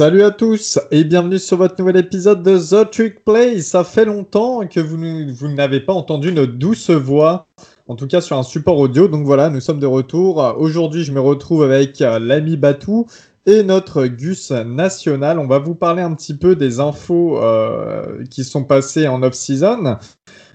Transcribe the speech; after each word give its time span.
Salut 0.00 0.22
à 0.22 0.30
tous 0.30 0.78
et 0.90 1.04
bienvenue 1.04 1.38
sur 1.38 1.58
votre 1.58 1.74
nouvel 1.78 1.98
épisode 1.98 2.42
de 2.42 2.56
The 2.56 2.90
Trick 2.90 3.22
Play. 3.22 3.60
Ça 3.60 3.84
fait 3.84 4.06
longtemps 4.06 4.66
que 4.66 4.80
vous, 4.80 4.96
vous 5.34 5.48
n'avez 5.48 5.80
pas 5.80 5.92
entendu 5.92 6.32
notre 6.32 6.54
douce 6.54 6.88
voix, 6.88 7.48
en 7.86 7.96
tout 7.96 8.06
cas 8.06 8.22
sur 8.22 8.38
un 8.38 8.42
support 8.42 8.78
audio. 8.78 9.08
Donc 9.08 9.26
voilà, 9.26 9.50
nous 9.50 9.60
sommes 9.60 9.78
de 9.78 9.84
retour. 9.84 10.38
Aujourd'hui, 10.56 11.04
je 11.04 11.12
me 11.12 11.20
retrouve 11.20 11.64
avec 11.64 12.00
euh, 12.00 12.18
l'ami 12.18 12.56
Batou 12.56 13.08
et 13.44 13.62
notre 13.62 14.06
Gus 14.06 14.52
national. 14.52 15.38
On 15.38 15.46
va 15.46 15.58
vous 15.58 15.74
parler 15.74 16.00
un 16.00 16.14
petit 16.14 16.34
peu 16.34 16.56
des 16.56 16.80
infos 16.80 17.36
euh, 17.36 18.24
qui 18.30 18.42
sont 18.42 18.64
passées 18.64 19.06
en 19.06 19.22
off-season. 19.22 19.98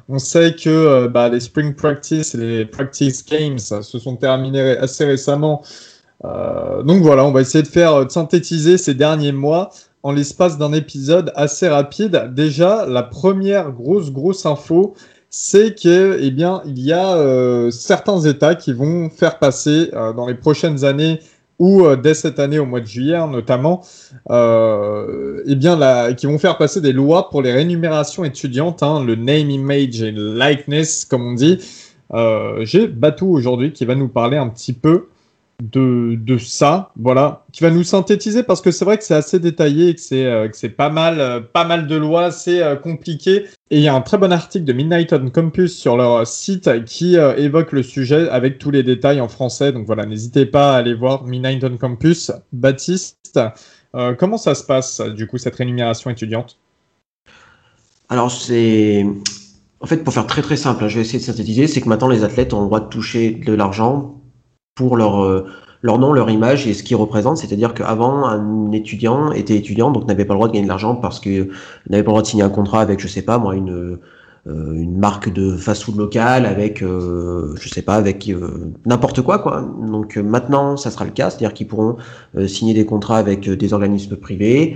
On 0.10 0.18
sait 0.18 0.56
que 0.56 0.72
euh, 0.72 1.08
bah, 1.08 1.30
les 1.30 1.40
Spring 1.40 1.76
Practice 1.76 2.34
les 2.34 2.66
Practice 2.66 3.24
Games 3.24 3.60
se 3.60 4.00
sont 4.00 4.16
terminés 4.16 4.76
assez 4.76 5.06
récemment. 5.06 5.62
Euh, 6.24 6.84
donc 6.84 7.02
voilà, 7.02 7.26
on 7.26 7.32
va 7.32 7.42
essayer 7.42 7.64
de 7.64 7.68
faire 7.68 8.06
de 8.06 8.10
synthétiser 8.10 8.78
ces 8.78 8.94
derniers 8.94 9.32
mois 9.32 9.70
en 10.04 10.12
l'espace 10.12 10.58
d'un 10.58 10.72
épisode 10.72 11.32
assez 11.36 11.68
rapide. 11.68 12.32
Déjà, 12.34 12.86
la 12.86 13.04
première 13.04 13.72
grosse 13.72 14.12
grosse 14.12 14.46
info, 14.46 14.94
c'est 15.30 15.78
que 15.78 16.18
eh 16.22 16.32
bien 16.32 16.62
il 16.66 16.80
y 16.80 16.94
a 16.94 17.16
euh, 17.18 17.70
certains 17.72 18.22
États 18.22 18.56
qui 18.56 18.72
vont 18.72 19.10
faire 19.10 19.40
passer 19.40 19.92
dans 20.16 20.28
les 20.28 20.36
prochaines 20.36 20.86
années 20.86 21.20
ou 21.60 21.88
dès 21.96 22.14
cette 22.14 22.40
année 22.40 22.60
au 22.60 22.66
mois 22.66 22.82
de 22.82 22.86
juillet 22.86 23.16
hein, 23.16 23.28
notamment, 23.28 23.82
euh, 24.30 25.42
eh 25.46 25.56
bien 25.56 26.14
qui 26.14 26.26
vont 26.26 26.38
faire 26.38 26.58
passer 26.58 26.82
des 26.82 26.92
lois 26.92 27.30
pour 27.30 27.42
les 27.42 27.54
rémunérations 27.54 28.24
étudiantes, 28.24 28.84
hein, 28.84 29.04
le 29.04 29.16
name, 29.16 29.50
image 29.50 30.02
et 30.02 30.12
likeness 30.12 31.06
comme 31.06 31.26
on 31.26 31.34
dit. 31.34 31.60
Euh, 32.14 32.64
J'ai 32.66 32.88
Batou 32.88 33.28
aujourd'hui 33.32 33.72
qui 33.72 33.86
va 33.86 33.96
nous 33.96 34.08
parler 34.08 34.38
un 34.38 34.50
petit 34.50 34.74
peu 34.74 35.08
de, 35.62 36.38
ça, 36.38 36.92
voilà, 36.98 37.46
qui 37.52 37.64
va 37.64 37.72
nous 37.72 37.84
synthétiser 37.84 38.44
parce 38.44 38.62
que 38.62 38.72
c'est 38.72 38.86
vrai 38.86 38.98
que 38.98 39.04
c'est 39.04 39.16
assez 39.16 39.40
détaillé 39.40 39.90
et 39.90 39.96
que 39.96 40.02
c'est 40.02 40.26
euh, 40.26 40.50
pas 40.76 40.90
mal, 40.90 41.20
euh, 41.20 41.40
pas 41.40 41.64
mal 41.64 41.88
de 41.88 41.96
lois, 41.96 42.32
c'est 42.32 42.62
euh, 42.62 42.76
compliqué. 42.76 43.46
Et 43.72 43.78
il 43.78 43.82
y 43.82 43.88
a 43.88 43.96
un 43.96 44.02
très 44.02 44.18
bon 44.18 44.32
article 44.32 44.66
de 44.66 44.74
Midnight 44.74 45.14
on 45.14 45.30
Campus 45.30 45.78
sur 45.78 45.98
leur 45.98 46.28
site 46.28 46.86
qui 46.86 47.16
évoque 47.16 47.72
le 47.72 47.82
sujet 47.82 48.30
avec 48.30 48.60
tous 48.60 48.70
les 48.70 48.84
détails 48.84 49.22
en 49.22 49.28
français. 49.28 49.72
Donc 49.72 49.88
voilà, 49.88 50.06
n'hésitez 50.06 50.46
pas 50.46 50.76
à 50.76 50.78
aller 50.78 50.94
voir 50.94 51.24
Midnight 51.24 51.64
on 51.64 51.78
Campus. 51.78 52.32
Baptiste, 52.54 53.40
comment 54.20 54.38
ça 54.38 54.54
se 54.54 54.64
passe 54.64 55.02
du 55.02 55.26
coup 55.26 55.40
cette 55.40 55.56
rémunération 55.56 56.12
étudiante? 56.12 56.60
Alors 58.08 58.32
c'est 58.32 59.04
en 59.80 59.88
fait, 59.88 60.04
pour 60.04 60.14
faire 60.14 60.28
très 60.28 60.44
très 60.44 60.58
simple, 60.58 60.84
hein, 60.84 60.88
je 60.88 60.96
vais 60.96 61.02
essayer 61.02 61.20
de 61.20 61.24
synthétiser, 61.24 61.68
c'est 61.68 61.82
que 61.82 61.90
maintenant 61.90 62.08
les 62.08 62.24
athlètes 62.24 62.54
ont 62.54 62.62
le 62.62 62.68
droit 62.68 62.80
de 62.80 62.88
toucher 62.88 63.32
de 63.32 63.54
l'argent 63.54 64.22
pour 64.76 64.98
leur, 64.98 65.24
euh, 65.24 65.48
leur 65.82 65.98
nom, 66.00 66.12
leur 66.12 66.30
image 66.30 66.68
et 66.68 66.74
ce 66.74 66.84
qu'ils 66.84 66.98
représentent. 66.98 67.38
C'est-à-dire 67.38 67.74
qu'avant, 67.74 68.26
un 68.26 68.72
étudiant 68.74 69.32
était 69.32 69.56
étudiant, 69.56 69.90
donc 69.90 70.06
n'avait 70.06 70.26
pas 70.26 70.34
le 70.34 70.38
droit 70.38 70.48
de 70.50 70.54
gagner 70.54 70.66
de 70.66 70.70
l'argent 70.70 70.96
parce 70.96 71.20
qu'il 71.22 71.50
n'avait 71.90 72.04
pas 72.04 72.10
le 72.10 72.14
droit 72.14 72.22
de 72.22 72.28
signer 72.28 72.44
un 72.44 72.50
contrat 72.50 72.82
avec, 72.82 73.00
je 73.00 73.08
sais 73.08 73.22
pas, 73.22 73.38
moi, 73.38 73.56
une, 73.56 73.98
euh, 74.48 74.74
une 74.74 74.98
marque 74.98 75.32
de 75.32 75.56
fast-food 75.56 75.96
local, 75.96 76.46
avec, 76.46 76.84
euh, 76.84 77.56
je 77.58 77.70
sais 77.70 77.82
pas, 77.82 77.96
avec 77.96 78.30
n'importe 78.86 79.22
quoi, 79.22 79.40
quoi. 79.40 79.62
Donc 79.88 80.18
maintenant, 80.18 80.76
ça 80.76 80.92
sera 80.92 81.06
le 81.06 81.12
cas, 81.12 81.30
c'est-à-dire 81.30 81.54
qu'ils 81.54 81.68
pourront 81.68 81.96
signer 82.46 82.74
des 82.74 82.86
contrats 82.86 83.18
avec 83.18 83.50
des 83.50 83.74
organismes 83.74 84.18
privés 84.18 84.76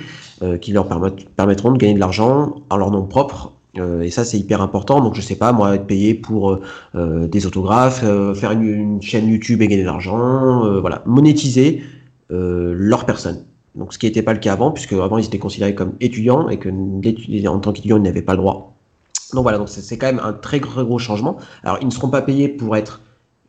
qui 0.61 0.71
leur 0.71 0.87
permettront 1.35 1.73
de 1.73 1.77
gagner 1.77 1.95
de 1.95 1.99
l'argent 1.99 2.61
en 2.69 2.77
leur 2.77 2.89
nom 2.89 3.03
propre 3.03 3.58
euh, 3.79 4.01
et 4.01 4.09
ça, 4.09 4.25
c'est 4.25 4.37
hyper 4.37 4.61
important. 4.61 5.01
Donc, 5.01 5.15
je 5.15 5.21
sais 5.21 5.35
pas, 5.35 5.51
moi, 5.51 5.75
être 5.75 5.87
payé 5.87 6.13
pour 6.13 6.51
euh, 6.51 6.61
euh, 6.95 7.27
des 7.27 7.45
autographes, 7.45 8.03
faire 8.35 8.51
une, 8.51 9.01
chaîne 9.01 9.27
YouTube 9.27 9.61
et 9.61 9.67
gagner 9.67 9.83
de 9.83 9.87
l'argent, 9.87 10.79
voilà, 10.79 11.03
monétiser 11.05 11.83
leur 12.29 13.05
personne. 13.05 13.45
Donc, 13.75 13.93
ce 13.93 13.99
qui 13.99 14.05
n'était 14.05 14.21
pas 14.21 14.33
le 14.33 14.39
cas 14.39 14.53
avant, 14.53 14.71
puisque 14.71 14.93
avant, 14.93 15.17
ils 15.17 15.25
étaient 15.25 15.39
considérés 15.39 15.75
comme 15.75 15.93
étudiants 15.99 16.49
et 16.49 16.57
que 16.57 16.69
en 17.47 17.59
tant 17.59 17.71
qu'étudiants, 17.71 17.97
ils 17.97 18.03
n'avaient 18.03 18.21
pas 18.21 18.33
le 18.33 18.39
droit. 18.39 18.75
Donc 19.33 19.43
voilà, 19.43 19.59
donc 19.59 19.69
c'est 19.69 19.97
quand 19.97 20.07
même 20.07 20.21
un 20.23 20.33
très, 20.33 20.59
très 20.59 20.83
gros 20.83 20.97
changement. 20.97 21.37
Alors, 21.63 21.77
ils 21.81 21.85
ne 21.85 21.91
seront 21.91 22.09
pas 22.09 22.21
payés 22.21 22.49
pour 22.49 22.75
être 22.75 23.01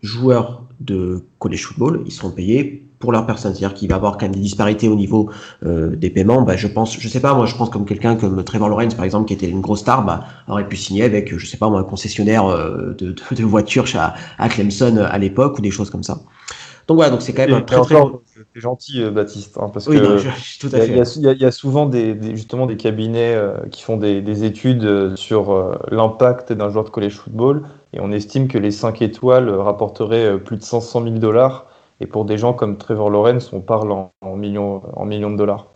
joueurs 0.02 0.64
de 0.80 1.24
college 1.38 1.64
football, 1.64 2.02
ils 2.06 2.12
seront 2.12 2.30
payés 2.30 2.86
pour 3.00 3.12
leur 3.12 3.26
personne. 3.26 3.54
C'est-à-dire 3.54 3.74
qu'il 3.74 3.88
va 3.88 3.96
y 3.96 3.96
avoir 3.96 4.12
quand 4.12 4.26
même 4.26 4.34
des 4.34 4.40
disparités 4.40 4.86
au 4.86 4.94
niveau 4.94 5.30
euh, 5.64 5.96
des 5.96 6.10
paiements. 6.10 6.42
Bah, 6.42 6.56
je 6.56 6.68
pense, 6.68 6.96
je 7.00 7.08
sais 7.08 7.18
pas, 7.18 7.34
moi 7.34 7.46
je 7.46 7.56
pense 7.56 7.70
comme 7.70 7.86
quelqu'un 7.86 8.14
comme 8.14 8.44
Trevor 8.44 8.68
Lawrence 8.68 8.94
par 8.94 9.04
exemple, 9.04 9.26
qui 9.26 9.34
était 9.34 9.48
une 9.48 9.62
grosse 9.62 9.80
star, 9.80 10.04
bah, 10.04 10.24
aurait 10.46 10.68
pu 10.68 10.76
signer 10.76 11.02
avec, 11.02 11.36
je 11.36 11.44
sais 11.44 11.56
pas 11.56 11.68
moi, 11.68 11.80
un 11.80 11.84
concessionnaire 11.84 12.46
euh, 12.46 12.94
de, 12.98 13.12
de, 13.12 13.34
de, 13.34 13.44
voitures 13.44 13.86
à, 13.96 14.14
à 14.38 14.48
Clemson 14.48 14.98
à 14.98 15.18
l'époque 15.18 15.58
ou 15.58 15.62
des 15.62 15.70
choses 15.70 15.90
comme 15.90 16.02
ça. 16.02 16.20
Donc 16.88 16.96
voilà, 16.96 17.10
donc 17.10 17.22
c'est 17.22 17.32
quand 17.32 17.46
même 17.46 17.54
un 17.54 17.62
très 17.62 17.80
très. 17.80 18.02
C'est 18.54 18.60
gentil, 18.60 19.02
euh, 19.02 19.10
Baptiste, 19.10 19.56
hein, 19.58 19.70
parce 19.72 19.86
que 19.86 19.92
tout 20.60 20.68
à 20.74 20.80
fait. 20.80 20.88
Il 21.16 21.40
y, 21.40 21.44
a 21.44 21.52
souvent 21.52 21.86
des, 21.86 22.18
justement 22.34 22.66
des 22.66 22.76
cabinets 22.76 23.38
qui 23.70 23.82
font 23.82 23.96
des, 23.96 24.20
des 24.20 24.44
études 24.44 25.14
sur 25.16 25.78
l'impact 25.90 26.52
d'un 26.52 26.68
joueur 26.68 26.84
de 26.84 26.90
college 26.90 27.14
football, 27.14 27.62
et 27.94 28.00
on 28.00 28.10
estime 28.10 28.48
que 28.48 28.58
les 28.58 28.72
5 28.72 29.00
étoiles 29.02 29.48
rapporteraient 29.48 30.38
plus 30.38 30.56
de 30.56 30.62
500 30.62 31.04
000 31.04 31.14
dollars 31.16 31.69
et 32.00 32.06
pour 32.06 32.24
des 32.24 32.38
gens 32.38 32.52
comme 32.52 32.78
Trevor 32.78 33.10
Lawrence, 33.10 33.52
on 33.52 33.60
parle 33.60 33.92
en, 33.92 34.36
millions, 34.36 34.82
en 34.94 35.04
millions 35.04 35.30
de 35.30 35.36
dollars. 35.36 35.66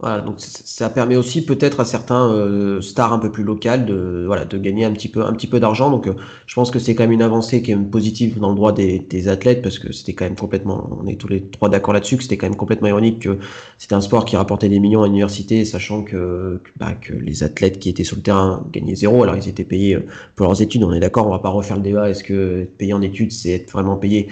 Voilà, 0.00 0.20
donc 0.20 0.36
ça 0.38 0.90
permet 0.90 1.16
aussi 1.16 1.44
peut-être 1.44 1.80
à 1.80 1.84
certains 1.84 2.30
euh, 2.30 2.80
stars 2.80 3.12
un 3.12 3.18
peu 3.18 3.32
plus 3.32 3.42
locales 3.42 3.84
de 3.84 4.22
voilà 4.26 4.44
de 4.44 4.56
gagner 4.56 4.84
un 4.84 4.92
petit 4.92 5.08
peu 5.08 5.24
peu 5.50 5.58
d'argent. 5.58 5.90
Donc 5.90 6.06
euh, 6.06 6.14
je 6.46 6.54
pense 6.54 6.70
que 6.70 6.78
c'est 6.78 6.94
quand 6.94 7.02
même 7.02 7.10
une 7.10 7.22
avancée 7.22 7.62
qui 7.62 7.72
est 7.72 7.76
positive 7.76 8.38
dans 8.38 8.50
le 8.50 8.54
droit 8.54 8.70
des, 8.70 9.28
athlètes 9.28 9.60
parce 9.60 9.80
que 9.80 9.92
c'était 9.92 10.12
quand 10.12 10.24
même 10.24 10.36
complètement 10.36 10.88
on 11.02 11.06
est 11.08 11.16
tous 11.16 11.26
les 11.26 11.42
trois 11.42 11.68
d'accord 11.68 11.94
là-dessus 11.94 12.16
que 12.16 12.22
c'était 12.22 12.36
quand 12.36 12.46
même 12.46 12.54
complètement 12.54 12.86
ironique 12.86 13.22
que 13.22 13.38
c'était 13.76 13.96
un 13.96 14.00
sport 14.00 14.24
qui 14.24 14.36
rapportait 14.36 14.68
des 14.68 14.78
millions 14.78 15.02
à 15.02 15.06
l'université 15.06 15.64
sachant 15.64 16.04
que 16.04 16.60
bah, 16.76 16.92
que 16.92 17.12
les 17.12 17.42
athlètes 17.42 17.80
qui 17.80 17.88
étaient 17.88 18.04
sur 18.04 18.16
le 18.16 18.22
terrain 18.22 18.64
gagnaient 18.72 18.94
zéro 18.94 19.24
alors 19.24 19.36
ils 19.36 19.48
étaient 19.48 19.64
payés 19.64 19.96
euh, 19.96 20.06
pour 20.36 20.46
leurs 20.46 20.62
études. 20.62 20.84
On 20.84 20.92
est 20.92 21.00
d'accord, 21.00 21.26
on 21.26 21.30
va 21.30 21.40
pas 21.40 21.48
refaire 21.48 21.76
le 21.76 21.82
débat. 21.82 22.08
Est-ce 22.08 22.22
que 22.22 22.68
payer 22.78 22.92
en 22.92 23.02
études 23.02 23.32
c'est 23.32 23.50
être 23.50 23.72
vraiment 23.72 23.96
payé? 23.96 24.28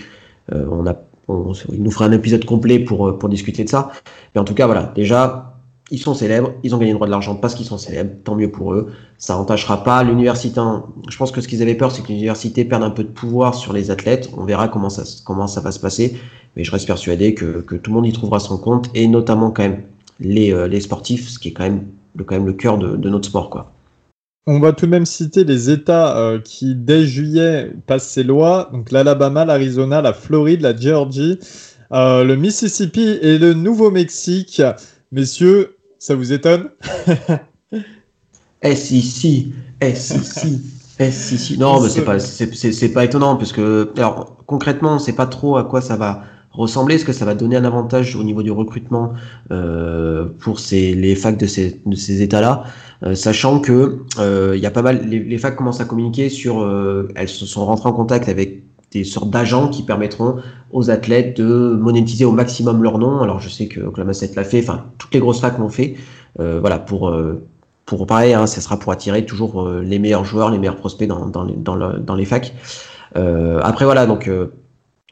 On 0.53 0.87
a, 0.87 0.95
il 1.73 1.83
nous 1.83 1.91
fera 1.91 2.07
un 2.07 2.13
épisode 2.13 2.45
complet 2.45 2.79
pour, 2.79 3.09
euh, 3.09 3.19
pour 3.19 3.29
discuter 3.29 3.65
de 3.65 3.69
ça. 3.69 3.91
Mais 4.35 4.41
en 4.41 4.45
tout 4.45 4.55
cas, 4.55 4.67
voilà, 4.67 4.93
déjà, 4.95 5.57
ils 5.91 5.99
sont 5.99 6.15
célèbres, 6.15 6.53
ils 6.63 6.75
ont 6.75 6.79
gagné 6.79 6.93
le 6.93 6.97
droit 6.97 7.07
de 7.07 7.13
l'argent 7.13 7.37
parce 7.37 7.55
qu'ils 7.55 7.67
sont 7.67 7.79
célèbres, 7.79 8.11
tant 8.25 8.35
mieux 8.35 8.51
pour 8.51 8.73
eux. 8.75 8.93
Ça 9.19 9.35
n'entachera 9.35 9.85
pas 9.85 10.03
l'université. 10.03 10.61
Je 11.09 11.17
pense 11.17 11.31
que 11.31 11.41
ce 11.41 11.49
qu'ils 11.49 11.63
avaient 11.63 11.75
peur, 11.75 11.93
c'est 11.93 12.03
que 12.03 12.09
l'université 12.09 12.65
perde 12.65 12.83
un 12.83 12.91
peu 12.91 13.05
de 13.05 13.09
pouvoir 13.09 13.55
sur 13.55 13.73
les 13.73 13.91
athlètes. 13.91 14.31
On 14.37 14.45
verra 14.45 14.69
comment 14.69 14.91
ça, 14.91 15.03
comment 15.25 15.47
ça 15.47 15.61
va 15.61 15.71
se 15.71 15.81
passer. 15.81 16.17
Mais 16.57 16.65
je 16.65 16.71
reste 16.71 16.87
persuadé 16.87 17.35
que, 17.35 17.61
que 17.61 17.77
tout 17.77 17.91
le 17.91 17.97
monde 17.97 18.07
y 18.07 18.13
trouvera 18.13 18.41
son 18.41 18.59
compte 18.59 18.89
et 18.95 19.07
notamment 19.09 19.51
quand 19.51 19.63
même 19.63 19.83
les, 20.21 20.53
euh, 20.53 20.67
les 20.67 20.81
sportifs, 20.81 21.29
ce 21.29 21.39
qui 21.39 21.49
est 21.49 21.53
quand 21.53 21.65
même 21.65 21.87
le, 22.17 22.25
quand 22.25 22.35
même 22.35 22.47
le 22.47 22.55
cœur 22.55 22.79
de, 22.79 22.97
de 22.97 23.11
notre 23.11 23.29
sport, 23.29 23.51
quoi. 23.51 23.73
On 24.49 24.61
va 24.61 24.73
tout 24.73 24.87
de 24.87 24.93
même 24.93 25.07
citer 25.07 25.43
les 25.43 25.71
États 25.71 26.17
euh, 26.17 26.39
qui, 26.41 26.77
dès 26.77 27.05
juillet, 27.05 27.73
passent 27.87 28.09
ces 28.09 28.23
lois. 28.23 28.71
Donc 28.73 28.93
l'Alabama, 28.93 29.45
l'Arizona, 29.45 30.01
la 30.01 30.13
Floride, 30.13 30.61
la 30.61 30.77
Géorgie, 30.77 31.41
euh, 31.93 32.23
le 32.23 32.37
Mississippi 32.37 33.19
et 33.23 33.39
le 33.39 33.55
Nouveau-Mexique. 33.55 34.63
Messieurs, 35.11 35.77
ça 35.99 36.15
vous 36.15 36.33
étonne? 36.33 36.71
Eh 38.63 38.75
si, 38.75 39.03
si. 39.03 39.53
Eh 39.81 39.95
si, 39.95 40.19
si. 41.39 41.59
Non, 41.59 41.81
mais 41.81 41.89
c'est 41.91 42.05
pas, 42.05 42.19
c'est, 42.19 42.89
pas 42.89 43.05
étonnant 43.05 43.37
parce 43.37 43.53
que, 43.53 43.93
alors, 43.97 44.39
concrètement, 44.47 44.95
on 44.95 44.99
sait 44.99 45.13
pas 45.13 45.27
trop 45.27 45.57
à 45.59 45.65
quoi 45.65 45.81
ça 45.81 45.97
va 45.97 46.25
ressembler 46.57 46.97
Est-ce 46.97 47.05
que 47.05 47.13
ça 47.13 47.25
va 47.25 47.35
donner 47.35 47.57
un 47.57 47.65
avantage 47.65 48.17
au 48.17 48.25
niveau 48.25 48.43
du 48.43 48.51
recrutement 48.51 49.13
euh, 49.51 50.27
pour 50.41 50.61
ces, 50.61 50.95
les 50.95 51.15
facs 51.15 51.37
de 51.37 51.47
ces, 51.47 51.81
de 51.85 51.97
ces 51.97 52.23
États-là 52.23 52.65
euh, 53.03 53.15
Sachant 53.15 53.61
que 53.61 54.01
euh, 54.19 54.53
il 54.57 54.63
y 54.63 54.67
a 54.67 54.71
pas 54.71 54.83
mal, 54.83 55.07
les, 55.07 55.21
les, 55.21 55.39
facs 55.39 55.57
commencent 55.57 55.81
à 55.81 55.85
communiquer 55.85 56.29
sur, 56.29 56.63
euh, 56.63 57.09
elles 57.15 57.29
se 57.29 57.47
sont 57.47 57.65
rentrées 57.65 57.89
en 57.89 57.93
contact 57.93 58.29
avec 58.29 58.63
des 58.93 59.05
sortes 59.05 59.31
d'agents 59.31 59.69
qui 59.69 59.83
permettront 59.83 60.37
aux 60.73 60.91
athlètes 60.91 61.37
de 61.37 61.77
monétiser 61.81 62.25
au 62.25 62.33
maximum 62.33 62.83
leur 62.83 62.99
nom. 62.99 63.21
Alors 63.21 63.41
je 63.41 63.49
sais 63.49 63.67
que 63.67 63.81
Oklahoma 63.81 64.15
State 64.15 64.35
l'a 64.35 64.45
fait, 64.45 64.61
enfin 64.61 64.87
toutes 64.99 65.13
les 65.13 65.21
grosses 65.21 65.41
facs 65.41 65.59
l'ont 65.59 65.69
fait. 65.69 65.95
Euh, 66.41 66.59
voilà 66.61 66.79
pour 66.79 67.15
pour 67.85 68.07
pareil, 68.07 68.35
hein, 68.35 68.47
ça 68.47 68.61
sera 68.61 68.79
pour 68.79 68.91
attirer 68.91 69.25
toujours 69.25 69.69
les 69.69 69.99
meilleurs 69.99 70.25
joueurs, 70.25 70.51
les 70.51 70.59
meilleurs 70.59 70.77
prospects 70.77 71.07
dans, 71.07 71.27
dans, 71.27 71.45
les, 71.45 71.55
dans, 71.55 71.77
dans 71.77 72.15
les 72.15 72.25
facs. 72.25 72.55
après 73.15 73.85
voilà 73.85 74.07
donc 74.07 74.29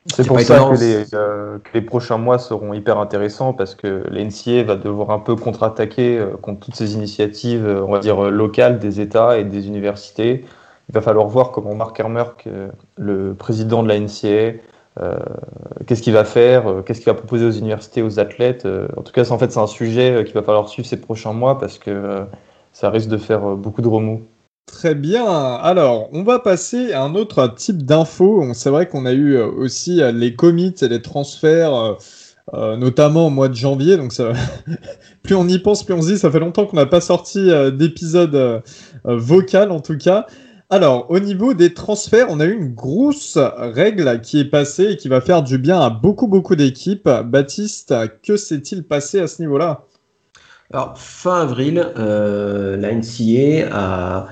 c'est 0.07 0.27
pour 0.27 0.39
ça 0.41 0.69
euh, 0.69 1.59
que 1.59 1.71
les, 1.73 1.81
prochains 1.81 2.19
mois 2.19 2.39
seront 2.39 2.75
hyper 2.75 2.99
intéressants 2.99 3.55
parce 3.55 3.75
que 3.75 4.05
l'NCA 4.11 4.63
va 4.63 4.77
devoir 4.77 5.11
un 5.11 5.19
peu 5.19 5.35
contre-attaquer 5.35 6.19
euh, 6.19 6.37
contre 6.37 6.67
toutes 6.67 6.75
ces 6.75 6.95
initiatives, 6.95 7.67
euh, 7.67 7.83
on 7.83 7.91
va 7.91 8.01
dire, 8.01 8.31
locales 8.31 8.79
des 8.79 9.01
États 9.01 9.39
et 9.39 9.45
des 9.45 9.67
universités. 9.67 10.45
Il 10.91 10.95
va 10.95 11.01
falloir 11.01 11.27
voir 11.27 11.53
comment 11.53 11.75
Mark 11.75 11.99
Hermerk, 11.99 12.47
le 12.99 13.33
président 13.33 13.83
de 13.83 13.89
la 13.89 13.99
NCA, 13.99 14.59
qu'est-ce 15.87 16.03
qu'il 16.03 16.13
va 16.13 16.25
faire, 16.25 16.83
qu'est-ce 16.85 17.01
qu'il 17.01 17.11
va 17.11 17.15
proposer 17.15 17.47
aux 17.47 17.53
universités, 17.53 18.03
aux 18.03 18.21
athlètes. 18.21 18.69
en 18.95 19.01
tout 19.01 19.13
cas, 19.13 19.31
en 19.31 19.39
fait, 19.39 19.51
c'est 19.51 19.61
un 19.61 19.67
sujet 19.67 20.23
qu'il 20.27 20.35
va 20.35 20.43
falloir 20.43 20.69
suivre 20.69 20.87
ces 20.87 21.01
prochains 21.01 21.33
mois 21.33 21.59
parce 21.59 21.79
que 21.79 22.27
ça 22.75 22.91
risque 22.91 23.09
de 23.09 23.17
faire 23.17 23.41
beaucoup 23.57 23.81
de 23.81 23.89
remous. 23.89 24.21
Très 24.67 24.95
bien. 24.95 25.27
Alors, 25.27 26.09
on 26.13 26.23
va 26.23 26.39
passer 26.39 26.93
à 26.93 27.03
un 27.03 27.15
autre 27.15 27.55
type 27.55 27.85
d'infos. 27.85 28.45
C'est 28.55 28.71
vrai 28.71 28.89
qu'on 28.89 29.07
a 29.07 29.13
eu 29.13 29.35
euh, 29.37 29.47
aussi 29.47 30.03
euh, 30.03 30.11
les 30.11 30.35
commits 30.35 30.75
et 30.81 30.89
les 30.89 31.03
transferts 31.03 31.97
notamment 32.53 33.29
au 33.29 33.31
mois 33.31 33.49
de 33.49 33.55
janvier. 33.55 33.97
Donc 33.97 34.13
ça... 34.13 34.33
plus 35.23 35.35
on 35.35 35.49
y 35.49 35.59
pense, 35.59 35.83
plus 35.83 35.95
on 35.95 36.03
se 36.03 36.13
dit, 36.13 36.19
ça 36.19 36.31
fait 36.31 36.41
longtemps 36.41 36.67
qu'on 36.67 36.77
n'a 36.77 36.87
pas 36.87 37.01
sorti 37.01 37.51
d'épisode 37.73 38.63
vocal 39.05 39.71
en 39.71 39.81
tout 39.81 39.97
cas. 39.97 40.27
Alors, 40.71 41.11
au 41.11 41.21
niveau 41.21 41.55
des 41.55 41.73
transferts, 41.73 42.27
on 42.31 42.41
a 42.41 42.47
eu 42.47 42.53
une 42.53 42.75
grosse 42.75 43.39
règle 43.39 44.21
qui 44.21 44.41
est 44.41 44.45
passée 44.45 44.93
et 44.93 44.97
qui 44.97 45.09
va 45.09 45.21
faire 45.21 45.43
du 45.43 45.57
bien 45.57 45.81
à 45.81 45.89
beaucoup, 45.89 46.27
beaucoup 46.27 46.57
d'équipes. 46.57 47.09
Baptiste, 47.09 47.95
que 48.23 48.37
s'est-il 48.37 48.83
passé 48.83 49.21
à 49.21 49.27
ce 49.27 49.41
niveau-là? 49.41 49.85
Alors, 50.73 50.99
fin 50.99 51.43
avril, 51.43 51.87
euh, 51.99 52.77
la 52.77 52.93
NCA 52.93 53.69
a, 53.71 54.27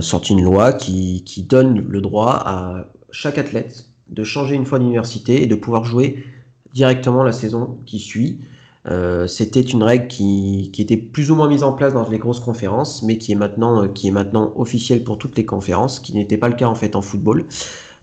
sorti 0.00 0.32
une 0.32 0.42
loi 0.42 0.72
qui, 0.72 1.46
donne 1.48 1.84
le 1.88 2.00
droit 2.00 2.42
à 2.44 2.88
chaque 3.10 3.38
athlète 3.38 3.86
de 4.08 4.24
changer 4.24 4.54
une 4.54 4.64
fois 4.64 4.78
d'université 4.78 5.42
et 5.42 5.46
de 5.46 5.54
pouvoir 5.54 5.84
jouer 5.84 6.24
directement 6.72 7.24
la 7.24 7.32
saison 7.32 7.78
qui 7.86 7.98
suit. 7.98 8.40
Euh, 8.86 9.26
c'était 9.26 9.60
une 9.60 9.82
règle 9.82 10.06
qui, 10.06 10.72
était 10.78 10.96
plus 10.96 11.30
ou 11.30 11.34
moins 11.34 11.48
mise 11.48 11.62
en 11.62 11.72
place 11.72 11.92
dans 11.92 12.08
les 12.08 12.18
grosses 12.18 12.40
conférences, 12.40 13.02
mais 13.02 13.18
qui 13.18 13.32
est 13.32 13.34
maintenant, 13.34 13.84
euh, 13.84 13.88
qui 13.88 14.08
est 14.08 14.12
maintenant 14.12 14.52
officielle 14.56 15.04
pour 15.04 15.18
toutes 15.18 15.36
les 15.36 15.44
conférences, 15.44 16.00
qui 16.00 16.14
n'était 16.14 16.38
pas 16.38 16.48
le 16.48 16.54
cas 16.54 16.66
en 16.66 16.74
fait 16.74 16.96
en 16.96 17.02
football. 17.02 17.46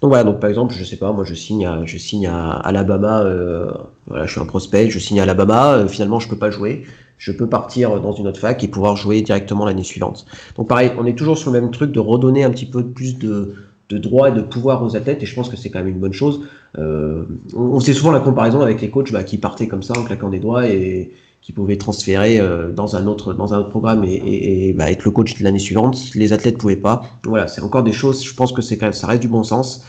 Donc 0.02 0.10
voilà, 0.10 0.24
donc 0.24 0.40
par 0.40 0.50
exemple, 0.50 0.76
je 0.78 0.84
sais 0.84 0.98
pas, 0.98 1.12
moi 1.12 1.24
je 1.24 1.34
signe 1.34 1.66
à, 1.66 1.86
je 1.86 1.98
signe 1.98 2.28
à 2.28 2.52
Alabama, 2.52 3.22
euh, 3.22 3.72
voilà, 4.08 4.26
je 4.26 4.32
suis 4.32 4.42
un 4.42 4.46
prospect, 4.46 4.90
je 4.90 5.00
signe 5.00 5.20
à 5.20 5.24
Alabama, 5.24 5.88
finalement 5.88 6.20
je 6.20 6.28
peux 6.28 6.38
pas 6.38 6.52
jouer, 6.52 6.84
je 7.18 7.32
peux 7.32 7.48
partir 7.48 8.00
dans 8.02 8.12
une 8.12 8.28
autre 8.28 8.40
fac 8.40 8.64
et 8.64 8.68
pouvoir 8.68 8.96
jouer 8.96 9.22
directement 9.22 9.66
l'année 9.66 9.84
suivante. 9.84 10.26
Donc 10.58 10.68
pareil, 10.68 10.92
on 10.98 11.06
est 11.06 11.18
toujours 11.18 11.38
sur 11.38 11.52
le 11.52 11.62
même 11.62 11.72
truc 11.72 11.92
de 11.92 12.00
redonner 12.00 12.44
un 12.44 12.52
petit 12.52 12.66
peu 12.66 12.84
plus 12.86 13.18
de, 13.18 13.56
de 13.90 13.98
droit 13.98 14.30
et 14.30 14.32
de 14.32 14.42
pouvoir 14.42 14.84
aux 14.84 14.96
athlètes, 14.96 15.22
et 15.22 15.26
je 15.26 15.36
pense 15.36 15.50
que 15.50 15.58
c'est 15.58 15.70
quand 15.70 15.80
même 15.80 15.88
une 15.88 16.00
bonne 16.00 16.14
chose. 16.14 16.42
Euh, 16.78 17.26
on, 17.56 17.80
sait 17.80 17.94
souvent 17.94 18.12
la 18.12 18.20
comparaison 18.20 18.62
avec 18.62 18.82
les 18.82 18.90
coachs 18.90 19.12
bah, 19.12 19.24
qui 19.24 19.38
partaient 19.38 19.68
comme 19.68 19.84
ça 19.84 19.98
en 19.98 20.04
claquant 20.04 20.30
des 20.30 20.40
doigts 20.40 20.68
et 20.68 21.12
qui 21.42 21.52
pouvaient 21.52 21.78
transférer 21.78 22.40
euh, 22.40 22.72
dans 22.72 22.96
un 22.96 23.06
autre 23.06 23.34
dans 23.34 23.54
un 23.54 23.60
autre 23.60 23.70
programme 23.70 24.04
et, 24.04 24.70
et, 24.70 24.74
bah, 24.74 24.92
être 24.92 25.06
le 25.06 25.12
coach 25.12 25.38
de 25.38 25.44
l'année 25.44 25.60
suivante. 25.60 26.16
Les 26.16 26.34
athlètes 26.34 26.58
pouvaient 26.58 26.76
pas. 26.76 27.04
Voilà, 27.24 27.48
c'est 27.48 27.62
encore 27.62 27.84
des 27.84 27.94
choses. 27.94 28.26
Je 28.26 28.34
pense 28.34 28.52
que 28.52 28.64
c'est 28.64 28.94
ça 28.94 29.08
reste 29.08 29.22
du 29.22 29.28
bon 29.28 29.44
sens. 29.44 29.86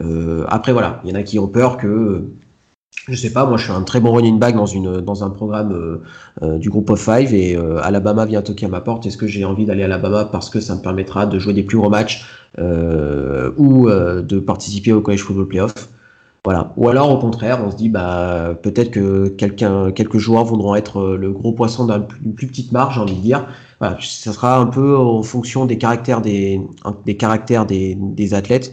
Euh, 0.00 0.44
après 0.48 0.72
voilà, 0.72 1.00
il 1.04 1.10
y 1.10 1.12
en 1.12 1.16
a 1.16 1.22
qui 1.22 1.38
ont 1.38 1.46
peur 1.46 1.76
que 1.76 2.24
je 3.08 3.14
sais 3.14 3.30
pas, 3.30 3.46
moi 3.46 3.56
je 3.56 3.64
suis 3.64 3.72
un 3.72 3.82
très 3.82 4.00
bon 4.00 4.12
running 4.12 4.38
back 4.38 4.56
dans, 4.56 4.66
une, 4.66 5.00
dans 5.00 5.22
un 5.22 5.30
programme 5.30 5.72
euh, 5.72 6.02
euh, 6.42 6.58
du 6.58 6.70
groupe 6.70 6.90
of 6.90 7.00
five 7.00 7.32
et 7.32 7.56
euh, 7.56 7.78
Alabama 7.82 8.26
vient 8.26 8.42
toquer 8.42 8.66
à 8.66 8.68
ma 8.68 8.80
porte. 8.80 9.06
Est-ce 9.06 9.16
que 9.16 9.26
j'ai 9.26 9.44
envie 9.44 9.64
d'aller 9.64 9.82
à 9.82 9.86
Alabama 9.86 10.24
parce 10.24 10.50
que 10.50 10.60
ça 10.60 10.74
me 10.74 10.80
permettra 10.80 11.26
de 11.26 11.38
jouer 11.38 11.52
des 11.52 11.62
plus 11.62 11.78
gros 11.78 11.90
matchs 11.90 12.26
ou 12.58 13.88
de 13.88 14.40
participer 14.40 14.92
au 14.92 15.00
college 15.00 15.20
football 15.20 15.46
playoff? 15.46 15.74
Voilà. 16.44 16.72
Ou 16.76 16.88
alors 16.88 17.10
au 17.10 17.18
contraire, 17.18 17.60
on 17.66 17.70
se 17.70 17.76
dit 17.76 17.88
bah 17.88 18.54
peut-être 18.62 18.90
que 18.90 19.28
quelques 19.28 20.18
joueurs 20.18 20.44
voudront 20.44 20.74
être 20.74 21.16
le 21.16 21.32
gros 21.32 21.52
poisson 21.52 21.86
d'une 21.86 22.34
plus, 22.34 22.46
petite 22.46 22.72
marge, 22.72 22.94
j'ai 22.94 23.00
envie 23.00 23.16
de 23.16 23.20
dire. 23.20 23.46
Voilà, 23.78 23.98
ça 24.00 24.32
sera 24.32 24.58
un 24.58 24.66
peu 24.66 24.96
en 24.96 25.22
fonction 25.22 25.66
des 25.66 25.76
caractères 25.76 26.22
des, 26.22 26.60
des 27.04 27.16
caractères 27.16 27.66
des, 27.66 27.94
des 27.94 28.32
athlètes. 28.32 28.72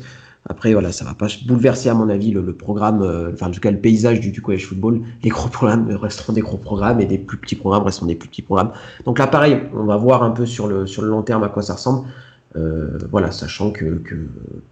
Après, 0.49 0.73
voilà, 0.73 0.91
ça 0.91 1.05
va 1.05 1.13
pas 1.13 1.27
bouleverser, 1.45 1.89
à 1.89 1.93
mon 1.93 2.09
avis, 2.09 2.31
le, 2.31 2.53
programme, 2.53 3.01
euh, 3.01 3.31
enfin, 3.33 3.47
en 3.47 3.51
tout 3.51 3.61
cas, 3.61 3.71
le 3.71 3.79
paysage 3.79 4.19
du, 4.19 4.31
du 4.31 4.41
college 4.41 4.65
football. 4.65 5.01
Les 5.23 5.29
gros 5.29 5.47
programmes 5.47 5.89
resteront 5.89 6.33
des 6.33 6.41
gros 6.41 6.57
programmes 6.57 6.99
et 6.99 7.05
des 7.05 7.17
plus 7.17 7.37
petits 7.37 7.55
programmes 7.55 7.83
resteront 7.83 8.07
des 8.07 8.15
plus 8.15 8.27
petits 8.27 8.41
programmes. 8.41 8.71
Donc 9.05 9.19
là, 9.19 9.27
pareil, 9.27 9.61
on 9.73 9.85
va 9.85 9.95
voir 9.95 10.21
un 10.23 10.31
peu 10.31 10.45
sur 10.45 10.67
le, 10.67 10.85
sur 10.85 11.01
le 11.01 11.09
long 11.09 11.21
terme 11.21 11.43
à 11.43 11.49
quoi 11.49 11.61
ça 11.61 11.75
ressemble. 11.75 12.07
Euh, 12.55 12.99
voilà, 13.09 13.31
sachant 13.31 13.71
que, 13.71 13.85
que, 13.99 14.15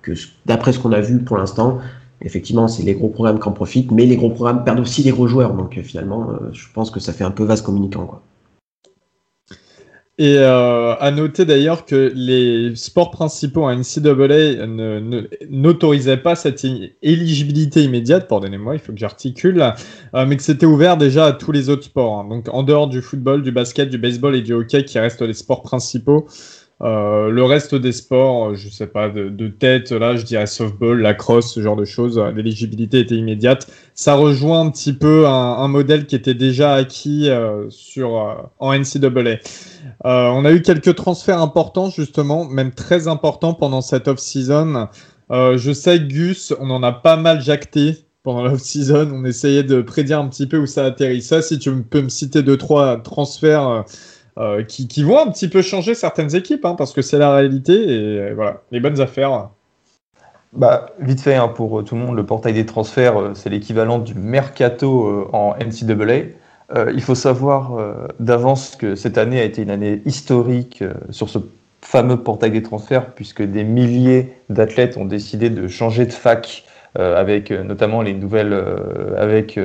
que 0.02 0.12
d'après 0.46 0.72
ce 0.74 0.80
qu'on 0.80 0.92
a 0.92 1.02
vu 1.02 1.20
pour 1.20 1.38
l'instant, 1.38 1.80
effectivement, 2.22 2.68
c'est 2.68 2.84
les 2.84 2.94
gros 2.94 3.10
programmes 3.10 3.40
qui 3.40 3.48
en 3.48 3.54
profitent, 3.54 3.92
mais 3.92 4.06
les 4.06 4.18
gros 4.18 4.30
programmes 4.30 4.64
perdent 4.64 4.80
aussi 4.80 5.04
les 5.04 5.12
gros 5.12 5.28
joueurs. 5.28 5.54
Donc 5.54 5.78
euh, 5.78 5.84
finalement, 5.84 6.32
euh, 6.32 6.50
je 6.54 6.68
pense 6.74 6.92
que 6.92 7.00
ça 7.00 7.14
fait 7.14 7.24
un 7.24 7.32
peu 7.32 7.44
vase 7.44 7.62
communicant, 7.62 8.06
quoi. 8.06 8.22
Et 10.22 10.38
euh, 10.38 10.94
à 11.00 11.10
noter 11.10 11.46
d'ailleurs 11.46 11.84
que 11.84 12.12
les 12.14 12.76
sports 12.76 13.10
principaux 13.10 13.64
en 13.64 13.76
NCAA 13.76 14.68
n'autorisaient 15.50 16.18
pas 16.18 16.36
cette 16.36 16.64
éligibilité 17.02 17.82
immédiate, 17.82 18.28
pardonnez-moi, 18.28 18.76
il 18.76 18.80
faut 18.80 18.94
que 18.94 19.00
j'articule, 19.00 19.74
euh, 20.14 20.26
mais 20.28 20.38
que 20.38 20.44
c'était 20.44 20.68
ouvert 20.68 20.98
déjà 20.98 21.26
à 21.26 21.32
tous 21.32 21.52
les 21.52 21.70
autres 21.70 21.86
sports. 21.86 22.20
Hein. 22.20 22.28
Donc 22.30 22.50
en 22.50 22.62
dehors 22.62 22.88
du 22.88 23.02
football, 23.02 23.42
du 23.42 23.52
basket, 23.52 23.90
du 23.90 23.98
baseball 23.98 24.36
et 24.36 24.44
du 24.44 24.54
hockey 24.54 24.86
qui 24.86 25.00
restent 25.00 25.24
les 25.24 25.34
sports 25.34 25.64
principaux, 25.64 26.28
euh, 26.84 27.30
le 27.30 27.44
reste 27.44 27.76
des 27.76 27.92
sports, 27.92 28.56
je 28.56 28.68
sais 28.70 28.88
pas, 28.88 29.10
de, 29.10 29.48
tête, 29.48 29.92
là, 29.92 30.16
je 30.16 30.24
dirais 30.24 30.48
softball, 30.48 31.00
lacrosse, 31.00 31.54
ce 31.54 31.62
genre 31.62 31.76
de 31.76 31.86
choses, 31.86 32.18
euh, 32.18 32.32
l'éligibilité 32.32 33.00
était 33.00 33.16
immédiate. 33.16 33.68
Ça 33.94 34.16
rejoint 34.16 34.62
un 34.62 34.72
petit 34.72 34.94
peu 34.94 35.28
un, 35.28 35.68
modèle 35.68 36.08
qui 36.08 36.16
était 36.16 36.34
déjà 36.34 36.74
acquis 36.74 37.30
euh, 37.30 37.70
sur, 37.70 38.20
euh, 38.20 38.34
en 38.60 38.74
NCAA. 38.74 39.38
on 40.04 40.44
a 40.44 40.52
eu 40.52 40.64
quelques 40.64 40.96
transferts 40.96 41.40
importants, 41.40 41.92
justement, 41.92 42.46
même 42.46 42.72
très 42.72 43.08
importants 43.08 43.54
pendant 43.54 43.82
cette 43.82 44.08
off-season. 44.08 44.88
je 45.30 45.74
sais, 45.74 46.00
Gus, 46.00 46.54
on 46.60 46.72
en 46.72 46.82
a 46.82 46.92
pas 46.92 47.16
mal 47.16 47.42
jacté 47.42 48.06
pendant 48.24 48.44
l'off-season. 48.44 49.12
On 49.14 49.24
essayait 49.26 49.64
de 49.64 49.82
prédire 49.84 50.20
un 50.20 50.28
petit 50.28 50.48
peu 50.48 50.58
où 50.58 50.66
ça 50.66 50.86
atterrissait. 50.86 51.44
Si 51.44 51.60
tu 51.60 51.84
peux 51.84 52.02
me 52.02 52.10
citer 52.10 52.42
deux, 52.42 52.58
trois 52.58 52.98
transferts 52.98 53.86
euh, 54.38 54.64
qui, 54.64 55.04
vont 55.04 55.20
un 55.20 55.30
petit 55.30 55.50
peu 55.50 55.62
changer 55.62 55.94
certaines 55.94 56.36
équipes, 56.36 56.64
hein, 56.64 56.76
parce 56.78 56.94
que 56.94 57.02
c'est 57.02 57.18
la 57.18 57.36
réalité 57.36 57.74
et 57.74 58.20
euh, 58.20 58.34
voilà, 58.34 58.62
les 58.72 58.80
bonnes 58.80 59.02
affaires. 59.02 59.50
Bah, 60.54 60.86
vite 61.00 61.20
fait, 61.20 61.36
hein, 61.36 61.50
pour 61.50 61.80
euh, 61.80 61.84
tout 61.84 61.96
le 61.96 62.02
monde, 62.02 62.16
le 62.16 62.26
portail 62.26 62.54
des 62.54 62.66
transferts, 62.66 63.32
c'est 63.34 63.50
l'équivalent 63.50 64.00
du 64.00 64.14
mercato 64.14 65.30
en 65.34 65.56
NCAA. 65.56 66.28
il 66.94 67.02
faut 67.02 67.16
savoir 67.16 67.78
d'avance 68.22 68.78
que 68.78 68.96
cette 68.96 69.18
année 69.18 69.42
a 69.42 69.44
été 69.44 69.64
une 69.64 69.70
année 69.70 70.02
historique 70.06 70.82
sur 71.10 71.28
ce 71.28 71.40
fameux 71.82 72.16
portail 72.16 72.52
des 72.52 72.64
transferts, 72.64 73.08
puisque 73.08 73.42
des 73.42 73.66
milliers 73.66 74.32
d'athlètes 74.50 74.96
ont 74.96 75.04
décidé 75.04 75.50
de 75.50 75.68
changer 75.68 76.06
de 76.06 76.14
fac, 76.14 76.64
avec 76.96 77.52
notamment 77.52 78.02
les 78.02 78.14
nouvelles, 78.14 78.58
avec 79.18 79.60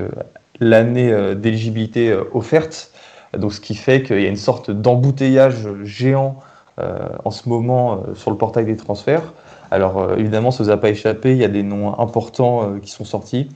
l'année 0.59 1.35
d'éligibilité 1.37 2.13
offerte. 2.35 2.91
Donc, 3.39 3.53
ce 3.53 3.61
qui 3.61 3.75
fait 3.75 4.03
qu'il 4.03 4.21
y 4.21 4.27
a 4.27 4.29
une 4.29 4.37
sorte 4.37 4.71
d'embouteillage 4.71 5.67
géant 5.83 6.41
euh, 6.79 7.09
en 7.25 7.31
ce 7.31 7.49
moment 7.49 7.95
euh, 7.95 8.15
sur 8.15 8.31
le 8.31 8.37
portail 8.37 8.67
des 8.67 8.77
transferts. 8.77 9.33
Alors, 9.71 9.99
euh, 9.99 10.17
évidemment, 10.17 10.51
ça 10.51 10.63
ne 10.63 10.69
vous 10.69 10.75
a 10.75 10.77
pas 10.77 10.91
échappé, 10.91 11.33
il 11.33 11.39
y 11.39 11.45
a 11.45 11.49
des 11.49 11.63
noms 11.63 11.99
importants 11.99 12.75
qui 12.83 12.91
sont 12.91 13.07
sortis. 13.07 13.49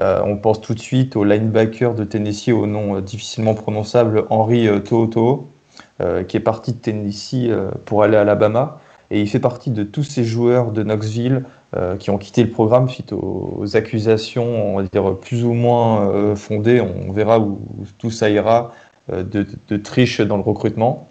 on 0.00 0.36
pense 0.36 0.60
tout 0.60 0.74
de 0.74 0.78
suite 0.78 1.16
au 1.16 1.24
linebacker 1.24 1.94
de 1.94 2.04
Tennessee 2.04 2.50
au 2.50 2.66
nom 2.68 3.00
difficilement 3.00 3.54
prononçable 3.54 4.26
Henry 4.30 4.68
Tohoto, 4.84 5.48
qui 6.28 6.36
est 6.36 6.44
parti 6.44 6.72
de 6.72 6.78
Tennessee 6.78 7.50
pour 7.84 8.04
aller 8.04 8.16
à 8.16 8.20
Alabama. 8.20 8.78
Et 9.10 9.20
il 9.20 9.28
fait 9.28 9.40
partie 9.40 9.70
de 9.70 9.82
tous 9.82 10.04
ces 10.04 10.22
joueurs 10.22 10.70
de 10.70 10.84
Knoxville 10.84 11.42
qui 11.98 12.10
ont 12.10 12.18
quitté 12.18 12.44
le 12.44 12.50
programme 12.50 12.88
suite 12.88 13.12
aux, 13.12 13.64
accusations, 13.74 14.74
on 14.74 14.76
va 14.76 14.84
dire 14.84 15.16
plus 15.16 15.44
ou 15.44 15.52
moins 15.52 16.36
fondées. 16.36 16.80
On 16.80 17.10
verra 17.10 17.40
où 17.40 17.58
tout 17.98 18.12
ça 18.12 18.30
ira 18.30 18.72
euh, 19.12 19.22
de, 19.22 19.76
triche 19.76 20.20
dans 20.20 20.36
le 20.36 20.42
recrutement. 20.42 21.08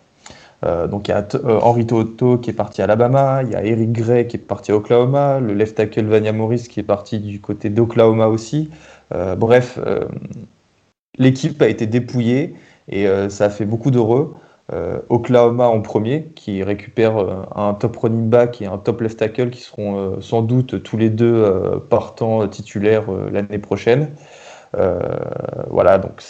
Euh, 0.65 0.87
donc 0.87 1.07
il 1.07 1.11
y 1.11 1.13
a 1.13 1.25
euh, 1.35 1.59
Henri 1.61 1.85
Toto 1.85 2.37
qui 2.37 2.49
est 2.49 2.53
parti 2.53 2.81
à 2.81 2.85
Alabama, 2.85 3.41
il 3.43 3.51
y 3.51 3.55
a 3.55 3.63
Eric 3.63 3.91
Gray 3.91 4.27
qui 4.27 4.37
est 4.37 4.39
parti 4.39 4.71
à 4.71 4.75
Oklahoma, 4.75 5.39
le 5.39 5.53
left 5.53 5.75
tackle 5.77 6.05
Vania 6.05 6.31
Morris 6.31 6.67
qui 6.69 6.79
est 6.79 6.83
parti 6.83 7.19
du 7.19 7.39
côté 7.39 7.69
d'Oklahoma 7.69 8.27
aussi. 8.27 8.69
bref, 9.37 9.79
l'équipe 11.17 11.61
a 11.61 11.67
été 11.67 11.85
dépouillée 11.85 12.55
et 12.89 13.07
ça 13.29 13.45
a 13.45 13.49
fait 13.49 13.65
beaucoup 13.65 13.91
d'heureux. 13.91 14.33
Oklahoma 15.09 15.67
en 15.67 15.81
premier, 15.81 16.25
qui 16.35 16.63
récupère 16.63 17.15
un 17.55 17.73
top 17.75 17.95
running 17.97 18.29
back 18.29 18.61
et 18.61 18.65
un 18.65 18.77
top 18.77 19.01
left 19.01 19.19
tackle 19.19 19.49
qui 19.49 19.61
seront 19.61 20.19
sans 20.21 20.41
doute 20.41 20.83
tous 20.83 20.97
les 20.97 21.09
deux 21.09 21.79
partants 21.89 22.47
titulaires 22.47 23.05
l'année 23.31 23.59
prochaine. 23.59 24.09
voilà, 25.69 25.99
donc 25.99 26.21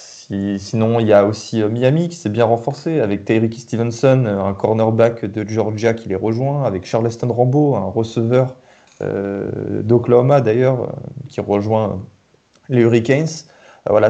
sinon, 0.60 1.00
il 1.00 1.07
y 1.07 1.13
a 1.13 1.25
aussi 1.25 1.62
euh, 1.62 1.69
Miami 1.69 2.10
qui 2.10 2.17
s'est 2.17 2.29
bien 2.29 2.46
renforcé 2.46 3.00
avec 3.00 3.24
Tyreek 3.24 3.53
Stevenson, 3.53 4.25
euh, 4.25 4.43
un 4.43 4.53
cornerback 4.53 5.25
de 5.25 5.48
Georgia 5.48 5.93
qui 5.93 6.10
les 6.10 6.15
rejoint, 6.15 6.63
avec 6.63 6.86
Charleston 6.86 7.31
Rambo, 7.31 7.75
un 7.75 7.89
receveur 7.89 8.57
euh, 9.01 9.81
d'Oklahoma 9.84 10.41
d'ailleurs, 10.41 10.93
qui 11.29 11.39
rejoint 11.39 12.00
les 12.67 12.81
Hurricanes. 12.81 13.46
voilà, 13.89 14.10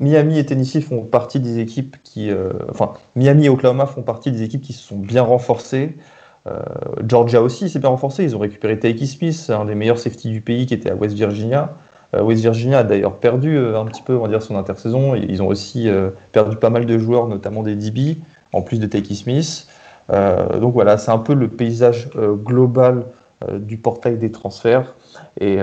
Miami 0.00 0.38
et 0.38 0.44
Tennessee 0.44 0.82
font 0.82 1.02
partie 1.02 1.40
des 1.40 1.60
équipes 1.60 1.96
qui, 2.02 2.30
enfin, 2.70 2.92
Miami 3.14 3.46
et 3.46 3.48
Oklahoma 3.48 3.86
font 3.86 4.02
partie 4.02 4.30
des 4.30 4.42
équipes 4.42 4.60
qui 4.60 4.74
se 4.74 4.86
sont 4.86 4.98
bien 4.98 5.22
renforcées. 5.22 5.96
Georgia 7.08 7.40
aussi 7.40 7.70
s'est 7.70 7.78
bien 7.78 7.88
renforcé. 7.88 8.24
Ils 8.24 8.36
ont 8.36 8.40
récupéré 8.40 8.78
Takey 8.78 9.06
Smith, 9.06 9.46
un 9.48 9.64
des 9.64 9.74
meilleurs 9.74 9.98
safety 9.98 10.28
du 10.28 10.42
pays 10.42 10.66
qui 10.66 10.74
était 10.74 10.90
à 10.90 10.94
West 10.94 11.14
Virginia. 11.14 11.74
Euh, 12.14 12.22
West 12.22 12.42
Virginia 12.42 12.78
a 12.78 12.84
d'ailleurs 12.84 13.16
perdu 13.16 13.56
euh, 13.56 13.78
un 13.80 13.84
petit 13.84 14.02
peu, 14.02 14.14
on 14.16 14.22
va 14.22 14.28
dire, 14.28 14.42
son 14.42 14.56
intersaison. 14.56 15.14
Ils 15.14 15.42
ont 15.42 15.48
aussi 15.48 15.88
euh, 15.88 16.10
perdu 16.32 16.56
pas 16.56 16.70
mal 16.70 16.86
de 16.86 16.98
joueurs, 16.98 17.26
notamment 17.26 17.62
des 17.62 17.74
DB, 17.74 18.18
en 18.52 18.62
plus 18.62 18.78
de 18.78 18.86
Takey 18.86 19.14
Smith. 19.14 19.66
donc 20.08 20.72
voilà, 20.72 20.98
c'est 20.98 21.10
un 21.10 21.18
peu 21.18 21.34
le 21.34 21.48
paysage 21.48 22.08
global 22.44 23.04
du 23.52 23.76
portail 23.76 24.16
des 24.18 24.30
transferts. 24.30 24.94
Et 25.40 25.58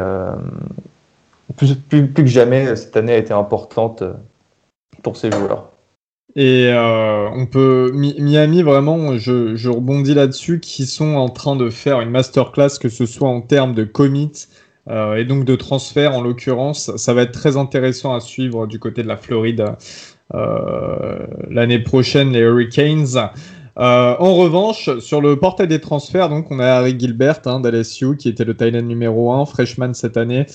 plus, 1.55 1.77
que 2.13 2.25
jamais, 2.25 2.75
cette 2.75 2.95
année 2.97 3.13
a 3.13 3.17
été 3.17 3.33
importante 3.33 4.03
pour 5.01 5.15
ces 5.15 5.31
joueurs. 5.31 5.71
Et 6.35 6.71
on 6.75 7.45
peut 7.45 7.91
Miami 7.93 8.63
vraiment, 8.63 9.17
je, 9.17 9.55
je 9.55 9.69
rebondis 9.69 10.13
là-dessus, 10.13 10.59
qui 10.59 10.85
sont 10.85 11.15
en 11.15 11.29
train 11.29 11.55
de 11.55 11.69
faire 11.69 12.01
une 12.01 12.09
masterclass, 12.09 12.77
que 12.79 12.89
ce 12.89 13.05
soit 13.05 13.29
en 13.29 13.41
termes 13.41 13.73
de 13.73 13.85
commit 13.85 14.47
euh, 14.89 15.15
et 15.15 15.23
donc 15.23 15.45
de 15.45 15.55
transfert 15.55 16.13
en 16.13 16.21
l'occurrence. 16.21 16.95
Ça 16.97 17.13
va 17.13 17.21
être 17.21 17.31
très 17.31 17.55
intéressant 17.55 18.13
à 18.13 18.19
suivre 18.19 18.67
du 18.67 18.79
côté 18.79 19.01
de 19.03 19.07
la 19.07 19.17
Floride 19.17 19.65
euh, 20.33 21.25
l'année 21.49 21.79
prochaine, 21.79 22.31
les 22.31 22.39
Hurricanes. 22.39 23.29
Euh, 23.79 24.15
en 24.19 24.35
revanche, 24.35 24.99
sur 24.99 25.21
le 25.21 25.37
portail 25.37 25.67
des 25.67 25.79
transferts, 25.79 26.29
donc 26.29 26.51
on 26.51 26.59
a 26.59 26.65
Harry 26.65 26.95
Gilbert 26.99 27.39
hein, 27.45 27.59
d'LSU 27.59 28.17
qui 28.17 28.29
était 28.29 28.43
le 28.43 28.55
Thailand 28.55 28.85
numéro 28.85 29.31
1, 29.31 29.45
freshman 29.45 29.93
cette 29.93 30.17
année, 30.17 30.45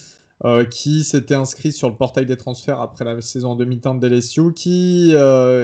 qui 0.70 1.02
s'était 1.02 1.34
inscrit 1.34 1.72
sur 1.72 1.88
le 1.88 1.96
portail 1.96 2.24
des 2.24 2.36
transferts 2.36 2.80
après 2.80 3.04
la 3.04 3.20
saison 3.20 3.50
en 3.50 3.56
demi-temps 3.56 3.96
de 3.96 4.06
LSU, 4.06 4.52
qui 4.54 5.12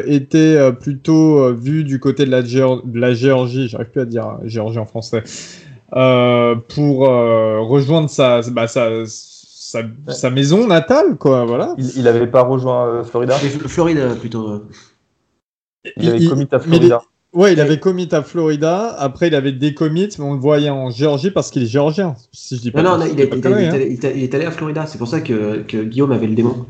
était 0.06 0.72
plutôt 0.72 1.54
vu 1.54 1.84
du 1.84 2.00
côté 2.00 2.26
de 2.26 2.32
la, 2.32 2.42
de 2.42 2.98
la 2.98 3.14
Géorgie, 3.14 3.68
j'arrive 3.68 3.90
plus 3.90 4.00
à 4.00 4.04
dire 4.04 4.36
Géorgie 4.42 4.80
en 4.80 4.86
français, 4.86 5.22
pour 5.90 6.98
rejoindre 6.98 8.10
sa, 8.10 8.40
bah, 8.50 8.68
sa, 8.68 9.04
sa, 9.06 9.82
sa, 10.08 10.30
maison 10.30 10.66
natale, 10.66 11.16
quoi, 11.16 11.44
voilà. 11.44 11.74
Il 11.78 12.04
n'avait 12.04 12.26
pas 12.26 12.42
rejoint 12.42 13.04
Florida? 13.04 13.34
Floride 13.36 14.18
plutôt. 14.20 14.62
Il, 15.96 16.08
avait 16.08 16.26
commis 16.26 16.48
à 16.50 16.58
Florida. 16.58 17.02
Ouais, 17.34 17.52
il 17.52 17.60
avait 17.60 17.80
commit 17.80 18.08
à 18.12 18.22
Florida. 18.22 18.94
Après, 18.96 19.26
il 19.26 19.34
avait 19.34 19.52
des 19.52 19.74
commits, 19.74 20.08
mais 20.18 20.24
on 20.24 20.34
le 20.34 20.40
voyait 20.40 20.70
en 20.70 20.90
Géorgie 20.90 21.32
parce 21.32 21.50
qu'il 21.50 21.64
est 21.64 21.66
géorgien. 21.66 22.14
Si 22.32 22.56
je 22.56 22.60
dis 22.60 22.70
pas 22.70 22.82
non, 22.82 22.96
non, 22.96 23.06
il, 23.12 23.20
est, 23.20 24.34
allé 24.34 24.44
à 24.44 24.50
Florida. 24.52 24.86
C'est 24.86 24.98
pour 24.98 25.08
ça 25.08 25.20
que, 25.20 25.62
que, 25.62 25.82
Guillaume 25.82 26.12
avait 26.12 26.28
le 26.28 26.36
démon. 26.36 26.64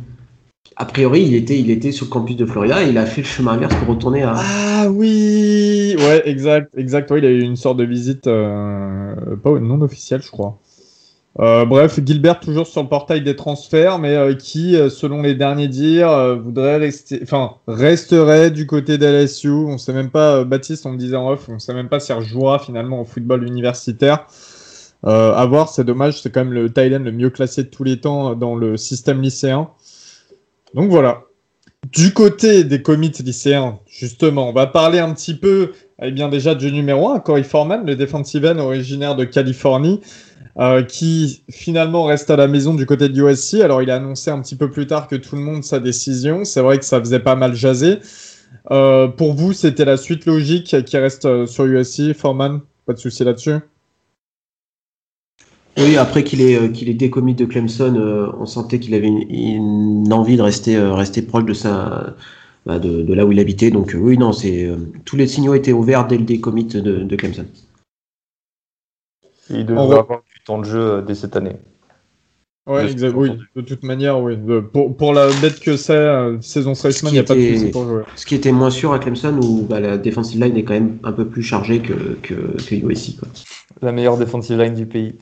A 0.76 0.84
priori, 0.86 1.22
il 1.22 1.34
était, 1.70 1.92
sur 1.92 2.06
le 2.06 2.10
campus 2.10 2.36
de 2.36 2.46
Florida 2.46 2.82
et 2.82 2.90
il 2.90 2.98
a 2.98 3.06
fait 3.06 3.20
le 3.20 3.26
chemin 3.26 3.52
inverse 3.52 3.74
pour 3.76 3.88
retourner 3.88 4.22
à. 4.22 4.34
Ah 4.36 4.90
oui 4.90 5.94
Ouais, 5.98 6.22
exact. 6.28 6.72
exact. 6.76 7.12
il 7.16 7.24
a 7.24 7.30
eu 7.30 7.42
une 7.42 7.56
sorte 7.56 7.76
de 7.76 7.84
visite, 7.84 8.26
euh, 8.26 9.14
non 9.44 9.80
officielle, 9.82 10.22
je 10.22 10.30
crois. 10.30 10.58
Euh, 11.40 11.64
bref, 11.64 11.98
Gilbert 12.04 12.38
toujours 12.38 12.66
sur 12.66 12.82
le 12.82 12.88
portail 12.88 13.22
des 13.22 13.34
transferts, 13.34 13.98
mais 13.98 14.14
euh, 14.14 14.34
qui, 14.34 14.76
euh, 14.76 14.88
selon 14.88 15.20
les 15.20 15.34
derniers 15.34 15.66
dires, 15.66 16.38
voudrait 16.40 16.76
rester, 16.76 17.20
enfin, 17.22 17.54
resterait 17.66 18.50
du 18.50 18.66
côté 18.66 18.98
d'LSU. 18.98 19.50
On 19.50 19.78
sait 19.78 19.92
même 19.92 20.10
pas, 20.10 20.44
Baptiste, 20.44 20.86
on 20.86 20.92
le 20.92 20.98
disait 20.98 21.16
en 21.16 21.28
off, 21.30 21.48
on 21.48 21.58
sait 21.58 21.74
même 21.74 21.88
pas 21.88 21.98
s'il 21.98 22.14
rejouera 22.14 22.58
finalement 22.60 23.00
au 23.00 23.04
football 23.04 23.44
universitaire. 23.46 24.26
à 25.02 25.46
voir, 25.46 25.68
c'est 25.68 25.84
dommage, 25.84 26.20
c'est 26.22 26.30
quand 26.30 26.44
même 26.44 26.54
le 26.54 26.70
Thailand 26.70 27.04
le 27.04 27.12
mieux 27.12 27.30
classé 27.30 27.64
de 27.64 27.68
tous 27.68 27.84
les 27.84 28.00
temps 28.00 28.34
dans 28.34 28.54
le 28.54 28.76
système 28.76 29.20
lycéen. 29.20 29.68
Donc 30.74 30.90
voilà. 30.90 31.22
Du 31.92 32.12
côté 32.12 32.64
des 32.64 32.82
commits 32.82 33.12
lycéens, 33.24 33.78
justement, 33.86 34.48
on 34.48 34.52
va 34.52 34.66
parler 34.66 34.98
un 34.98 35.12
petit 35.12 35.34
peu, 35.34 35.72
eh 36.02 36.10
bien 36.10 36.28
déjà 36.28 36.54
du 36.54 36.72
numéro 36.72 37.10
1, 37.10 37.20
Corey 37.20 37.42
Foreman, 37.42 37.84
le 37.84 37.94
defensive 37.94 38.44
end 38.46 38.58
originaire 38.58 39.16
de 39.16 39.24
Californie. 39.24 40.00
Euh, 40.56 40.84
qui 40.84 41.42
finalement 41.50 42.04
reste 42.04 42.30
à 42.30 42.36
la 42.36 42.46
maison 42.46 42.74
du 42.74 42.86
côté 42.86 43.08
de 43.08 43.20
USC. 43.20 43.54
Alors 43.54 43.82
il 43.82 43.90
a 43.90 43.96
annoncé 43.96 44.30
un 44.30 44.40
petit 44.40 44.54
peu 44.54 44.70
plus 44.70 44.86
tard 44.86 45.08
que 45.08 45.16
tout 45.16 45.34
le 45.34 45.42
monde 45.42 45.64
sa 45.64 45.80
décision. 45.80 46.44
C'est 46.44 46.60
vrai 46.60 46.78
que 46.78 46.84
ça 46.84 47.00
faisait 47.00 47.18
pas 47.18 47.34
mal 47.34 47.56
jaser. 47.56 47.98
Euh, 48.70 49.08
pour 49.08 49.34
vous, 49.34 49.52
c'était 49.52 49.84
la 49.84 49.96
suite 49.96 50.26
logique 50.26 50.84
qui 50.84 50.96
reste 50.96 51.24
euh, 51.24 51.46
sur 51.46 51.64
USC, 51.64 52.14
Foreman 52.14 52.60
Pas 52.86 52.92
de 52.92 52.98
souci 52.98 53.24
là-dessus? 53.24 53.56
Oui, 55.78 55.96
après 55.96 56.24
qu'il 56.24 56.40
ait, 56.40 56.70
qu'il 56.72 56.88
ait 56.88 56.94
décommis 56.94 57.34
de 57.34 57.44
Clemson, 57.44 58.32
on 58.38 58.46
sentait 58.46 58.78
qu'il 58.78 58.94
avait 58.94 59.08
une, 59.08 60.12
envie 60.12 60.36
de 60.36 60.42
rester, 60.42 60.78
rester 60.78 61.22
proche 61.22 61.44
de, 61.44 61.52
sa, 61.52 62.14
bah, 62.66 62.78
de, 62.78 63.12
là 63.12 63.26
où 63.26 63.32
il 63.32 63.40
habitait. 63.40 63.70
Donc 63.70 63.96
oui, 63.98 64.16
non, 64.16 64.32
c'est 64.32 64.70
tous 65.04 65.16
les 65.16 65.26
signaux 65.26 65.54
étaient 65.54 65.72
ouverts 65.72 66.06
dès 66.06 66.18
le 66.18 66.24
décommit 66.24 66.64
de, 66.64 66.80
de 66.80 67.16
Clemson. 67.16 67.46
Il 69.50 69.66
devrait 69.66 69.98
avoir 69.98 70.22
du 70.22 70.42
temps 70.44 70.58
de 70.58 70.64
jeu 70.64 70.80
euh, 70.80 71.02
dès 71.02 71.14
cette 71.14 71.36
année. 71.36 71.56
Ouais, 72.66 72.90
exact, 72.90 73.12
oui, 73.14 73.30
de 73.54 73.60
toute 73.60 73.82
manière, 73.82 74.18
oui. 74.20 74.38
Pour, 74.72 74.96
pour 74.96 75.12
la 75.12 75.28
bête 75.42 75.60
que 75.60 75.76
c'est, 75.76 75.92
euh, 75.92 76.40
saison 76.40 76.74
freshman, 76.74 77.10
il 77.10 77.14
n'y 77.14 77.18
a 77.18 77.22
pas 77.22 77.34
de 77.34 77.54
souci 77.54 77.70
pour 77.70 77.84
jouer. 77.84 78.02
Ce 78.16 78.24
qui 78.24 78.34
était 78.34 78.52
moins 78.52 78.70
sûr 78.70 78.94
à 78.94 78.98
Clemson, 78.98 79.38
où 79.42 79.66
bah, 79.68 79.80
la 79.80 79.98
defensive 79.98 80.42
line 80.42 80.56
est 80.56 80.64
quand 80.64 80.72
même 80.72 80.96
un 81.04 81.12
peu 81.12 81.26
plus 81.26 81.42
chargée 81.42 81.80
que, 81.80 82.16
que, 82.22 82.56
que 82.56 82.74
USC. 82.74 83.18
Quoi. 83.18 83.28
La 83.82 83.92
meilleure 83.92 84.16
defensive 84.16 84.58
line 84.58 84.72
du 84.72 84.86
pays. 84.86 85.18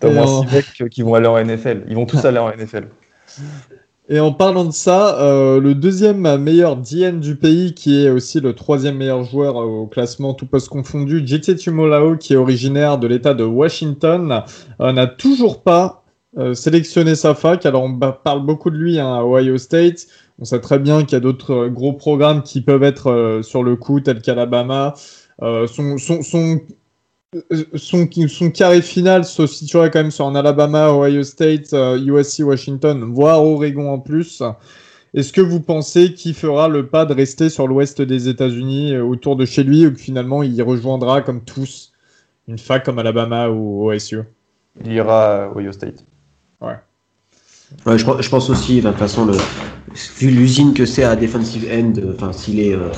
T'as 0.00 0.08
au 0.08 0.12
moins 0.12 0.46
6 0.48 0.54
mecs 0.54 0.90
qui 0.90 1.02
vont 1.02 1.14
aller 1.14 1.26
en 1.26 1.42
NFL. 1.42 1.84
Ils 1.88 1.94
vont 1.94 2.06
tous 2.06 2.24
aller 2.24 2.38
en 2.38 2.50
NFL. 2.50 2.88
Et 4.08 4.18
en 4.20 4.32
parlant 4.32 4.64
de 4.64 4.72
ça, 4.72 5.18
euh, 5.20 5.60
le 5.60 5.74
deuxième 5.74 6.36
meilleur 6.36 6.76
DN 6.76 7.20
du 7.20 7.36
pays, 7.36 7.72
qui 7.72 8.04
est 8.04 8.10
aussi 8.10 8.40
le 8.40 8.52
troisième 8.52 8.96
meilleur 8.96 9.22
joueur 9.22 9.56
au 9.56 9.86
classement 9.86 10.34
tout 10.34 10.44
poste 10.44 10.68
confondu, 10.68 11.22
JT 11.24 11.56
Tumolao, 11.56 12.16
qui 12.16 12.32
est 12.32 12.36
originaire 12.36 12.98
de 12.98 13.06
l'État 13.06 13.32
de 13.32 13.44
Washington, 13.44 14.42
euh, 14.80 14.92
n'a 14.92 15.06
toujours 15.06 15.62
pas 15.62 16.04
euh, 16.36 16.52
sélectionné 16.52 17.14
sa 17.14 17.34
fac. 17.34 17.64
Alors 17.64 17.84
on 17.84 17.96
parle 17.96 18.44
beaucoup 18.44 18.70
de 18.70 18.76
lui 18.76 18.98
hein, 18.98 19.14
à 19.14 19.22
Ohio 19.24 19.56
State. 19.56 20.08
On 20.40 20.44
sait 20.44 20.60
très 20.60 20.80
bien 20.80 21.04
qu'il 21.04 21.12
y 21.12 21.16
a 21.16 21.20
d'autres 21.20 21.68
gros 21.68 21.92
programmes 21.92 22.42
qui 22.42 22.60
peuvent 22.60 22.82
être 22.82 23.40
sur 23.42 23.62
le 23.62 23.76
coup, 23.76 24.00
tels 24.00 24.20
qu'Alabama. 24.20 24.94
son, 25.40 25.98
son, 25.98 26.22
son 26.22 26.60
son, 27.74 28.08
son 28.28 28.50
carré 28.50 28.82
final 28.82 29.24
se 29.24 29.46
situerait 29.46 29.90
quand 29.90 30.00
même 30.00 30.10
sur 30.10 30.26
un 30.26 30.34
Alabama, 30.34 30.92
Ohio 30.92 31.22
State, 31.22 31.72
USC, 31.72 32.40
euh, 32.40 32.44
Washington, 32.44 33.12
voire 33.12 33.44
Oregon 33.44 33.90
en 33.90 33.98
plus. 33.98 34.42
Est-ce 35.14 35.32
que 35.32 35.40
vous 35.40 35.60
pensez 35.60 36.14
qu'il 36.14 36.34
fera 36.34 36.68
le 36.68 36.86
pas 36.86 37.04
de 37.04 37.14
rester 37.14 37.50
sur 37.50 37.66
l'ouest 37.66 38.00
des 38.00 38.28
États-Unis 38.28 38.94
euh, 38.94 39.04
autour 39.04 39.36
de 39.36 39.44
chez 39.44 39.62
lui 39.62 39.86
ou 39.86 39.92
que 39.92 39.98
finalement 39.98 40.42
il 40.42 40.60
rejoindra 40.62 41.20
comme 41.20 41.42
tous 41.42 41.92
une 42.48 42.58
fac 42.58 42.84
comme 42.84 42.98
Alabama 42.98 43.48
ou 43.48 43.90
OSU 43.90 44.20
Il 44.84 44.92
ira 44.92 45.44
à 45.44 45.52
Ohio 45.54 45.72
State. 45.72 46.04
Ouais. 46.60 46.76
ouais 47.86 47.98
je, 47.98 48.04
je, 48.20 48.28
pense 48.28 48.50
aussi, 48.50 48.80
de 48.80 48.88
toute 48.88 48.98
façon, 48.98 49.26
le, 49.26 49.34
vu 50.18 50.30
l'usine 50.30 50.74
que 50.74 50.86
c'est 50.86 51.04
à 51.04 51.14
defensive 51.14 51.68
end, 51.70 51.92
enfin 52.14 52.32
s'il 52.32 52.60
est 52.60 52.74
euh, 52.74 52.90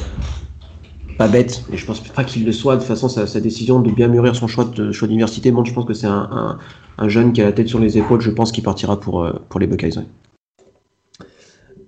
pas 1.16 1.28
bête, 1.28 1.64
et 1.72 1.76
je 1.76 1.86
pense 1.86 2.00
pas 2.00 2.24
qu'il 2.24 2.44
le 2.44 2.52
soit. 2.52 2.74
De 2.74 2.80
toute 2.80 2.88
façon, 2.88 3.08
sa, 3.08 3.40
décision 3.40 3.80
de 3.80 3.90
bien 3.90 4.08
mûrir 4.08 4.34
son 4.34 4.46
choix 4.46 4.64
de 4.64 4.92
choix 4.92 5.08
d'université 5.08 5.52
montre, 5.52 5.68
je 5.68 5.74
pense 5.74 5.84
que 5.84 5.94
c'est 5.94 6.06
un, 6.06 6.58
jeune 7.06 7.32
qui 7.32 7.42
a 7.42 7.44
la 7.44 7.52
tête 7.52 7.68
sur 7.68 7.78
les 7.78 7.98
épaules. 7.98 8.20
Je 8.20 8.30
pense 8.30 8.52
qu'il 8.52 8.64
partira 8.64 8.98
pour, 8.98 9.22
euh, 9.22 9.32
pour 9.48 9.60
les 9.60 9.66
Buckeyes. 9.66 9.98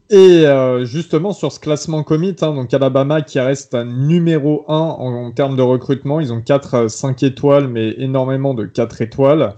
Et 0.08 0.46
euh, 0.46 0.84
justement, 0.84 1.32
sur 1.32 1.50
ce 1.50 1.58
classement 1.58 2.04
commit, 2.04 2.36
hein, 2.40 2.54
donc 2.54 2.72
Alabama 2.72 3.22
qui 3.22 3.40
reste 3.40 3.74
à 3.74 3.84
numéro 3.84 4.64
1 4.68 4.74
en, 4.74 5.32
termes 5.32 5.56
de 5.56 5.62
recrutement, 5.62 6.20
ils 6.20 6.32
ont 6.32 6.40
4 6.40 6.88
5 6.88 7.22
euh, 7.22 7.26
étoiles, 7.26 7.66
mais 7.66 7.94
énormément 7.98 8.54
de 8.54 8.66
4 8.66 9.02
étoiles. 9.02 9.54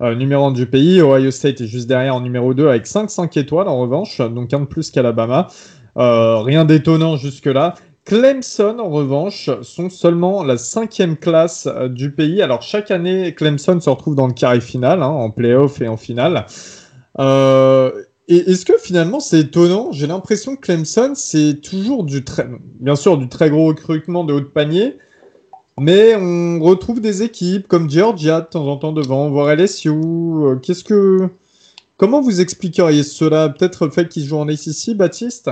numéro 0.00 0.46
1 0.46 0.52
du 0.52 0.66
pays, 0.66 1.00
Ohio 1.00 1.30
State 1.30 1.60
est 1.60 1.66
juste 1.68 1.88
derrière 1.88 2.16
en 2.16 2.20
numéro 2.20 2.52
2 2.52 2.66
avec 2.66 2.88
5 2.88 3.08
5 3.10 3.36
étoiles 3.36 3.68
en 3.68 3.78
revanche, 3.78 4.18
donc 4.18 4.52
un 4.52 4.60
de 4.60 4.64
plus 4.64 4.90
qu'Alabama. 4.90 5.46
rien 5.94 6.64
d'étonnant 6.64 7.16
jusque-là. 7.16 7.74
Clemson, 8.04 8.78
en 8.80 8.90
revanche, 8.90 9.48
sont 9.62 9.88
seulement 9.88 10.42
la 10.42 10.58
cinquième 10.58 11.16
classe 11.16 11.68
euh, 11.68 11.88
du 11.88 12.10
pays. 12.10 12.42
Alors, 12.42 12.62
chaque 12.62 12.90
année, 12.90 13.34
Clemson 13.34 13.80
se 13.80 13.88
retrouve 13.88 14.16
dans 14.16 14.26
le 14.26 14.32
carré 14.32 14.60
final, 14.60 15.02
hein, 15.02 15.06
en 15.08 15.30
playoff 15.30 15.80
et 15.80 15.88
en 15.88 15.96
finale. 15.96 16.46
Euh, 17.20 17.92
et 18.28 18.50
est-ce 18.50 18.64
que 18.64 18.78
finalement 18.78 19.20
c'est 19.20 19.40
étonnant? 19.40 19.92
J'ai 19.92 20.06
l'impression 20.06 20.56
que 20.56 20.62
Clemson, 20.62 21.12
c'est 21.14 21.60
toujours 21.60 22.04
du 22.04 22.24
très, 22.24 22.48
bien 22.80 22.96
sûr, 22.96 23.18
du 23.18 23.28
très 23.28 23.50
gros 23.50 23.66
recrutement 23.66 24.24
de 24.24 24.32
haut 24.32 24.40
de 24.40 24.46
panier, 24.46 24.96
mais 25.78 26.14
on 26.16 26.60
retrouve 26.60 27.00
des 27.00 27.22
équipes 27.22 27.68
comme 27.68 27.90
Georgia 27.90 28.40
de 28.40 28.46
temps 28.46 28.66
en 28.68 28.76
temps 28.78 28.92
devant, 28.92 29.30
voire 29.30 29.54
LSU. 29.54 29.90
Euh, 29.90 30.56
qu'est-ce 30.56 30.84
que, 30.84 31.28
comment 31.96 32.20
vous 32.20 32.40
expliqueriez 32.40 33.02
cela? 33.02 33.48
Peut-être 33.48 33.86
le 33.86 33.90
fait 33.92 34.08
qu'ils 34.08 34.24
jouent 34.24 34.38
en 34.38 34.48
ACC, 34.48 34.94
Baptiste? 34.96 35.50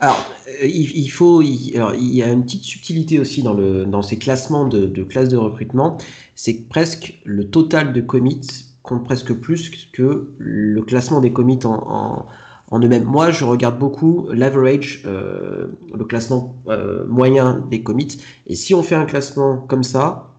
Alors, 0.00 0.18
euh, 0.48 0.66
il, 0.66 1.08
faut, 1.08 1.42
il, 1.42 1.70
y 1.70 2.22
a 2.22 2.30
une 2.30 2.44
petite 2.44 2.64
subtilité 2.64 3.20
aussi 3.20 3.42
dans, 3.42 3.54
le, 3.54 3.84
dans 3.84 4.02
ces 4.02 4.18
classements 4.18 4.66
de, 4.66 4.86
de 4.86 5.02
classes 5.04 5.28
de 5.28 5.36
recrutement, 5.36 5.98
c'est 6.34 6.56
que 6.58 6.68
presque 6.68 7.20
le 7.24 7.48
total 7.48 7.92
de 7.92 8.00
commits 8.00 8.40
compte 8.82 9.04
presque 9.04 9.32
plus 9.32 9.88
que 9.92 10.30
le 10.38 10.82
classement 10.82 11.20
des 11.20 11.32
commits 11.32 11.58
en, 11.64 12.26
en, 12.70 12.78
eux-mêmes. 12.80 13.04
Moi, 13.04 13.30
je 13.30 13.44
regarde 13.44 13.78
beaucoup 13.78 14.28
l'average, 14.30 15.02
euh, 15.06 15.68
le 15.94 16.04
classement 16.04 16.56
euh, 16.68 17.06
moyen 17.06 17.64
des 17.70 17.82
commits, 17.82 18.18
et 18.46 18.54
si 18.54 18.74
on 18.74 18.82
fait 18.82 18.94
un 18.94 19.06
classement 19.06 19.58
comme 19.58 19.84
ça, 19.84 20.34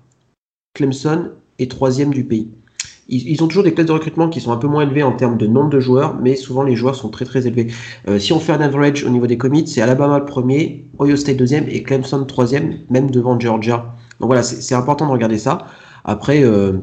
Clemson 0.75 1.31
est 1.57 1.71
troisième 1.71 2.13
du 2.13 2.23
pays 2.23 2.49
ils, 3.07 3.43
ont 3.43 3.47
toujours 3.47 3.63
des 3.63 3.73
classes 3.73 3.87
de 3.87 3.91
recrutement 3.91 4.29
qui 4.29 4.41
sont 4.41 4.51
un 4.51 4.57
peu 4.57 4.67
moins 4.67 4.83
élevées 4.83 5.03
en 5.03 5.11
termes 5.11 5.37
de 5.37 5.47
nombre 5.47 5.69
de 5.69 5.79
joueurs, 5.79 6.15
mais 6.21 6.35
souvent 6.35 6.63
les 6.63 6.75
joueurs 6.75 6.95
sont 6.95 7.09
très 7.09 7.25
très 7.25 7.47
élevés. 7.47 7.67
Euh, 8.07 8.19
si 8.19 8.33
on 8.33 8.39
fait 8.39 8.53
un 8.53 8.61
average 8.61 9.03
au 9.03 9.09
niveau 9.09 9.27
des 9.27 9.37
commits, 9.37 9.67
c'est 9.67 9.81
Alabama 9.81 10.19
le 10.19 10.25
premier, 10.25 10.85
Ohio 10.99 11.15
State 11.15 11.37
deuxième 11.37 11.65
et 11.69 11.83
Clemson 11.83 12.23
troisième, 12.25 12.79
même 12.89 13.11
devant 13.11 13.39
Georgia. 13.39 13.93
Donc 14.19 14.27
voilà, 14.27 14.43
c'est 14.43 14.75
important 14.75 15.05
de 15.07 15.11
regarder 15.11 15.37
ça. 15.37 15.67
Après, 16.03 16.43
euh, 16.43 16.73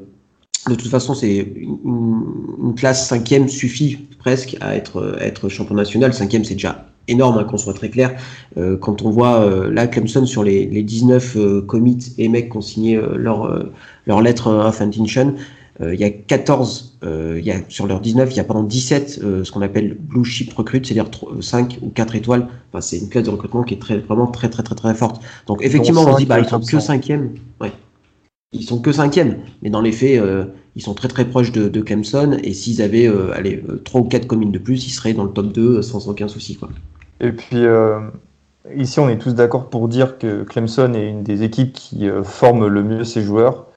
de 0.68 0.74
toute 0.74 0.90
façon, 0.90 1.14
c'est 1.14 1.36
une, 1.36 2.74
classe 2.76 3.08
cinquième 3.08 3.48
suffit 3.48 3.98
presque 4.18 4.56
à 4.60 4.76
être, 4.76 5.16
être 5.20 5.48
champion 5.48 5.74
national. 5.74 6.14
Cinquième, 6.14 6.44
c'est 6.44 6.54
déjà 6.54 6.86
énorme, 7.08 7.38
hein, 7.38 7.44
qu'on 7.44 7.58
soit 7.58 7.74
très 7.74 7.90
clair. 7.90 8.14
Euh, 8.56 8.76
quand 8.76 9.02
on 9.02 9.10
voit 9.10 9.40
euh, 9.40 9.70
là 9.72 9.86
Clemson 9.86 10.26
sur 10.26 10.42
les, 10.42 10.66
les 10.66 10.82
19 10.82 11.36
euh, 11.36 11.62
commits 11.62 12.12
et 12.18 12.28
mecs 12.28 12.50
qui 12.50 12.56
ont 12.56 12.62
signé 12.62 13.00
leur, 13.16 13.66
leur 14.06 14.20
lettre 14.20 14.48
of 14.48 14.80
intention, 14.80 15.34
il 15.80 15.98
y 15.98 16.04
a 16.04 16.10
14, 16.10 16.98
il 17.02 17.44
y 17.44 17.50
a, 17.50 17.56
sur 17.68 17.86
leurs 17.86 18.00
19, 18.00 18.30
il 18.30 18.36
y 18.36 18.40
a 18.40 18.44
pendant 18.44 18.62
17 18.62 19.10
ce 19.44 19.50
qu'on 19.50 19.62
appelle 19.62 19.96
blue 19.98 20.24
chip 20.24 20.52
recruit, 20.52 20.80
c'est-à-dire 20.84 21.10
5 21.40 21.78
ou 21.82 21.88
4 21.88 22.14
étoiles. 22.14 22.46
Enfin, 22.70 22.80
c'est 22.80 22.98
une 22.98 23.08
classe 23.08 23.24
de 23.24 23.30
recrutement 23.30 23.62
qui 23.62 23.74
est 23.74 23.78
très, 23.78 23.98
vraiment 23.98 24.26
très 24.26 24.50
très 24.50 24.62
très 24.62 24.74
très 24.74 24.94
forte. 24.94 25.22
Donc 25.46 25.62
effectivement, 25.62 26.04
on 26.06 26.12
se 26.12 26.18
dit 26.18 26.26
bah 26.26 26.40
ils 26.40 26.48
sont 26.48 26.60
que 26.60 26.78
cinquième. 26.78 27.34
Ouais. 27.60 27.72
Ils 28.52 28.64
sont 28.64 28.80
que 28.80 28.92
cinquième, 28.92 29.38
mais 29.62 29.70
dans 29.70 29.80
les 29.80 29.92
faits, 29.92 30.22
ils 30.76 30.82
sont 30.82 30.94
très 30.94 31.08
très 31.08 31.24
proches 31.24 31.52
de, 31.52 31.68
de 31.68 31.80
Clemson 31.80 32.38
et 32.42 32.52
s'ils 32.52 32.82
avaient 32.82 33.08
allez, 33.34 33.62
3 33.84 34.02
ou 34.02 34.04
4 34.04 34.26
communes 34.26 34.52
de 34.52 34.58
plus, 34.58 34.86
ils 34.86 34.90
seraient 34.90 35.14
dans 35.14 35.24
le 35.24 35.30
top 35.30 35.52
2 35.52 35.82
sans 35.82 36.08
aucun 36.08 36.28
souci. 36.28 36.56
Quoi. 36.56 36.68
Et 37.22 37.30
puis, 37.30 37.64
euh, 37.64 38.00
ici, 38.76 38.98
on 39.00 39.08
est 39.08 39.18
tous 39.18 39.34
d'accord 39.34 39.70
pour 39.70 39.88
dire 39.88 40.18
que 40.18 40.42
Clemson 40.42 40.92
est 40.92 41.08
une 41.08 41.22
des 41.22 41.44
équipes 41.44 41.72
qui 41.72 42.08
euh, 42.08 42.24
forme 42.24 42.66
le 42.66 42.82
mieux 42.82 43.04
ses 43.04 43.22
joueurs. 43.22 43.68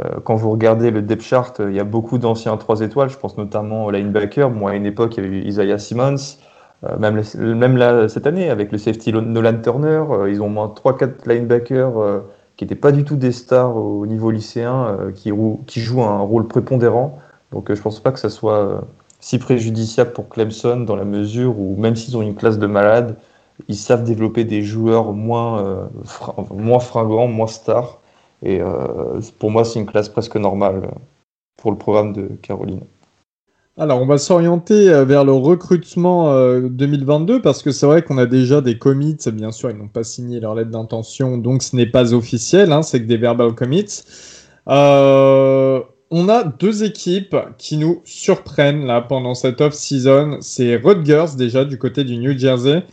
Euh, 0.00 0.20
quand 0.24 0.34
vous 0.34 0.50
regardez 0.50 0.90
le 0.90 1.02
depth 1.02 1.22
chart, 1.22 1.60
il 1.60 1.74
y 1.74 1.80
a 1.80 1.84
beaucoup 1.84 2.18
d'anciens 2.18 2.56
3 2.56 2.80
étoiles. 2.80 3.10
Je 3.10 3.18
pense 3.18 3.36
notamment 3.36 3.86
au 3.86 3.90
linebacker. 3.90 4.50
Moi, 4.50 4.72
à 4.72 4.74
une 4.74 4.86
époque, 4.86 5.16
il 5.16 5.24
y 5.24 5.26
avait 5.26 5.40
Isaiah 5.40 5.78
Simmons. 5.78 6.38
même, 6.98 7.22
même 7.38 8.08
cette 8.08 8.26
année, 8.26 8.50
avec 8.50 8.72
le 8.72 8.78
safety 8.78 9.12
Nolan 9.12 9.60
Turner, 9.62 10.02
ils 10.28 10.42
ont 10.42 10.48
moins 10.48 10.68
3-4 10.68 11.26
linebackers 11.26 12.22
qui 12.56 12.64
n'étaient 12.64 12.74
pas 12.74 12.92
du 12.92 13.04
tout 13.04 13.16
des 13.16 13.32
stars 13.32 13.76
au 13.76 14.06
niveau 14.06 14.30
lycéen, 14.30 14.98
qui, 15.14 15.80
jouent 15.80 16.02
un 16.02 16.20
rôle 16.20 16.46
prépondérant. 16.48 17.18
Donc, 17.52 17.68
je 17.68 17.78
ne 17.78 17.82
pense 17.82 18.00
pas 18.00 18.12
que 18.12 18.18
ça 18.18 18.30
soit 18.30 18.84
si 19.24 19.38
préjudiciable 19.38 20.12
pour 20.12 20.28
Clemson 20.28 20.80
dans 20.80 20.96
la 20.96 21.06
mesure 21.06 21.58
où 21.58 21.76
même 21.78 21.96
s'ils 21.96 22.14
ont 22.14 22.20
une 22.20 22.34
classe 22.34 22.58
de 22.58 22.66
malades, 22.66 23.16
ils 23.68 23.76
savent 23.76 24.04
développer 24.04 24.44
des 24.44 24.62
joueurs 24.62 25.14
moins, 25.14 25.64
euh, 25.64 25.86
moins 26.50 26.78
fringants, 26.78 27.26
moins 27.26 27.46
stars. 27.46 28.00
Et 28.44 28.60
euh, 28.60 29.20
pour 29.38 29.50
moi, 29.50 29.64
c'est 29.64 29.80
une 29.80 29.86
classe 29.86 30.08
presque 30.08 30.36
normale 30.36 30.90
pour 31.56 31.70
le 31.72 31.78
programme 31.78 32.12
de 32.12 32.28
Caroline. 32.42 32.82
Alors, 33.76 34.00
on 34.00 34.06
va 34.06 34.18
s'orienter 34.18 34.88
euh, 34.90 35.04
vers 35.04 35.24
le 35.24 35.32
recrutement 35.32 36.32
2022 36.60 37.42
parce 37.42 37.62
que 37.62 37.72
c'est 37.72 37.86
vrai 37.86 38.02
qu'on 38.02 38.18
a 38.18 38.26
déjà 38.26 38.60
des 38.60 38.78
commits. 38.78 39.16
Bien 39.32 39.50
sûr, 39.50 39.70
ils 39.70 39.76
n'ont 39.76 39.88
pas 39.88 40.04
signé 40.04 40.38
leur 40.38 40.54
lettre 40.54 40.70
d'intention, 40.70 41.38
donc 41.38 41.62
ce 41.62 41.74
n'est 41.74 41.86
pas 41.86 42.14
officiel. 42.14 42.70
Hein, 42.70 42.82
c'est 42.82 43.00
que 43.00 43.06
des 43.06 43.16
verbal 43.16 43.54
commits. 43.54 44.04
Euh, 44.68 45.80
on 46.10 46.28
a 46.28 46.44
deux 46.44 46.84
équipes 46.84 47.36
qui 47.58 47.76
nous 47.76 48.00
surprennent 48.04 48.86
là 48.86 49.00
pendant 49.00 49.34
cette 49.34 49.60
off-season. 49.60 50.38
C'est 50.40 50.76
Rutgers 50.76 51.36
déjà 51.36 51.64
du 51.64 51.78
côté 51.78 52.04
du 52.04 52.16
New 52.18 52.38
Jersey 52.38 52.84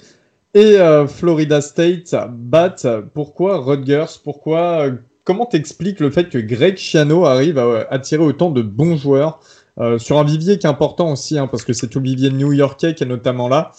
et 0.54 0.80
euh, 0.80 1.08
Florida 1.08 1.62
State 1.62 2.16
bat. 2.30 2.76
Pourquoi 3.14 3.58
Rutgers? 3.58 4.20
Pourquoi 4.24 4.88
euh, 4.88 4.96
Comment 5.24 5.46
t'expliques 5.46 6.00
le 6.00 6.10
fait 6.10 6.30
que 6.30 6.38
Greg 6.40 6.78
Schiano 6.78 7.26
arrive 7.26 7.60
à 7.60 7.88
attirer 7.92 8.24
autant 8.24 8.50
de 8.50 8.62
bons 8.62 8.98
joueurs 8.98 9.40
euh, 9.80 10.00
sur 10.00 10.18
un 10.18 10.24
vivier 10.24 10.58
qui 10.58 10.66
est 10.66 10.70
important 10.70 11.12
aussi, 11.12 11.38
hein, 11.38 11.48
parce 11.48 11.64
que 11.64 11.74
c'est 11.74 11.88
tout 11.88 12.00
le 12.00 12.06
vivier 12.06 12.32
new-yorkais 12.32 12.96
qui 12.96 13.04
est 13.04 13.08
notamment 13.08 13.48
là. 13.48 13.72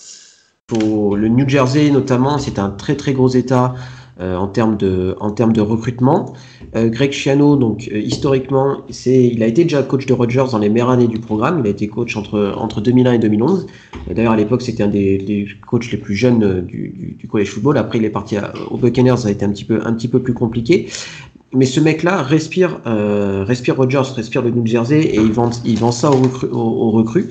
Pour 0.66 1.16
le 1.16 1.28
New 1.28 1.48
Jersey 1.48 1.90
notamment, 1.90 2.38
c'est 2.38 2.59
un 2.59 2.70
très 2.70 2.96
très 2.96 3.12
gros 3.12 3.28
État 3.28 3.74
euh, 4.20 4.37
en 4.37 4.46
termes 4.46 4.76
de 4.76 5.61
recrutement. 5.61 6.35
Euh, 6.76 6.88
Greg 6.90 7.12
Schiano, 7.12 7.57
donc 7.57 7.88
euh, 7.90 7.98
historiquement, 7.98 8.83
il 9.07 9.42
a 9.42 9.46
été 9.46 9.64
déjà 9.64 9.83
coach 9.83 10.05
de 10.05 10.12
Rogers 10.12 10.44
dans 10.52 10.59
les 10.59 10.68
meilleures 10.68 10.90
années 10.90 11.09
du 11.09 11.18
programme. 11.18 11.61
Il 11.64 11.66
a 11.66 11.70
été 11.70 11.88
coach 11.88 12.14
entre 12.14 12.55
entre 12.59 12.83
2001 12.83 13.14
et 13.14 13.18
2011. 13.18 13.66
D'ailleurs 14.14 14.33
à 14.33 14.37
l'époque 14.37 14.61
c'était 14.61 14.83
un 14.83 14.88
des, 14.88 15.16
des, 15.16 15.48
coachs 15.66 15.90
les 15.90 15.96
plus 15.96 16.14
jeunes 16.14 16.61
du, 16.61 17.16
du, 17.18 17.26
college 17.26 17.48
football. 17.48 17.78
Après 17.78 17.98
il 17.98 18.05
est 18.05 18.11
parti 18.11 18.37
au 18.70 18.76
Buccaneers, 18.76 19.16
ça 19.16 19.28
a 19.28 19.31
été 19.31 19.46
un 19.46 19.48
un 19.48 19.92
petit 19.94 20.09
peu 20.09 20.20
plus 20.20 20.35
compliqué. 20.35 20.88
Mais 21.54 21.66
ce 21.66 21.80
mec-là 21.80 22.22
respire, 22.22 22.80
respire 22.84 23.76
Rogers, 23.76 24.14
respire 24.16 24.42
le 24.42 24.50
New 24.50 24.66
Jersey 24.66 25.00
et 25.00 25.16
il 25.16 25.32
vend, 25.32 25.50
il 25.64 25.78
vend 25.78 25.92
ça 25.92 26.10
aux, 26.10 26.46
aux 26.54 26.90
recrues. 26.90 27.28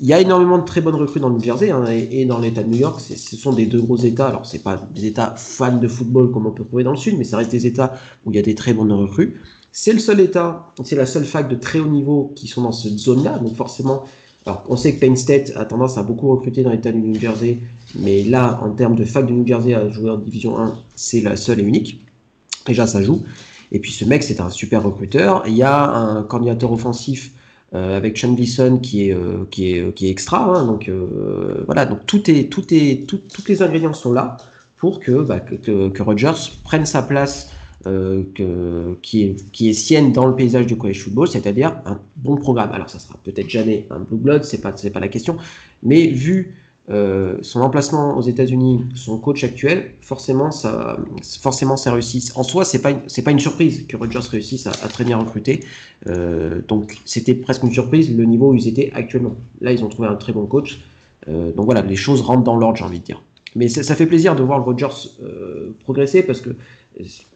Il 0.00 0.06
y 0.08 0.12
a 0.12 0.20
énormément 0.20 0.58
de 0.58 0.64
très 0.64 0.80
bonnes 0.80 0.96
recrues 0.96 1.20
dans 1.20 1.28
le 1.28 1.36
New 1.36 1.44
Jersey 1.44 1.70
hein, 1.70 1.84
et, 1.86 2.24
dans 2.24 2.40
l'État 2.40 2.64
de 2.64 2.68
New 2.68 2.78
York. 2.78 3.00
Ce 3.00 3.36
sont 3.36 3.52
des 3.52 3.66
deux 3.66 3.80
gros 3.80 3.96
États. 3.96 4.28
Alors, 4.28 4.44
c'est 4.44 4.62
pas 4.62 4.84
des 4.92 5.06
États 5.06 5.34
fans 5.36 5.76
de 5.76 5.86
football 5.86 6.32
comme 6.32 6.46
on 6.46 6.50
peut 6.50 6.64
trouver 6.64 6.82
dans 6.82 6.90
le 6.90 6.96
Sud, 6.96 7.16
mais 7.16 7.24
ça 7.24 7.36
reste 7.36 7.52
des 7.52 7.66
États 7.66 7.94
où 8.24 8.32
il 8.32 8.36
y 8.36 8.38
a 8.38 8.42
des 8.42 8.56
très 8.56 8.74
bonnes 8.74 8.92
recrues. 8.92 9.40
C'est 9.70 9.92
le 9.92 10.00
seul 10.00 10.20
État, 10.20 10.72
c'est 10.82 10.96
la 10.96 11.06
seule 11.06 11.24
fac 11.24 11.48
de 11.48 11.54
très 11.54 11.78
haut 11.78 11.86
niveau 11.86 12.32
qui 12.34 12.48
sont 12.48 12.62
dans 12.62 12.72
cette 12.72 12.98
zone-là. 12.98 13.38
Donc, 13.38 13.54
forcément, 13.54 14.04
alors 14.44 14.64
on 14.68 14.76
sait 14.76 14.94
que 14.94 15.00
Penn 15.00 15.16
State 15.16 15.52
a 15.54 15.64
tendance 15.64 15.98
à 15.98 16.02
beaucoup 16.02 16.28
recruter 16.34 16.62
dans 16.62 16.70
l'État 16.70 16.90
du 16.90 16.98
New 16.98 17.20
Jersey, 17.20 17.58
mais 17.94 18.24
là, 18.24 18.58
en 18.62 18.70
termes 18.70 18.96
de 18.96 19.04
fac 19.04 19.26
de 19.26 19.32
New 19.32 19.46
Jersey 19.46 19.74
à 19.74 19.88
jouer 19.88 20.10
en 20.10 20.18
Division 20.18 20.58
1, 20.58 20.78
c'est 20.96 21.20
la 21.20 21.36
seule 21.36 21.60
et 21.60 21.64
unique. 21.64 22.05
Déjà, 22.66 22.86
ça 22.86 23.02
joue. 23.02 23.24
Et 23.72 23.78
puis, 23.78 23.92
ce 23.92 24.04
mec, 24.04 24.22
c'est 24.22 24.40
un 24.40 24.50
super 24.50 24.82
recruteur. 24.82 25.44
Il 25.46 25.56
y 25.56 25.62
a 25.62 25.88
un 25.88 26.22
coordinateur 26.22 26.72
offensif 26.72 27.32
euh, 27.74 27.96
avec 27.96 28.16
Sean 28.16 28.34
Gleason 28.34 28.78
qui 28.78 29.08
est 29.08 29.12
euh, 29.12 29.44
qui 29.50 29.72
est 29.72 29.92
qui 29.92 30.06
est 30.06 30.10
extra. 30.10 30.44
Hein, 30.44 30.66
donc 30.66 30.88
euh, 30.88 31.64
voilà, 31.66 31.84
donc 31.84 32.06
tout 32.06 32.30
est 32.30 32.48
tout 32.50 32.64
est 32.72 33.08
tout, 33.08 33.18
tous 33.18 33.48
les 33.48 33.60
ingrédients 33.60 33.92
sont 33.92 34.12
là 34.12 34.36
pour 34.76 35.00
que 35.00 35.22
bah, 35.22 35.40
que, 35.40 35.88
que, 35.88 36.02
Rogers 36.02 36.52
prenne 36.62 36.86
sa 36.86 37.02
place 37.02 37.50
que, 37.82 38.96
qui, 39.00 39.22
est, 39.22 39.50
qui 39.52 39.68
est 39.68 39.72
sienne 39.72 40.12
dans 40.12 40.26
le 40.26 40.34
paysage 40.34 40.66
du 40.66 40.76
college 40.76 41.04
football, 41.04 41.28
c'est-à-dire 41.28 41.76
un 41.86 42.00
bon 42.16 42.36
programme. 42.36 42.72
Alors 42.72 42.90
ça 42.90 42.98
sera 42.98 43.18
peut-être 43.22 43.48
jamais 43.48 43.86
un 43.90 44.00
blue 44.00 44.16
blood, 44.16 44.44
c'est 44.44 44.60
pas 44.60 44.72
c'est 44.76 44.90
pas 44.90 45.00
la 45.00 45.08
question, 45.08 45.36
mais 45.82 46.06
vu 46.06 46.56
euh, 46.88 47.38
son 47.42 47.62
emplacement 47.62 48.16
aux 48.16 48.22
États-Unis, 48.22 48.84
son 48.94 49.18
coach 49.18 49.42
actuel, 49.42 49.94
forcément 50.00 50.52
ça, 50.52 50.98
forcément 51.40 51.76
ça 51.76 51.92
réussit. 51.92 52.30
En 52.36 52.44
soi, 52.44 52.64
c'est 52.64 52.80
pas 52.80 52.92
c'est 53.08 53.22
pas 53.22 53.32
une 53.32 53.40
surprise 53.40 53.88
que 53.88 53.96
Rogers 53.96 54.20
réussisse 54.30 54.68
à, 54.68 54.70
très 54.70 55.02
bien 55.02 55.18
recruter. 55.18 55.64
Euh, 56.06 56.62
donc 56.66 56.98
c'était 57.04 57.34
presque 57.34 57.64
une 57.64 57.72
surprise 57.72 58.16
le 58.16 58.24
niveau 58.24 58.52
où 58.52 58.54
ils 58.54 58.68
étaient 58.68 58.92
actuellement. 58.94 59.34
Là, 59.60 59.72
ils 59.72 59.84
ont 59.84 59.88
trouvé 59.88 60.06
un 60.06 60.14
très 60.14 60.32
bon 60.32 60.46
coach. 60.46 60.78
Euh, 61.28 61.50
donc 61.50 61.64
voilà, 61.64 61.82
les 61.82 61.96
choses 61.96 62.20
rentrent 62.20 62.44
dans 62.44 62.56
l'ordre, 62.56 62.76
j'ai 62.76 62.84
envie 62.84 63.00
de 63.00 63.04
dire. 63.04 63.20
Mais 63.56 63.68
ça, 63.68 63.94
fait 63.94 64.06
plaisir 64.06 64.36
de 64.36 64.42
voir 64.42 64.58
le 64.58 64.64
Rogers 64.64 65.08
progresser 65.80 66.22
parce 66.22 66.42
que 66.42 66.50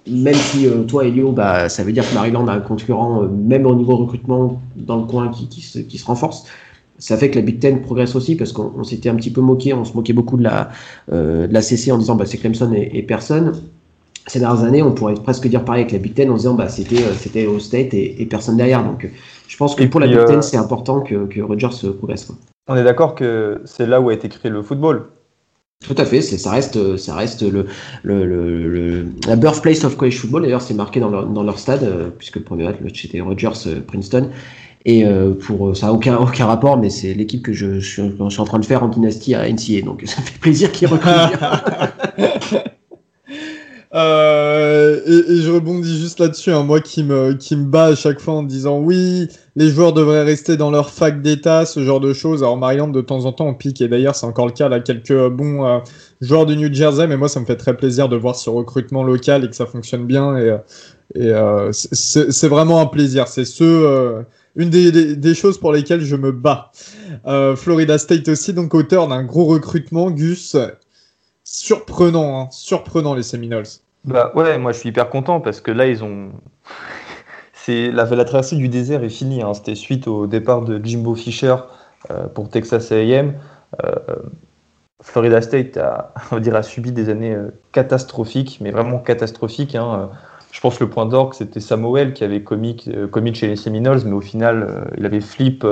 même 0.07 0.35
si 0.35 0.69
toi, 0.87 1.07
Elio, 1.07 1.33
bah, 1.33 1.71
ça 1.71 1.83
veut 1.83 1.93
dire 1.93 2.07
que 2.07 2.15
Maryland 2.15 2.47
a 2.47 2.53
un 2.53 2.61
concurrent, 2.61 3.23
même 3.23 3.65
au 3.65 3.75
niveau 3.75 3.97
recrutement 3.97 4.61
dans 4.77 4.97
le 4.97 5.05
coin, 5.05 5.29
qui, 5.29 5.49
qui, 5.49 5.63
se, 5.63 5.79
qui 5.79 5.97
se 5.97 6.05
renforce 6.05 6.45
ça 7.01 7.17
fait 7.17 7.31
que 7.31 7.37
la 7.37 7.43
Big 7.43 7.59
Ten 7.59 7.81
progresse 7.81 8.15
aussi 8.15 8.37
parce 8.37 8.53
qu'on 8.53 8.85
s'était 8.85 9.09
un 9.09 9.17
petit 9.17 9.31
peu 9.31 9.41
moqué, 9.41 9.75
on 9.75 9.85
se 9.85 9.95
moquait 9.95 10.13
beaucoup 10.13 10.37
de 10.37 10.45
la, 10.45 10.71
euh, 11.11 11.47
de 11.47 11.53
la 11.53 11.63
CC 11.63 11.91
en 11.91 11.99
disant 11.99 12.15
bah, 12.15 12.27
c'est 12.27 12.39
Clemson 12.39 12.73
et, 12.73 13.03
personne. 13.03 13.61
Ces 14.27 14.39
dernières 14.39 14.63
années, 14.65 14.83
on 14.83 14.93
pourrait 14.93 15.15
presque 15.15 15.49
dire 15.49 15.65
pareil 15.65 15.83
avec 15.83 15.93
la 15.93 15.99
Big 15.99 16.15
Ten 16.15 16.31
en 16.31 16.37
disant 16.37 16.55
bah, 16.55 16.69
c'était 16.69 17.03
euh, 17.03 17.15
c'était 17.19 17.47
au 17.47 17.59
State 17.59 17.95
et, 17.95 18.27
personne 18.27 18.59
derrière. 18.59 18.85
Donc 18.85 19.09
je 19.49 19.57
pense 19.57 19.75
que 19.75 19.83
pour 19.85 19.99
la 19.99 20.07
Big 20.07 20.25
Ten, 20.27 20.37
euh, 20.37 20.43
c'est 20.43 20.59
important 20.59 21.01
que, 21.01 21.27
que 21.27 21.41
Rogers 21.41 21.91
progresse. 21.99 22.31
On 22.69 22.77
est 22.77 22.85
d'accord 22.85 23.15
que 23.15 23.63
c'est 23.65 23.87
là 23.87 24.01
où 24.01 24.11
a 24.11 24.15
été 24.15 24.29
créé 24.29 24.51
le 24.53 24.63
football. 24.63 25.07
Tout 25.85 25.95
à 25.97 26.05
fait, 26.05 26.21
ça 26.21 26.51
reste, 26.51 26.99
ça 26.99 27.15
reste 27.15 27.41
le, 27.41 27.65
le, 28.03 28.27
le, 28.27 29.07
la 29.27 29.35
birthplace 29.35 29.83
of 29.83 29.97
college 29.97 30.19
football. 30.19 30.43
D'ailleurs, 30.43 30.61
c'est 30.61 30.75
marqué 30.75 31.01
dans 31.01 31.09
leur, 31.09 31.27
dans 31.27 31.43
leur 31.43 31.59
stade, 31.59 32.13
puisque 32.19 32.37
le 32.37 32.43
premier 32.43 32.65
match 32.65 33.01
c'était 33.01 33.21
Rogers 33.21 33.81
Princeton. 33.87 34.29
Et 34.87 35.05
euh, 35.05 35.35
pour 35.35 35.77
ça 35.77 35.87
n'a 35.87 35.93
aucun, 35.93 36.17
aucun 36.17 36.47
rapport, 36.47 36.79
mais 36.79 36.89
c'est 36.89 37.13
l'équipe 37.13 37.43
que 37.43 37.53
je, 37.53 37.81
je, 37.81 37.91
suis, 37.91 38.03
en 38.41 38.45
train 38.45 38.59
de 38.59 38.65
faire 38.65 38.83
en 38.83 38.89
dynastie 38.89 39.35
à 39.35 39.47
NCA, 39.47 39.83
donc 39.85 40.03
ça 40.07 40.23
fait 40.23 40.39
plaisir 40.39 40.73
qu'il 40.73 40.89
recrute 40.89 41.13
euh, 43.95 45.01
et, 45.07 45.37
je 45.43 45.51
rebondis 45.51 46.01
juste 46.01 46.19
là-dessus, 46.19 46.51
hein, 46.51 46.63
moi 46.63 46.81
qui 46.81 47.05
me, 47.05 47.35
qui 47.35 47.57
me 47.57 47.65
bats 47.65 47.87
à 47.87 47.95
chaque 47.95 48.21
fois 48.21 48.35
en 48.35 48.43
disant 48.43 48.79
oui, 48.79 49.29
les 49.55 49.69
joueurs 49.69 49.93
devraient 49.93 50.23
rester 50.23 50.57
dans 50.57 50.71
leur 50.71 50.89
fac 50.89 51.21
d'état, 51.21 51.67
ce 51.67 51.85
genre 51.85 52.01
de 52.01 52.15
choses. 52.15 52.43
Alors 52.43 52.57
Maryland, 52.57 52.89
de 52.89 53.03
temps 53.03 53.27
en 53.27 53.33
temps, 53.33 53.49
on 53.49 53.55
pique, 53.55 53.83
et 53.83 53.89
d'ailleurs 53.89 54.17
c'est 54.17 54.27
encore 54.27 54.47
le 54.47 54.53
cas, 54.53 54.71
là, 54.71 54.81
quelques 54.81 55.29
bons 55.29 55.67
euh, 55.67 55.81
joueurs 56.23 56.47
du 56.47 56.57
New 56.57 56.73
Jersey, 56.73 57.07
mais 57.07 57.19
moi 57.19 57.29
ça 57.29 57.39
me 57.39 57.45
fait 57.45 57.57
très 57.57 57.77
plaisir 57.77 58.09
de 58.09 58.17
voir 58.17 58.35
ce 58.35 58.49
recrutement 58.49 59.03
local 59.03 59.45
et 59.45 59.51
que 59.51 59.57
ça 59.57 59.67
fonctionne 59.67 60.07
bien, 60.07 60.39
et, 60.39 60.57
et 61.17 61.35
c'est 61.73 62.49
vraiment 62.49 62.81
un 62.81 62.87
plaisir. 62.87 63.29
C'est 63.29 63.45
ce 63.45 64.25
une 64.57 64.71
des, 64.71 65.35
choses 65.35 65.59
pour 65.59 65.73
lesquelles 65.73 66.01
je 66.01 66.17
me 66.17 66.33
bats. 66.33 66.73
Euh, 67.27 67.57
Florida 67.57 67.99
State 67.99 68.29
aussi, 68.29 68.53
donc 68.53 68.75
auteur 68.75 69.09
d'un 69.09 69.23
gros 69.23 69.45
recrutement, 69.47 70.11
Gus. 70.11 70.57
Surprenant, 71.45 72.41
hein, 72.41 72.49
surprenant 72.51 73.15
les 73.15 73.23
Seminoles. 73.23 73.67
Bah 74.05 74.33
ouais, 74.35 74.57
moi 74.59 74.73
je 74.73 74.79
suis 74.79 74.89
hyper 74.89 75.11
content 75.11 75.41
parce 75.41 75.61
que 75.61 75.71
là 75.71 75.87
ils 75.87 76.03
ont. 76.05 76.31
C'est 77.53 77.91
la, 77.91 78.07
traversée 78.07 78.57
du 78.57 78.69
désert 78.69 79.05
est 79.05 79.11
finie. 79.11 79.43
Hein. 79.43 79.53
C'était 79.53 79.75
suite 79.75 80.09
au 80.09 80.27
départ 80.27 80.63
de 80.63 80.81
Jimbo 80.83 81.15
Fisher 81.15 81.57
euh, 82.11 82.27
pour 82.27 82.49
Texas 82.49 82.91
A&M. 82.91 83.35
Euh, 83.85 83.95
Florida 85.03 85.43
State 85.43 85.77
a, 85.77 86.15
on 86.33 86.39
dire, 86.39 86.57
a 86.57 86.63
subi 86.63 86.91
des 86.91 87.11
années 87.11 87.37
catastrophiques, 87.73 88.59
mais 88.63 88.71
vraiment 88.71 88.99
catastrophiques. 88.99 89.75
Hein. 89.75 90.11
Je 90.53 90.61
pense 90.61 90.79
que 90.79 90.85
le 90.85 90.91
point 90.91 91.07
d'orgue, 91.07 91.35
c'était 91.35 91.61
Samuel 91.61 92.13
qui 92.13 92.25
avait 92.25 92.43
commis, 92.43 92.77
commis 93.11 93.35
chez 93.35 93.47
les 93.47 93.57
Seminoles, 93.57 94.01
mais 94.05 94.13
au 94.13 94.21
final, 94.21 94.89
il 94.99 95.07
avait 95.07 95.21
flip 95.21 95.65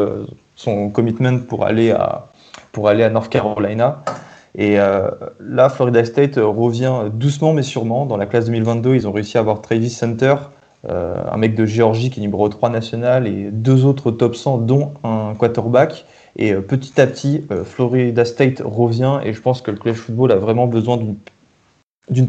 son 0.54 0.90
commitment 0.90 1.40
pour 1.40 1.64
aller 1.64 1.90
à, 1.90 2.28
pour 2.72 2.88
aller 2.88 3.02
à 3.02 3.10
North 3.10 3.28
Carolina. 3.28 4.02
Et 4.54 4.78
euh, 4.80 5.10
là, 5.40 5.68
Florida 5.68 6.04
State 6.04 6.36
revient 6.36 7.04
doucement 7.12 7.52
mais 7.52 7.62
sûrement. 7.62 8.06
Dans 8.06 8.16
la 8.16 8.26
classe 8.26 8.46
2022, 8.46 8.94
ils 8.96 9.06
ont 9.06 9.12
réussi 9.12 9.36
à 9.38 9.40
avoir 9.40 9.62
Travis 9.62 9.90
Center, 9.90 10.34
euh, 10.88 11.22
un 11.30 11.36
mec 11.36 11.54
de 11.54 11.64
Géorgie 11.64 12.10
qui 12.10 12.20
est 12.20 12.22
numéro 12.22 12.48
3 12.48 12.70
national, 12.70 13.26
et 13.26 13.50
deux 13.52 13.84
autres 13.84 14.10
top 14.10 14.34
100, 14.34 14.58
dont 14.58 14.94
un 15.04 15.34
quarterback. 15.38 16.04
Et 16.36 16.52
euh, 16.52 16.60
petit 16.60 17.00
à 17.00 17.06
petit, 17.06 17.46
Florida 17.64 18.24
State 18.24 18.62
revient, 18.64 19.20
et 19.24 19.32
je 19.32 19.40
pense 19.40 19.62
que 19.62 19.70
le 19.70 19.76
college 19.76 19.96
football 19.96 20.32
a 20.32 20.36
vraiment 20.36 20.66
besoin 20.66 20.96
d'une 20.96 21.16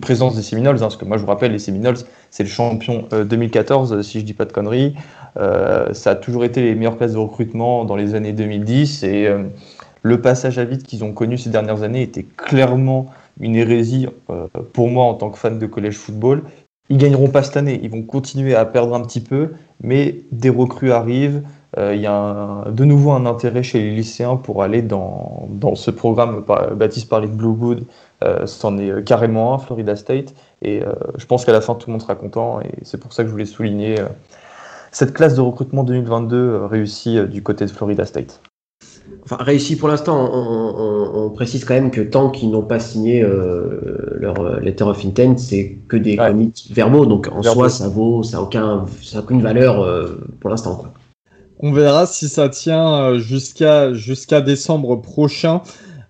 présence 0.02 0.36
des 0.36 0.42
Seminoles, 0.42 0.78
hein, 0.78 0.82
parce 0.82 0.98
que 0.98 1.06
moi 1.06 1.18
je 1.18 1.22
vous 1.22 1.28
rappelle, 1.28 1.52
les 1.52 1.60
Seminoles, 1.60 1.98
c'est 2.32 2.44
le 2.44 2.50
champion 2.50 3.06
2014, 3.12 4.02
si 4.02 4.20
je 4.20 4.26
dis 4.26 4.34
pas 4.34 4.46
de 4.46 4.52
conneries. 4.52 4.96
ça 5.36 6.12
a 6.12 6.16
toujours 6.16 6.44
été 6.44 6.62
les 6.62 6.76
meilleures 6.76 6.98
classes 6.98 7.14
de 7.14 7.18
recrutement 7.18 7.86
dans 7.86 7.96
les 7.96 8.16
années 8.16 8.34
2010, 8.34 9.04
et 9.04 9.30
le 10.02 10.22
passage 10.22 10.58
à 10.58 10.66
vide 10.66 10.84
qu'ils 10.84 11.04
ont 11.04 11.14
connu 11.14 11.38
ces 11.38 11.50
dernières 11.50 11.84
années 11.84 12.02
était 12.02 12.26
clairement 12.38 13.08
une 13.40 13.56
hérésie 13.56 14.08
euh, 14.30 14.48
pour 14.74 14.90
moi 14.90 15.06
en 15.06 15.14
tant 15.14 15.30
que 15.30 15.38
fan 15.38 15.60
de 15.60 15.66
collège 15.66 15.98
football. 15.98 16.44
Ils 16.90 16.98
gagneront 16.98 17.30
pas 17.30 17.44
cette 17.44 17.58
année, 17.58 17.80
ils 17.84 17.90
vont 17.90 18.02
continuer 18.02 18.56
à 18.56 18.66
perdre 18.66 18.96
un 18.96 19.02
petit 19.02 19.22
peu, 19.22 19.52
mais 19.82 20.22
des 20.32 20.50
recrues 20.50 20.92
arrivent. 20.92 21.44
Euh, 21.78 21.94
il 21.94 22.02
y 22.02 22.08
a 22.08 22.66
de 22.72 22.84
nouveau 22.84 23.12
un 23.12 23.26
intérêt 23.28 23.62
chez 23.62 23.80
les 23.80 23.96
lycéens 23.96 24.38
pour 24.38 24.64
aller 24.64 24.82
dans, 24.82 25.48
ce 25.76 25.92
programme 25.92 26.44
baptisé 26.76 27.06
par 27.08 27.20
les 27.20 27.28
Bluewood. 27.28 27.80
Euh, 27.80 27.84
c'en 28.46 28.78
est 28.78 29.04
carrément 29.04 29.54
un, 29.54 29.58
Florida 29.58 29.96
State. 29.96 30.34
Et 30.62 30.84
je 31.18 31.26
pense 31.26 31.46
qu'à 31.46 31.54
la 31.54 31.62
fin, 31.62 31.76
tout 31.76 31.88
le 31.88 31.94
monde 31.94 32.02
sera 32.02 32.16
content. 32.16 32.60
Et 32.62 32.72
c'est 32.84 33.00
pour 33.00 33.14
ça 33.14 33.24
que 33.24 33.30
je 33.30 33.32
voulais 33.32 33.46
souligner 33.46 33.96
cette 34.92 35.14
classe 35.14 35.36
de 35.36 35.42
recrutement 35.42 35.84
2022 35.84 36.66
réussie 36.66 37.20
du 37.28 37.44
côté 37.44 37.66
de 37.66 37.72
Florida 37.72 38.06
State 38.06 38.42
enfin, 39.26 39.44
réussi 39.44 39.76
pour 39.76 39.90
l'instant. 39.90 40.30
On, 40.34 41.30
précise 41.30 41.64
quand 41.64 41.76
même 41.76 41.92
que 41.92 42.02
tant 42.02 42.32
qu'ils 42.32 42.50
n'ont 42.50 42.64
pas 42.64 42.80
signé 42.80 43.22
euh, 43.22 44.10
leur 44.16 44.40
euh, 44.40 44.60
letter 44.60 44.84
of 44.84 45.06
intent, 45.06 45.38
c'est 45.38 45.78
que 45.88 45.96
des 45.96 46.18
commits 46.18 46.52
verbaux. 46.72 47.06
Donc 47.06 47.30
en 47.32 47.44
soi, 47.44 47.70
ça 47.70 47.88
vaut, 47.88 48.24
ça 48.24 48.38
n'a 48.38 48.44
aucun, 48.44 48.86
ça 49.02 49.20
aucune 49.20 49.42
valeur 49.42 49.82
euh, 49.82 50.20
pour 50.40 50.50
l'instant. 50.50 50.84
On 51.60 51.72
verra 51.72 52.08
si 52.08 52.28
ça 52.28 52.50
tient 52.50 53.20
jusqu'à 53.20 53.94
jusqu'à 53.94 54.42
décembre 54.42 54.96
prochain. 55.02 55.62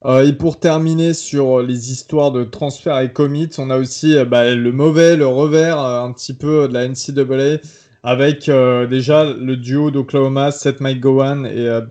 Et 0.06 0.34
pour 0.34 0.60
terminer 0.60 1.14
sur 1.14 1.62
les 1.62 1.92
histoires 1.92 2.32
de 2.32 2.46
transfert 2.46 3.00
et 3.00 3.12
commits, 3.12 3.50
on 3.58 3.70
a 3.70 3.78
aussi 3.78 4.16
bah, 4.26 4.54
le 4.54 4.72
mauvais, 4.72 5.18
le 5.18 5.28
revers 5.28 5.80
un 5.80 6.14
petit 6.14 6.34
peu 6.34 6.68
de 6.68 6.74
la 6.74 6.88
NCAA 6.88 7.60
avec 8.04 8.48
euh, 8.50 8.88
déjà 8.88 9.26
le 9.26 9.58
duo 9.58 9.92
d'Oklahoma, 9.92 10.52
Seth 10.52 10.80
McGowan 10.80 11.46
et 11.46 11.68
euh, 11.68 11.82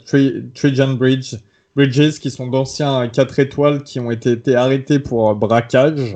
Bridges, 1.77 2.19
qui 2.19 2.31
sont 2.31 2.49
d'anciens 2.49 3.09
4 3.09 3.39
étoiles 3.39 3.83
qui 3.85 4.01
ont 4.01 4.11
été, 4.11 4.55
arrêtés 4.55 4.99
pour 4.99 5.31
euh, 5.31 5.35
braquage. 5.35 6.15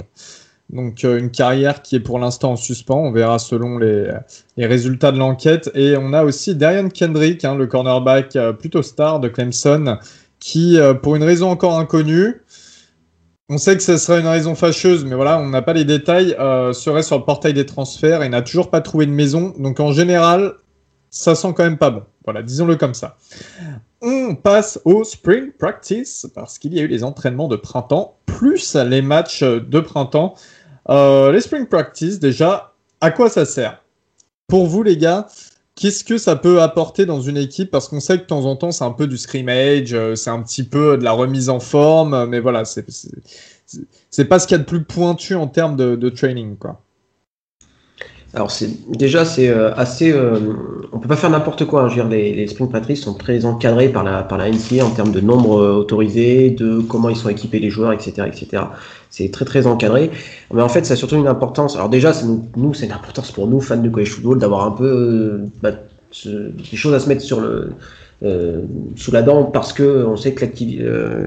Donc 0.70 1.02
une 1.02 1.30
carrière 1.30 1.82
qui 1.82 1.96
est 1.96 2.00
pour 2.00 2.18
l'instant 2.18 2.52
en 2.52 2.56
suspens, 2.56 2.96
on 2.96 3.12
verra 3.12 3.38
selon 3.38 3.76
les, 3.76 4.10
les 4.56 4.64
résultats 4.64 5.12
de 5.12 5.18
l'enquête. 5.18 5.70
Et 5.74 5.96
on 5.98 6.14
a 6.14 6.24
aussi 6.24 6.54
Darian 6.54 6.88
Kendrick, 6.88 7.44
hein, 7.44 7.54
le 7.54 7.66
cornerback 7.66 8.38
plutôt 8.58 8.80
star 8.82 9.20
de 9.20 9.28
Clemson, 9.28 9.98
qui, 10.42 10.76
pour 11.02 11.14
une 11.14 11.22
raison 11.22 11.48
encore 11.50 11.78
inconnue, 11.78 12.42
on 13.48 13.58
sait 13.58 13.76
que 13.76 13.82
ce 13.82 13.98
serait 13.98 14.20
une 14.20 14.26
raison 14.26 14.54
fâcheuse, 14.54 15.04
mais 15.04 15.14
voilà, 15.14 15.38
on 15.38 15.50
n'a 15.50 15.60
pas 15.60 15.74
les 15.74 15.84
détails, 15.84 16.34
euh, 16.40 16.72
serait 16.72 17.02
sur 17.02 17.18
le 17.18 17.24
portail 17.24 17.52
des 17.52 17.66
transferts 17.66 18.22
et 18.22 18.30
n'a 18.30 18.40
toujours 18.40 18.70
pas 18.70 18.80
trouvé 18.80 19.04
de 19.04 19.10
maison. 19.10 19.52
Donc 19.58 19.78
en 19.78 19.92
général, 19.92 20.54
ça 21.10 21.34
sent 21.34 21.52
quand 21.54 21.64
même 21.64 21.76
pas 21.76 21.90
bon. 21.90 22.02
Voilà, 22.24 22.42
disons-le 22.42 22.76
comme 22.76 22.94
ça. 22.94 23.18
On 24.00 24.34
passe 24.36 24.80
au 24.86 25.04
Spring 25.04 25.52
Practice 25.52 26.26
parce 26.34 26.58
qu'il 26.58 26.72
y 26.72 26.80
a 26.80 26.82
eu 26.82 26.86
les 26.86 27.04
entraînements 27.04 27.46
de 27.46 27.56
printemps 27.56 28.16
plus 28.24 28.74
les 28.74 29.02
matchs 29.02 29.42
de 29.42 29.80
printemps. 29.80 30.34
Euh, 30.88 31.30
les 31.30 31.42
Spring 31.42 31.66
Practice, 31.66 32.18
déjà, 32.20 32.72
à 33.02 33.10
quoi 33.10 33.28
ça 33.28 33.44
sert? 33.44 33.82
Pour 34.46 34.66
vous, 34.66 34.82
les 34.82 34.96
gars, 34.96 35.26
Qu'est-ce 35.74 36.04
que 36.04 36.18
ça 36.18 36.36
peut 36.36 36.60
apporter 36.62 37.06
dans 37.06 37.20
une 37.20 37.36
équipe? 37.36 37.70
Parce 37.70 37.88
qu'on 37.88 38.00
sait 38.00 38.18
que 38.18 38.22
de 38.22 38.26
temps 38.26 38.44
en 38.44 38.56
temps, 38.56 38.72
c'est 38.72 38.84
un 38.84 38.92
peu 38.92 39.06
du 39.06 39.16
scrimmage, 39.16 39.94
euh, 39.94 40.14
c'est 40.14 40.30
un 40.30 40.42
petit 40.42 40.64
peu 40.64 40.98
de 40.98 41.04
la 41.04 41.12
remise 41.12 41.48
en 41.48 41.60
forme, 41.60 42.26
mais 42.26 42.40
voilà, 42.40 42.64
c'est 42.64 44.24
pas 44.26 44.38
ce 44.38 44.46
qu'il 44.46 44.56
y 44.56 44.60
a 44.60 44.62
de 44.62 44.68
plus 44.68 44.84
pointu 44.84 45.34
en 45.34 45.48
termes 45.48 45.76
de, 45.76 45.96
de 45.96 46.08
training, 46.10 46.56
quoi. 46.58 46.82
Alors 48.34 48.50
c'est 48.50 48.70
déjà 48.88 49.26
c'est 49.26 49.50
euh, 49.50 49.74
assez, 49.74 50.10
euh, 50.10 50.38
on 50.92 50.98
peut 50.98 51.08
pas 51.08 51.16
faire 51.16 51.28
n'importe 51.28 51.66
quoi. 51.66 51.82
Hein. 51.82 51.88
Je 51.88 51.96
veux 51.96 52.02
dire, 52.02 52.08
les, 52.08 52.32
les 52.32 52.46
sprint 52.46 52.72
patrices 52.72 53.02
sont 53.02 53.12
très 53.12 53.44
encadrés 53.44 53.90
par 53.90 54.04
la 54.04 54.22
par 54.22 54.38
la 54.38 54.50
NCA 54.50 54.86
en 54.86 54.90
termes 54.90 55.12
de 55.12 55.20
nombre 55.20 55.60
euh, 55.60 55.74
autorisé, 55.74 56.48
de 56.50 56.80
comment 56.80 57.10
ils 57.10 57.16
sont 57.16 57.28
équipés 57.28 57.58
les 57.58 57.68
joueurs, 57.68 57.92
etc., 57.92 58.26
etc. 58.26 58.64
C'est 59.10 59.30
très 59.30 59.44
très 59.44 59.66
encadré. 59.66 60.10
Mais 60.54 60.62
en 60.62 60.70
fait, 60.70 60.86
ça 60.86 60.94
a 60.94 60.96
surtout 60.96 61.16
une 61.16 61.26
importance. 61.26 61.76
Alors 61.76 61.90
déjà, 61.90 62.12
nous, 62.24 62.46
nous 62.56 62.72
c'est 62.72 62.86
une 62.86 62.92
importance 62.92 63.30
pour 63.32 63.46
nous 63.48 63.60
fans 63.60 63.76
de 63.76 63.88
college 63.90 64.08
football 64.08 64.38
d'avoir 64.38 64.64
un 64.66 64.70
peu 64.72 65.42
bah, 65.62 65.72
des 66.24 66.76
choses 66.76 66.94
à 66.94 67.00
se 67.00 67.08
mettre 67.08 67.22
sur 67.22 67.40
le 67.40 67.72
sous 68.94 69.10
la 69.10 69.20
dent 69.20 69.44
parce 69.44 69.72
que 69.72 70.06
on 70.06 70.16
sait 70.16 70.32
que 70.32 70.46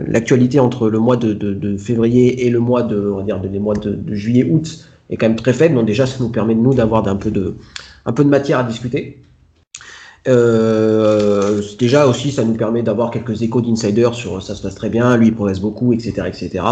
l'actualité 0.09 0.59
entre 0.61 0.89
le 0.89 0.97
mois 0.97 1.17
de, 1.17 1.33
de, 1.33 1.53
de, 1.53 1.77
février 1.77 2.47
et 2.47 2.49
le 2.49 2.59
mois 2.59 2.83
de 2.83 2.97
on 2.97 3.17
va 3.17 3.23
dire 3.23 3.39
les 3.43 3.59
mois 3.59 3.75
de, 3.75 3.91
de 3.91 4.15
juillet 4.15 4.45
août 4.49 4.87
est 5.09 5.17
quand 5.17 5.27
même 5.27 5.37
très 5.37 5.53
faible. 5.53 5.75
Donc 5.75 5.85
déjà, 5.85 6.05
ça 6.05 6.17
nous 6.19 6.29
permet 6.29 6.55
de 6.55 6.61
nous 6.61 6.73
d'avoir 6.73 7.07
un 7.07 7.15
peu 7.15 7.31
de, 7.31 7.55
un 8.05 8.13
peu 8.13 8.23
de 8.23 8.29
matière 8.29 8.59
à 8.59 8.63
discuter. 8.63 9.21
Euh, 10.27 11.61
déjà 11.77 12.07
aussi, 12.07 12.31
ça 12.31 12.43
nous 12.43 12.53
permet 12.53 12.81
d'avoir 12.81 13.11
quelques 13.11 13.43
échos 13.43 13.61
d'insiders 13.61 14.15
sur 14.15 14.41
ça 14.41 14.55
se 14.55 14.61
passe 14.63 14.73
très 14.73 14.89
bien, 14.89 15.15
lui 15.17 15.27
il 15.27 15.35
progresse 15.35 15.59
beaucoup, 15.59 15.93
etc., 15.93 16.13
etc. 16.25 16.63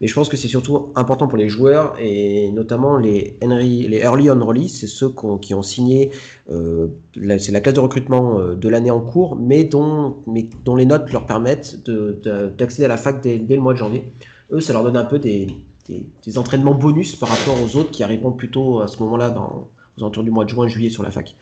Mais 0.00 0.08
je 0.08 0.14
pense 0.14 0.28
que 0.28 0.36
c'est 0.36 0.48
surtout 0.48 0.92
important 0.96 1.28
pour 1.28 1.38
les 1.38 1.48
joueurs 1.48 1.94
et 2.00 2.50
notamment 2.50 2.96
les 2.96 3.38
Henry, 3.42 3.86
les 3.86 3.98
early 3.98 4.28
on 4.30 4.44
release, 4.44 4.80
c'est 4.80 4.88
ceux 4.88 5.12
qui 5.40 5.54
ont 5.54 5.62
signé, 5.62 6.10
euh, 6.50 6.88
c'est 7.14 7.52
la 7.52 7.60
classe 7.60 7.74
de 7.74 7.80
recrutement 7.80 8.40
euh, 8.40 8.54
de 8.56 8.68
l'année 8.68 8.90
en 8.90 9.00
cours, 9.00 9.36
mais 9.36 9.62
dont, 9.62 10.16
mais 10.26 10.48
dont 10.64 10.74
les 10.74 10.86
notes 10.86 11.12
leur 11.12 11.26
permettent 11.26 11.88
d'accéder 11.88 12.82
de, 12.82 12.84
à 12.84 12.88
la 12.88 12.96
fac 12.96 13.22
dès, 13.22 13.38
le 13.48 13.60
mois 13.60 13.72
de 13.72 13.78
janvier. 13.78 14.10
Eux, 14.52 14.60
ça 14.60 14.72
leur 14.72 14.82
donne 14.82 14.96
un 14.96 15.04
peu 15.04 15.20
des, 15.20 15.48
des, 15.88 16.38
entraînements 16.38 16.74
bonus 16.74 17.16
par 17.16 17.28
rapport 17.28 17.56
aux 17.62 17.76
autres 17.76 17.90
qui 17.90 18.02
arriveront 18.02 18.32
plutôt 18.32 18.80
à 18.80 18.88
ce 18.88 18.98
moment-là, 19.02 19.30
dans, 19.30 19.68
aux 19.96 20.00
alentours 20.00 20.24
du 20.24 20.30
mois 20.30 20.44
de 20.44 20.50
juin, 20.50 20.68
juillet 20.68 20.90
sur 20.90 21.02
la 21.02 21.10
fac. 21.10 21.34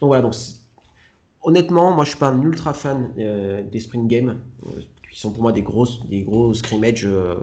Donc 0.00 0.08
voilà, 0.08 0.22
donc 0.22 0.34
honnêtement, 1.42 1.92
moi 1.92 2.04
je 2.04 2.10
suis 2.10 2.18
pas 2.18 2.28
un 2.28 2.42
ultra 2.42 2.74
fan 2.74 3.12
euh, 3.18 3.62
des 3.62 3.80
Spring 3.80 4.06
Games, 4.06 4.40
euh, 4.66 4.80
qui 5.10 5.20
sont 5.20 5.32
pour 5.32 5.42
moi 5.42 5.52
des 5.52 5.62
grosses, 5.62 6.06
des 6.06 6.22
gros 6.22 6.52
scrimmages 6.54 7.06
euh, 7.06 7.36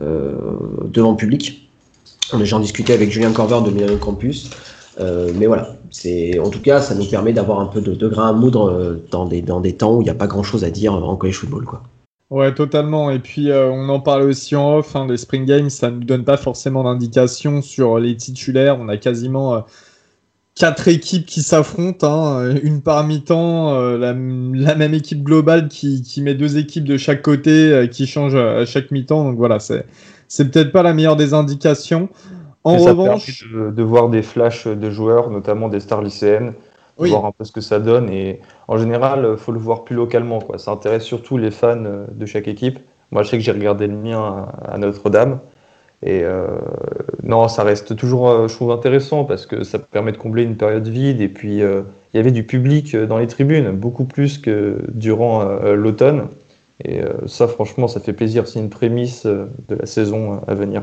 devant 0.00 1.12
le 1.12 1.16
public. 1.16 1.68
J'en 2.42 2.60
discutais 2.60 2.92
avec 2.92 3.10
Julien 3.10 3.32
Corver 3.32 3.60
de 3.64 3.70
Milano 3.70 3.96
Campus. 3.98 4.50
mais 4.98 5.46
voilà, 5.46 5.76
en 6.42 6.50
tout 6.50 6.60
cas, 6.60 6.80
ça 6.80 6.94
nous 6.96 7.04
permet 7.04 7.32
d'avoir 7.32 7.60
un 7.60 7.66
peu 7.66 7.80
de, 7.80 7.94
de 7.94 8.08
grain 8.08 8.30
à 8.30 8.32
moudre 8.32 8.98
dans 9.12 9.26
des, 9.26 9.42
dans 9.42 9.60
des 9.60 9.74
temps 9.74 9.94
où 9.94 10.00
il 10.02 10.04
n'y 10.04 10.10
a 10.10 10.14
pas 10.14 10.26
grand 10.26 10.42
chose 10.42 10.64
à 10.64 10.70
dire 10.70 10.92
en 10.92 11.14
college 11.14 11.36
football. 11.36 11.64
Quoi. 11.64 11.82
Ouais, 12.30 12.52
totalement. 12.52 13.10
Et 13.10 13.20
puis, 13.20 13.50
euh, 13.50 13.70
on 13.70 13.88
en 13.88 14.00
parle 14.00 14.22
aussi 14.22 14.56
en 14.56 14.78
off. 14.78 14.96
Hein, 14.96 15.06
les 15.08 15.16
Spring 15.16 15.44
Games, 15.44 15.70
ça 15.70 15.90
ne 15.90 15.96
nous 15.96 16.04
donne 16.04 16.24
pas 16.24 16.36
forcément 16.36 16.82
d'indication 16.82 17.62
sur 17.62 17.98
les 17.98 18.16
titulaires. 18.16 18.78
On 18.80 18.88
a 18.88 18.96
quasiment 18.96 19.54
euh, 19.54 19.60
quatre 20.56 20.88
équipes 20.88 21.24
qui 21.24 21.42
s'affrontent, 21.42 22.06
hein, 22.06 22.56
une 22.62 22.82
par 22.82 23.04
mi-temps, 23.04 23.74
euh, 23.74 23.96
la, 23.96 24.12
même 24.12 24.94
équipe 24.94 25.22
globale 25.22 25.68
qui, 25.68 26.02
qui, 26.02 26.20
met 26.20 26.34
deux 26.34 26.56
équipes 26.58 26.84
de 26.84 26.96
chaque 26.96 27.22
côté, 27.22 27.88
qui 27.92 28.08
change 28.08 28.34
à 28.34 28.66
chaque 28.66 28.90
mi-temps. 28.90 29.22
Donc 29.22 29.36
voilà, 29.36 29.60
c'est, 29.60 29.86
c'est 30.26 30.50
peut-être 30.50 30.72
pas 30.72 30.82
la 30.82 30.94
meilleure 30.94 31.16
des 31.16 31.32
indications. 31.32 32.08
En 32.64 32.78
revanche, 32.78 33.44
de, 33.54 33.70
de, 33.70 33.82
voir 33.84 34.08
des 34.08 34.22
flashs 34.22 34.66
de 34.66 34.90
joueurs, 34.90 35.30
notamment 35.30 35.68
des 35.68 35.78
stars 35.78 36.02
lycéennes, 36.02 36.54
voir 36.98 37.24
un 37.24 37.30
peu 37.30 37.44
ce 37.44 37.52
que 37.52 37.60
ça 37.60 37.78
donne. 37.78 38.10
Et 38.10 38.40
en 38.68 38.78
général, 38.78 39.28
il 39.32 39.36
faut 39.36 39.52
le 39.52 39.58
voir 39.58 39.84
plus 39.84 39.94
localement. 39.94 40.40
Quoi. 40.40 40.58
Ça 40.58 40.72
intéresse 40.72 41.04
surtout 41.04 41.38
les 41.38 41.50
fans 41.50 41.84
euh, 41.84 42.06
de 42.12 42.26
chaque 42.26 42.48
équipe. 42.48 42.78
Moi, 43.12 43.22
je 43.22 43.30
sais 43.30 43.38
que 43.38 43.44
j'ai 43.44 43.52
regardé 43.52 43.86
le 43.86 43.96
mien 43.96 44.48
à 44.64 44.78
Notre-Dame. 44.78 45.38
Et 46.02 46.22
euh, 46.24 46.58
non, 47.22 47.48
ça 47.48 47.62
reste 47.62 47.96
toujours, 47.96 48.28
euh, 48.28 48.48
je 48.48 48.54
trouve, 48.54 48.72
intéressant 48.72 49.24
parce 49.24 49.46
que 49.46 49.64
ça 49.64 49.78
permet 49.78 50.12
de 50.12 50.16
combler 50.16 50.42
une 50.42 50.56
période 50.56 50.86
vide. 50.88 51.20
Et 51.20 51.28
puis, 51.28 51.58
il 51.58 52.16
y 52.16 52.18
avait 52.18 52.32
du 52.32 52.44
public 52.44 52.96
dans 52.96 53.18
les 53.18 53.28
tribunes, 53.28 53.70
beaucoup 53.70 54.04
plus 54.04 54.38
que 54.38 54.78
durant 54.88 55.44
l'automne. 55.74 56.28
Et 56.84 57.00
ça, 57.26 57.48
franchement, 57.48 57.88
ça 57.88 58.00
fait 58.00 58.12
plaisir. 58.12 58.46
C'est 58.48 58.58
une 58.58 58.68
prémisse 58.68 59.24
de 59.24 59.74
la 59.74 59.86
saison 59.86 60.40
à 60.46 60.54
venir. 60.54 60.82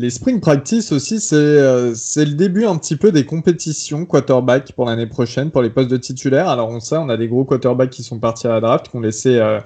Les 0.00 0.08
Spring 0.08 0.40
Practice 0.40 0.92
aussi, 0.92 1.18
euh, 1.34 1.92
c'est 1.94 2.24
le 2.24 2.32
début 2.32 2.64
un 2.64 2.78
petit 2.78 2.96
peu 2.96 3.12
des 3.12 3.26
compétitions 3.26 4.06
quarterback 4.06 4.72
pour 4.72 4.86
l'année 4.86 5.06
prochaine, 5.06 5.50
pour 5.50 5.60
les 5.60 5.68
postes 5.68 5.90
de 5.90 5.98
titulaires. 5.98 6.48
Alors 6.48 6.70
on 6.70 6.80
sait, 6.80 6.96
on 6.96 7.10
a 7.10 7.18
des 7.18 7.28
gros 7.28 7.44
quarterbacks 7.44 7.90
qui 7.90 8.02
sont 8.02 8.18
partis 8.18 8.46
à 8.46 8.52
la 8.52 8.60
draft, 8.60 8.88
qui 8.88 8.96
ont 8.96 9.00
laissé 9.00 9.36
euh, 9.36 9.60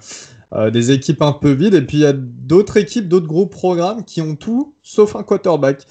euh, 0.51 0.71
des 0.71 0.91
équipes 0.91 1.21
un 1.21 1.31
peu 1.31 1.51
vides, 1.51 1.73
et 1.73 1.83
puis 1.83 1.99
il 1.99 2.01
y 2.01 2.05
a 2.05 2.11
d'autres 2.11 2.75
équipes, 2.75 3.07
d'autres 3.07 3.27
gros 3.27 3.45
programmes 3.45 4.03
qui 4.03 4.19
ont 4.19 4.35
tout 4.35 4.75
sauf 4.83 5.15
un 5.15 5.23
quarterback. 5.23 5.83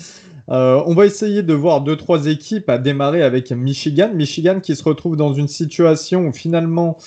on 0.48 0.94
va 0.94 1.07
essayer 1.07 1.42
de 1.42 1.54
voir 1.54 1.80
deux 1.80 1.96
trois 1.96 2.26
équipes 2.26 2.68
à 2.68 2.76
démarrer 2.76 3.22
avec 3.22 3.50
Michigan. 3.50 4.11
Michigan 4.14 4.61
qui 4.61 4.76
se 4.76 4.85
retrouve 4.85 5.16
dans 5.16 5.33
une 5.33 5.48
situation 5.48 6.26
où 6.26 6.35
finalement 6.35 6.98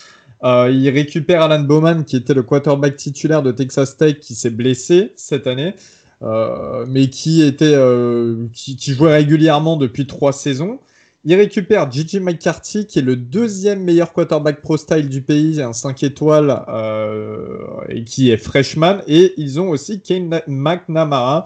il 0.44 0.90
récupère 0.90 1.44
Alan 1.44 1.64
Bowman 1.64 2.04
qui 2.04 2.16
était 2.16 2.34
le 2.34 2.42
quarterback 2.42 2.96
titulaire 2.96 3.44
de 3.44 3.52
Texas 3.52 3.96
Tech 3.96 4.22
qui 4.22 4.34
s'est 4.34 4.50
blessé 4.50 5.12
cette 5.16 5.46
année. 5.46 5.76
Mais 6.22 7.10
qui 7.10 7.44
était 7.44 7.78
qui, 8.54 8.94
jouait 8.94 9.14
régulièrement 9.14 9.78
depuis 9.78 10.08
trois 10.08 10.34
saisons. 10.34 10.80
Il 11.30 11.36
récupère 11.36 11.92
Gigi 11.92 12.22
McCarthy, 12.22 12.86
qui 12.86 13.00
est 13.00 13.02
le 13.02 13.18
deuxième 13.18 13.84
meilleur 13.84 14.14
quarterback 14.14 14.62
pro 14.62 14.78
style 14.78 15.10
du 15.10 15.22
pays, 15.22 15.62
un 15.62 15.74
5 15.74 16.04
étoiles, 16.04 16.64
euh, 16.70 17.82
et 17.90 18.06
qui 18.06 18.32
est 18.32 18.38
freshman. 18.38 19.02
Et 19.08 19.34
ils 19.36 19.60
ont 19.60 19.70
aussi 19.70 20.02
Kane 20.02 20.42
McNamara. 20.48 21.44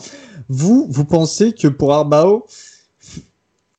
Vous, 0.49 0.85
vous 0.87 1.03
pensez 1.03 1.53
que 1.53 1.67
pour 1.67 1.95
Arbao, 1.95 2.45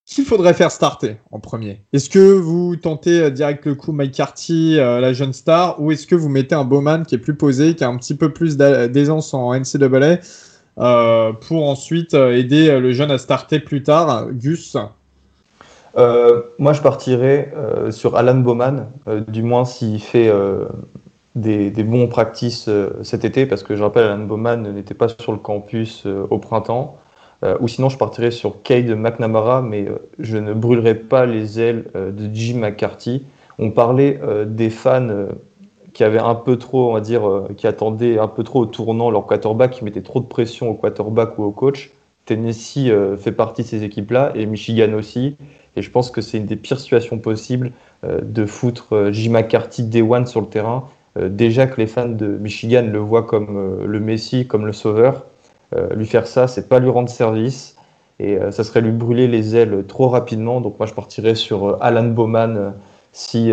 qu'il 0.05 0.25
faudrait 0.25 0.55
faire 0.55 0.71
starter 0.71 1.19
en 1.31 1.39
premier? 1.39 1.83
Est-ce 1.93 2.11
que 2.11 2.33
vous 2.33 2.77
tentez 2.77 3.21
euh, 3.21 3.31
direct 3.31 3.65
le 3.67 3.75
coup 3.75 3.93
McCarthy, 3.93 4.79
euh, 4.79 5.01
la 5.01 5.13
jeune 5.13 5.33
star, 5.33 5.81
ou 5.81 5.93
est-ce 5.93 6.07
que 6.07 6.15
vous 6.15 6.29
mettez 6.29 6.55
un 6.55 6.65
Bowman 6.65 7.05
qui 7.05 7.15
est 7.15 7.19
plus 7.19 7.37
posé, 7.37 7.75
qui 7.75 7.85
a 7.85 7.89
un 7.89 7.97
petit 7.97 8.15
peu 8.15 8.33
plus 8.33 8.57
d'aisance 8.57 9.33
en 9.35 9.55
NCAA 9.55 9.87
euh, 9.87 10.17
pour 10.77 11.69
ensuite 11.69 12.15
aider 12.15 12.81
le 12.81 12.93
jeune 12.93 13.11
à 13.11 13.19
starter 13.19 13.61
plus 13.61 13.83
tard 13.83 14.29
Gus 14.33 14.77
euh, 15.97 16.43
moi, 16.59 16.73
je 16.73 16.81
partirais 16.81 17.53
euh, 17.55 17.91
sur 17.91 18.17
Alan 18.17 18.37
Bowman, 18.37 18.89
euh, 19.09 19.21
du 19.21 19.43
moins 19.43 19.65
s'il 19.65 20.01
fait 20.01 20.33
des, 21.35 21.71
bons 21.83 22.09
practices 22.09 22.69
cet 23.03 23.25
été, 23.25 23.47
parce 23.47 23.63
que 23.63 23.77
je 23.77 23.83
rappelle, 23.83 24.05
Alan 24.05 24.25
Bowman 24.25 24.63
n'était 24.73 24.95
pas 24.95 25.09
sur 25.09 25.33
le 25.33 25.39
campus 25.39 26.07
au 26.07 26.39
printemps. 26.39 26.99
ou 27.61 27.69
sinon, 27.69 27.89
je 27.89 27.99
partirais 27.99 28.31
sur 28.31 28.63
Cade 28.63 28.91
McNamara, 28.97 29.63
mais 29.63 29.87
je 30.19 30.39
ne 30.39 30.55
brûlerai 30.55 30.95
pas 30.95 31.27
les 31.27 31.61
ailes 31.61 31.87
de 31.95 32.31
Jim 32.33 32.59
McCarthy. 32.59 33.27
On 33.59 33.71
parlait 33.71 34.21
des 34.47 34.71
fans 34.71 35.27
qui 35.93 36.05
avaient 36.05 36.19
un 36.19 36.35
peu 36.35 36.57
trop, 36.57 36.91
on 36.91 36.95
va 36.95 37.01
dire, 37.01 37.23
qui 37.57 37.67
attendaient 37.67 38.19
un 38.19 38.29
peu 38.29 38.45
trop 38.45 38.61
au 38.61 38.67
tournant 38.67 39.11
leur 39.11 39.27
quarterback, 39.27 39.73
qui 39.73 39.85
mettaient 39.85 40.03
trop 40.03 40.21
de 40.21 40.27
pression 40.27 40.71
au 40.71 40.75
quarterback 40.75 41.39
ou 41.39 41.45
au 41.45 41.51
coach. 41.51 41.93
Tennessee 42.25 42.91
fait 43.19 43.33
partie 43.33 43.63
de 43.63 43.67
ces 43.67 43.85
équipes-là, 43.85 44.33
et 44.35 44.47
Michigan 44.47 44.93
aussi. 44.95 45.37
Et 45.77 45.83
je 45.83 45.91
pense 45.91 46.11
que 46.11 46.21
c'est 46.21 46.39
une 46.39 46.47
des 46.47 46.57
pires 46.57 46.81
situations 46.81 47.19
possibles 47.19 47.73
euh, 48.05 48.21
de 48.23 48.47
foutre 48.47 48.95
euh, 48.95 49.13
J. 49.13 49.29
McCarthy 49.31 49.85
Day 49.85 50.03
One 50.03 50.27
sur 50.27 50.41
le 50.41 50.47
terrain. 50.47 50.85
Euh, 51.19 51.29
déjà 51.29 51.67
que 51.67 51.81
les 51.81 51.87
fans 51.87 52.09
de 52.09 52.27
Michigan 52.27 52.87
le 52.91 52.99
voient 52.99 53.25
comme 53.25 53.85
le 53.85 54.01
Messi, 54.01 54.47
comme 54.47 54.67
le 54.67 54.73
sauveur. 54.73 55.25
lui 55.95 56.07
faire 56.07 56.27
ça, 56.27 56.49
c'est 56.49 56.69
pas 56.69 56.79
lui 56.79 56.91
rendre 56.91 57.09
service. 57.09 57.77
Et 58.21 58.39
ça 58.51 58.63
serait 58.63 58.83
lui 58.83 58.93
brûler 58.93 59.27
les 59.27 59.57
ailes 59.57 59.85
trop 59.89 60.09
rapidement. 60.09 60.61
Donc 60.61 60.79
moi, 60.79 60.87
je 60.87 60.95
partirais 60.95 61.35
sur 61.35 61.83
Alan 61.83 62.05
Bowman 62.05 62.75
si, 63.11 63.53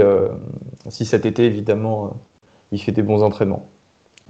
si 0.90 1.06
cet 1.06 1.26
été, 1.26 1.46
évidemment, 1.46 2.14
il 2.72 2.82
fait 2.82 2.92
des 2.92 3.04
bons 3.04 3.24
entraînements. 3.24 3.66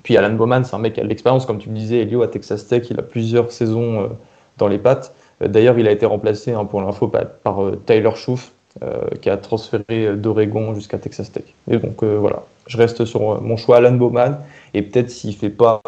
Puis 0.03 0.15
Alan 0.17 0.33
Bowman, 0.33 0.63
c'est 0.63 0.75
un 0.75 0.79
mec 0.79 0.93
qui 0.93 1.01
a 1.01 1.03
de 1.03 1.09
l'expérience, 1.09 1.45
comme 1.45 1.57
tu 1.57 1.69
me 1.69 1.75
disais, 1.75 1.99
Elio, 1.99 2.21
à 2.21 2.27
Texas 2.27 2.67
Tech, 2.67 2.87
il 2.89 2.99
a 2.99 3.03
plusieurs 3.03 3.51
saisons 3.51 4.09
dans 4.57 4.67
les 4.67 4.77
pattes. 4.77 5.13
Euh, 5.41 5.47
d'ailleurs, 5.47 5.79
il 5.79 5.87
a 5.87 5.91
été 5.91 6.05
remplacé, 6.05 6.53
hein, 6.53 6.65
pour 6.65 6.81
l'info, 6.81 7.07
par, 7.07 7.63
euh, 7.63 7.81
Tyler 7.85 8.11
Schoof, 8.15 8.51
euh, 8.83 9.01
qui 9.21 9.29
a 9.29 9.37
transféré 9.37 10.15
d'Oregon 10.15 10.75
jusqu'à 10.75 10.99
Texas 10.99 11.31
Tech. 11.31 11.45
Et 11.69 11.77
donc 11.77 12.03
voilà, 12.03 12.43
je 12.67 12.77
reste 12.77 13.05
sur 13.05 13.41
mon 13.41 13.57
choix 13.57 13.77
Alan 13.77 13.93
Bowman. 13.93 14.37
Et 14.73 14.83
peut-être 14.83 15.09
s'il 15.09 15.31
ne 15.31 15.35
fait 15.35 15.49
pas 15.49 15.81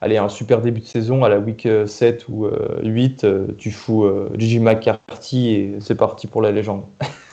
allez, 0.00 0.16
un 0.16 0.28
super 0.28 0.60
début 0.60 0.80
de 0.80 0.86
saison 0.86 1.24
à 1.24 1.28
la 1.28 1.40
week 1.40 1.68
7 1.86 2.28
ou 2.28 2.46
8, 2.84 3.26
tu 3.58 3.72
fous 3.72 4.08
Gigi 4.36 4.60
McCarthy 4.60 5.50
et 5.50 5.76
c'est 5.80 5.96
parti 5.96 6.28
pour 6.28 6.40
la 6.40 6.52
légende. 6.52 6.84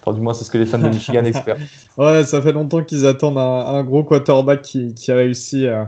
enfin, 0.00 0.14
du 0.14 0.20
moins, 0.20 0.34
c'est 0.34 0.44
ce 0.44 0.50
que 0.50 0.58
les 0.58 0.66
fans 0.66 0.78
de 0.78 0.88
Michigan 0.88 1.24
espèrent. 1.24 1.58
ouais, 1.96 2.24
ça 2.24 2.42
fait 2.42 2.52
longtemps 2.52 2.82
qu'ils 2.82 3.06
attendent 3.06 3.38
un, 3.38 3.82
gros 3.84 4.04
quarterback 4.04 4.62
qui, 4.62 4.94
qui 4.94 5.10
a 5.12 5.16
réussi 5.16 5.66
à 5.66 5.80
euh, 5.80 5.84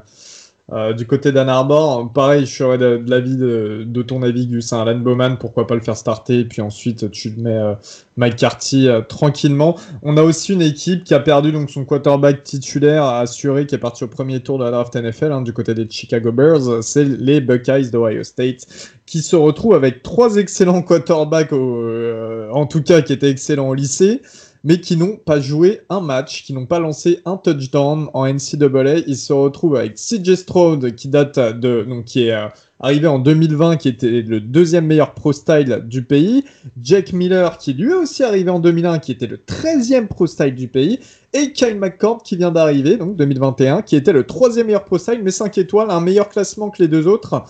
du 0.68 1.07
côté 1.07 1.31
d'Ann 1.31 1.48
Arbor, 1.48 2.12
pareil, 2.12 2.44
je 2.44 2.52
serais 2.52 2.76
de, 2.76 3.00
l'avis 3.07 3.37
de, 3.37 4.02
ton 4.02 4.22
avis, 4.22 4.48
Gus. 4.48 4.72
Hein, 4.72 4.81
Alan 4.81 4.98
Bowman, 4.98 5.37
pourquoi 5.38 5.68
pas 5.68 5.76
le 5.76 5.81
faire 5.81 5.96
starter, 5.96 6.44
puis 6.44 6.61
ensuite 6.61 7.09
tu 7.12 7.31
mets 7.37 7.57
euh, 7.57 7.74
McCarthy 8.16 8.88
euh, 8.88 9.00
tranquillement. 9.00 9.76
On 10.02 10.16
a 10.16 10.22
aussi 10.22 10.55
une 10.55 10.62
équipe 10.62 11.05
qui 11.05 11.14
a 11.14 11.20
perdu 11.20 11.52
donc 11.52 11.70
son 11.70 11.85
quarterback 11.85 12.42
titulaire 12.42 13.05
assuré, 13.05 13.66
qui 13.66 13.76
est 13.76 13.79
parti 13.79 14.02
au 14.02 14.09
premier 14.09 14.40
tour 14.40 14.59
de 14.59 14.64
la 14.64 14.72
draft 14.72 14.96
NFL 14.96 15.31
hein, 15.31 15.42
du 15.42 15.52
côté 15.52 15.72
des 15.72 15.88
Chicago 15.88 16.33
Bears. 16.33 16.83
C'est 16.83 17.05
les 17.05 17.40
Buckeyes 17.40 17.90
d'Ohio 17.92 18.24
State, 18.24 18.66
qui 19.07 19.20
se 19.20 19.37
retrouvent 19.37 19.74
avec 19.74 20.02
trois 20.02 20.35
excellents 20.35 20.83
quarterbacks, 20.83 21.52
en 21.52 22.66
tout 22.66 22.83
cas 22.83 23.02
qui 23.02 23.12
étaient 23.12 23.31
excellents 23.31 23.68
au 23.68 23.74
lycée 23.74 24.20
mais 24.66 24.81
qui 24.81 24.96
n'ont 24.96 25.16
pas 25.16 25.38
joué 25.38 25.83
un 25.90 26.00
match, 26.00 26.42
qui 26.42 26.52
n'ont 26.52 26.66
pas 26.66 26.81
lancé 26.81 27.20
un 27.24 27.37
touchdown 27.37 28.09
en 28.12 28.26
NCAA. 28.26 28.98
Ils 29.07 29.16
se 29.16 29.33
retrouvent 29.33 29.76
avec 29.76 29.94
CJ 29.94 30.35
Stroud, 30.35 30.96
qui 30.96 31.07
date 31.07 31.38
de, 31.38 31.85
donc 31.88 32.07
qui 32.07 32.24
est 32.24 32.33
euh, 32.33 32.48
arrivé 32.81 33.07
en 33.07 33.20
2020, 33.20 33.76
qui 33.76 33.88
était 33.88 34.22
le 34.22 34.40
deuxième 34.40 34.87
meilleur 34.87 35.14
pro 35.14 35.33
style 35.33 35.85
du 35.85 36.02
pays. 36.02 36.44
Jack 36.83 37.12
Miller, 37.12 37.59
qui 37.59 37.74
lui 37.74 37.92
est 37.92 37.94
aussi 37.94 38.24
arrivé 38.24 38.50
en 38.50 38.59
2001, 38.59 38.98
qui 38.98 39.12
était 39.12 39.29
le 39.29 39.37
13e 39.37 40.09
pro 40.09 40.26
style 40.26 40.57
du 40.57 40.66
pays. 40.66 40.98
Et 41.33 41.52
Kyle 41.52 41.79
McCord, 41.79 42.24
qui 42.24 42.35
vient 42.35 42.50
d'arriver, 42.50 42.96
donc 42.96 43.14
2021, 43.14 43.83
qui 43.83 43.94
était 43.94 44.12
le 44.12 44.24
troisième 44.26 44.66
meilleur 44.66 44.85
pro 44.85 44.98
style, 44.98 45.20
mais 45.22 45.31
5 45.31 45.57
étoiles, 45.59 45.92
un 45.92 46.00
meilleur 46.00 46.29
classement 46.29 46.70
que 46.70 46.83
les 46.83 46.88
deux 46.88 47.07
autres. 47.07 47.44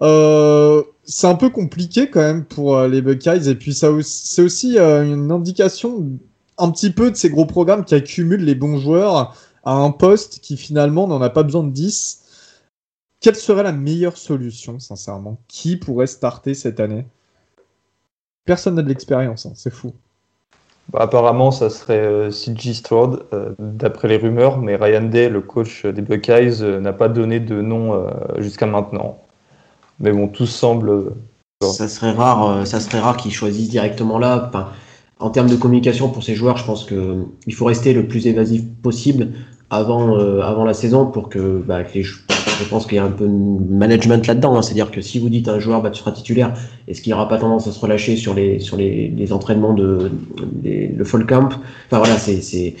Euh, 0.00 0.80
c'est 1.02 1.26
un 1.26 1.34
peu 1.34 1.50
compliqué 1.50 2.08
quand 2.08 2.20
même 2.20 2.44
pour 2.44 2.76
euh, 2.76 2.86
les 2.86 3.02
Buckeyes 3.02 3.48
et 3.48 3.56
puis 3.56 3.74
ça 3.74 3.88
c'est 4.00 4.42
aussi 4.42 4.78
une 4.78 5.32
indication 5.32 6.06
un 6.58 6.70
petit 6.70 6.90
peu 6.90 7.10
de 7.10 7.16
ces 7.16 7.30
gros 7.30 7.46
programmes 7.46 7.84
qui 7.84 7.94
accumulent 7.94 8.44
les 8.44 8.54
bons 8.54 8.78
joueurs 8.78 9.36
à 9.64 9.74
un 9.74 9.90
poste 9.90 10.40
qui 10.40 10.56
finalement 10.56 11.06
n'en 11.06 11.22
a 11.22 11.30
pas 11.30 11.42
besoin 11.42 11.62
de 11.62 11.70
10. 11.70 12.22
Quelle 13.20 13.36
serait 13.36 13.62
la 13.62 13.72
meilleure 13.72 14.16
solution, 14.16 14.78
sincèrement? 14.80 15.38
Qui 15.48 15.76
pourrait 15.76 16.06
starter 16.06 16.54
cette 16.54 16.80
année? 16.80 17.06
Personne 18.44 18.74
n'a 18.74 18.82
de 18.82 18.88
l'expérience, 18.88 19.46
hein, 19.46 19.52
c'est 19.54 19.72
fou. 19.72 19.92
Bah, 20.90 21.00
apparemment, 21.02 21.52
ça 21.52 21.70
serait 21.70 22.00
euh, 22.00 22.30
CG 22.30 22.74
Stroud, 22.74 23.24
euh, 23.32 23.54
d'après 23.58 24.08
les 24.08 24.16
rumeurs, 24.16 24.58
mais 24.58 24.74
Ryan 24.74 25.02
Day, 25.02 25.28
le 25.28 25.40
coach 25.40 25.86
des 25.86 26.02
Buckeyes, 26.02 26.62
euh, 26.62 26.80
n'a 26.80 26.92
pas 26.92 27.08
donné 27.08 27.38
de 27.38 27.60
nom 27.62 28.06
jusqu'à 28.38 28.66
maintenant. 28.66 29.18
Mais 30.00 30.10
bon, 30.12 30.26
tout 30.26 30.46
semble. 30.46 31.12
Ça 31.62 31.88
serait 31.88 32.10
rare, 32.10 32.66
ça 32.66 32.80
serait 32.80 32.98
rare 32.98 33.16
qu'ils 33.16 33.32
choisissent 33.32 33.70
directement 33.70 34.18
là 34.18 34.50
en 35.22 35.30
termes 35.30 35.48
de 35.48 35.56
communication 35.56 36.08
pour 36.08 36.22
ces 36.22 36.34
joueurs, 36.34 36.56
je 36.56 36.64
pense 36.64 36.84
qu'il 36.84 37.54
faut 37.54 37.64
rester 37.64 37.92
le 37.92 38.06
plus 38.06 38.26
évasif 38.26 38.62
possible 38.82 39.28
avant, 39.70 40.18
euh, 40.18 40.40
avant 40.42 40.64
la 40.64 40.74
saison 40.74 41.06
pour 41.06 41.28
que, 41.28 41.62
bah, 41.66 41.82
les, 41.94 42.02
je 42.02 42.18
pense 42.68 42.86
qu'il 42.86 42.96
y 42.96 42.98
a 42.98 43.04
un 43.04 43.10
peu 43.10 43.26
de 43.26 43.74
management 43.74 44.26
là-dedans. 44.26 44.56
Hein. 44.56 44.62
C'est-à-dire 44.62 44.90
que 44.90 45.00
si 45.00 45.18
vous 45.18 45.28
dites 45.28 45.48
à 45.48 45.52
un 45.52 45.58
joueur, 45.60 45.80
bah, 45.80 45.90
tu 45.90 46.00
seras 46.00 46.12
titulaire, 46.12 46.52
est-ce 46.88 47.00
qu'il 47.00 47.12
n'aura 47.12 47.28
pas 47.28 47.38
tendance 47.38 47.66
à 47.68 47.72
se 47.72 47.80
relâcher 47.80 48.16
sur 48.16 48.34
les, 48.34 48.58
sur 48.58 48.76
les, 48.76 49.08
les 49.08 49.32
entraînements 49.32 49.72
de, 49.72 50.10
le 50.62 51.04
fall 51.04 51.24
camp 51.24 51.48
Enfin 51.86 51.98
voilà, 51.98 52.18
c'est 52.18 52.74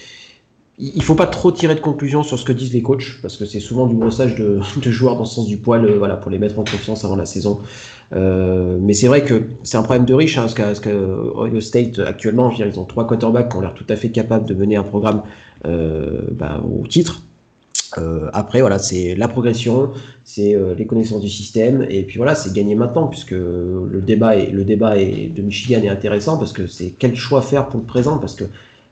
il 0.82 1.02
faut 1.02 1.14
pas 1.14 1.26
trop 1.26 1.52
tirer 1.52 1.76
de 1.76 1.80
conclusions 1.80 2.24
sur 2.24 2.36
ce 2.36 2.44
que 2.44 2.52
disent 2.52 2.72
les 2.72 2.82
coachs 2.82 3.20
parce 3.22 3.36
que 3.36 3.44
c'est 3.44 3.60
souvent 3.60 3.86
du 3.86 3.94
brossage 3.94 4.34
de, 4.34 4.60
de, 4.76 4.90
joueurs 4.90 5.14
dans 5.14 5.22
le 5.22 5.26
sens 5.26 5.46
du 5.46 5.56
poil, 5.56 5.84
euh, 5.84 5.96
voilà, 5.96 6.16
pour 6.16 6.30
les 6.30 6.38
mettre 6.38 6.58
en 6.58 6.64
confiance 6.64 7.04
avant 7.04 7.16
la 7.16 7.26
saison. 7.26 7.60
Euh, 8.12 8.78
mais 8.80 8.92
c'est 8.92 9.06
vrai 9.06 9.22
que 9.22 9.44
c'est 9.62 9.76
un 9.76 9.82
problème 9.82 10.04
de 10.04 10.14
riche, 10.14 10.38
hein, 10.38 10.46
parce 10.54 10.80
que 10.80 10.90
Ohio 10.90 11.60
State 11.60 12.00
actuellement, 12.00 12.50
ils 12.50 12.80
ont 12.80 12.84
trois 12.84 13.06
quarterbacks 13.06 13.50
qui 13.50 13.56
ont 13.56 13.60
l'air 13.60 13.74
tout 13.74 13.86
à 13.88 13.96
fait 13.96 14.10
capables 14.10 14.46
de 14.46 14.54
mener 14.54 14.76
un 14.76 14.82
programme 14.82 15.22
euh, 15.64 16.22
bah, 16.32 16.60
au 16.60 16.86
titre. 16.86 17.22
Euh, 17.98 18.30
après, 18.32 18.60
voilà, 18.60 18.78
c'est 18.78 19.14
la 19.14 19.28
progression, 19.28 19.90
c'est 20.24 20.54
euh, 20.54 20.74
les 20.74 20.86
connaissances 20.86 21.20
du 21.20 21.28
système, 21.28 21.86
et 21.88 22.02
puis 22.02 22.16
voilà, 22.16 22.34
c'est 22.34 22.52
gagner 22.52 22.74
maintenant, 22.74 23.06
puisque 23.06 23.32
le 23.32 24.00
débat, 24.04 24.36
est, 24.36 24.50
le 24.50 24.64
débat 24.64 24.98
est, 24.98 25.28
de 25.28 25.42
Michigan 25.42 25.82
est 25.82 25.88
intéressant, 25.88 26.38
parce 26.38 26.52
que 26.52 26.66
c'est 26.66 26.94
quel 26.98 27.14
choix 27.14 27.42
faire 27.42 27.68
pour 27.68 27.80
le 27.80 27.86
présent, 27.86 28.18
parce 28.18 28.34
que 28.34 28.44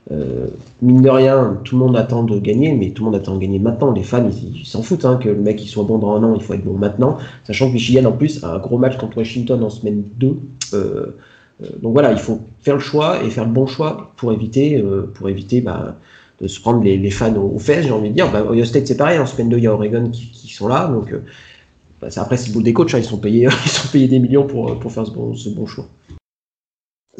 euh, 0.09 0.47
mine 0.81 1.01
de 1.01 1.09
rien, 1.09 1.59
tout 1.63 1.77
le 1.77 1.85
monde 1.85 1.95
attend 1.95 2.23
de 2.23 2.39
gagner, 2.39 2.73
mais 2.73 2.89
tout 2.89 3.03
le 3.03 3.11
monde 3.11 3.19
attend 3.19 3.35
de 3.35 3.39
gagner 3.39 3.59
maintenant. 3.59 3.91
Les 3.91 4.03
fans, 4.03 4.27
ils 4.27 4.65
s'en 4.65 4.81
foutent 4.81 5.05
hein, 5.05 5.19
que 5.21 5.29
le 5.29 5.39
mec 5.39 5.63
il 5.63 5.67
soit 5.67 5.83
bon 5.83 5.99
dans 5.99 6.15
un 6.15 6.23
an, 6.23 6.35
il 6.35 6.41
faut 6.41 6.53
être 6.53 6.63
bon 6.63 6.77
maintenant. 6.77 7.17
Sachant 7.45 7.67
que 7.67 7.73
Michigan, 7.73 8.05
en 8.05 8.11
plus, 8.11 8.43
a 8.43 8.55
un 8.55 8.57
gros 8.57 8.77
match 8.77 8.97
contre 8.97 9.17
Washington 9.17 9.63
en 9.63 9.69
semaine 9.69 10.03
2. 10.17 10.27
Euh, 10.27 10.37
euh, 10.73 11.67
donc 11.81 11.93
voilà, 11.93 12.11
il 12.11 12.17
faut 12.17 12.39
faire 12.61 12.75
le 12.75 12.81
choix 12.81 13.23
et 13.23 13.29
faire 13.29 13.45
le 13.45 13.51
bon 13.51 13.67
choix 13.67 14.11
pour 14.17 14.33
éviter, 14.33 14.83
pour 15.13 15.29
éviter 15.29 15.61
bah, 15.61 15.97
de 16.41 16.47
se 16.47 16.59
prendre 16.59 16.83
les, 16.83 17.11
fans 17.11 17.35
aux, 17.35 17.59
fesses, 17.59 17.85
j'ai 17.85 17.91
envie 17.91 18.09
de 18.09 18.15
dire. 18.15 18.31
Bah, 18.31 18.43
Ohio 18.49 18.65
State, 18.65 18.87
c'est 18.87 18.97
pareil, 18.97 19.19
en 19.19 19.27
semaine 19.27 19.49
2, 19.49 19.57
il 19.57 19.63
y 19.63 19.67
a 19.67 19.73
Oregon 19.73 20.09
qui, 20.11 20.51
sont 20.51 20.67
là. 20.67 20.87
Donc 20.87 21.13
bah, 22.01 22.07
après, 22.15 22.37
c'est 22.37 22.47
le 22.47 22.53
bout 22.53 22.63
des 22.63 22.73
coachs, 22.73 22.93
hein, 22.95 22.97
ils, 22.97 23.05
sont 23.05 23.17
payés, 23.19 23.47
ils 23.65 23.69
sont 23.69 23.87
payés 23.89 24.07
des 24.07 24.19
millions 24.19 24.47
pour, 24.47 24.91
faire 24.91 25.05
ce 25.05 25.49
bon 25.49 25.67
choix. 25.67 25.85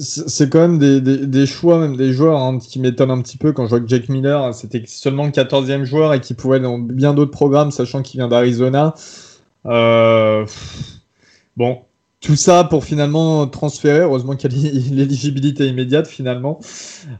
C'est 0.02 0.50
quand 0.50 0.60
même 0.60 0.80
des, 0.80 1.00
des, 1.00 1.46
choix, 1.46 1.80
même 1.80 1.96
des 1.96 2.12
joueurs 2.12 2.40
hein, 2.40 2.58
qui 2.60 2.80
m'étonnent 2.80 3.12
un 3.12 3.22
petit 3.22 3.38
peu 3.38 3.54
quand 3.54 3.66
je 3.66 3.70
vois 3.70 3.80
que 3.80 3.88
Jack 3.88 4.10
Miller, 4.10 4.54
c'était 4.56 4.84
seulement 4.88 5.26
le 5.26 5.32
14e 5.32 5.84
joueur 5.84 6.14
et 6.14 6.22
qui 6.22 6.34
pouvait 6.34 6.58
être 6.58 6.64
dans 6.64 6.80
bien 6.80 7.14
d'autres 7.14 7.32
programmes, 7.32 7.72
sachant 7.72 8.02
qu'il 8.02 8.20
vient 8.20 8.28
d'Arizona. 8.28 8.96
Euh, 9.68 10.46
bon, 11.56 11.84
tout 12.22 12.36
ça 12.36 12.64
pour 12.64 12.86
finalement 12.86 13.48
transférer. 13.48 14.02
Heureusement 14.02 14.36
qu'il 14.36 14.54
y 14.54 14.68
a 14.68 14.82
l'éligibilité 14.96 15.68
immédiate 15.68 16.08
finalement. 16.08 16.60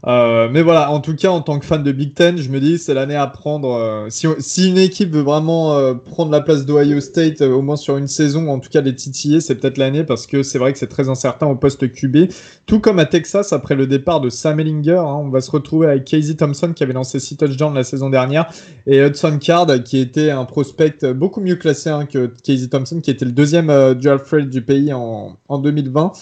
Euh, 0.08 0.48
mais 0.52 0.62
voilà, 0.62 0.92
en 0.92 1.00
tout 1.00 1.16
cas, 1.16 1.30
en 1.30 1.42
tant 1.42 1.58
que 1.60 1.66
fan 1.66 1.84
de 1.84 1.92
Big 1.92 2.14
Ten, 2.14 2.38
je 2.38 2.50
me 2.50 2.60
dis 2.60 2.78
c'est 2.78 2.94
l'année 2.94 3.16
à 3.16 3.26
prendre. 3.28 3.72
Euh, 3.74 4.08
si, 4.10 4.70
une 4.70 4.78
équipe 4.78 5.12
veut 5.12 5.22
vraiment 5.22 5.76
euh, 5.76 5.96
prendre 5.96 6.32
la 6.32 6.40
place 6.40 6.66
d'Ohio 6.66 7.00
State, 7.02 7.42
au 7.42 7.64
moins 7.64 7.76
sur 7.76 7.98
une 7.98 8.08
saison, 8.08 8.50
en 8.50 8.60
tout 8.60 8.70
cas 8.70 8.82
les 8.82 8.94
titiller, 8.94 9.42
c'est 9.42 9.56
peut-être 9.56 9.80
l'année 9.80 10.04
parce 10.04 10.28
que 10.28 10.44
c'est 10.44 10.60
vrai 10.60 10.72
que 10.72 10.78
c'est 10.78 10.88
très 10.88 11.10
incertain 11.10 11.48
au 11.48 11.56
poste 11.56 11.92
QB. 11.92 12.32
Tout 12.68 12.80
comme 12.80 13.00
à 13.00 13.06
Texas 13.06 13.54
après 13.54 13.74
le 13.74 13.88
départ 13.88 14.22
de 14.22 14.30
Sam 14.30 14.60
Ellinger, 14.60 14.98
hein, 15.00 15.20
on 15.20 15.30
va 15.30 15.42
se 15.42 15.50
retrouver 15.50 15.88
avec 15.88 16.06
Casey 16.06 16.36
Thompson 16.36 16.74
qui 16.74 16.84
avait 16.84 16.94
lancé 16.94 17.20
6 17.20 17.38
touchdowns 17.38 17.74
la 17.74 17.84
saison 17.84 18.10
dernière 18.12 18.52
et 18.86 19.00
Hudson 19.00 19.40
Card 19.42 19.68
qui 19.84 19.98
était 19.98 20.30
un 20.30 20.46
prospect 20.46 21.14
beaucoup 21.14 21.42
mieux 21.42 21.56
classé 21.56 21.90
hein, 21.90 22.06
que 22.06 22.32
Casey 22.44 22.68
Thompson 22.68 23.00
qui 23.02 23.10
était 23.10 23.26
le 23.26 23.32
deuxième 23.32 23.96
dual 23.96 24.22
threat 24.22 24.48
du 24.48 24.62
pays 24.62 24.91
en, 24.94 25.38
2020. 25.50 26.14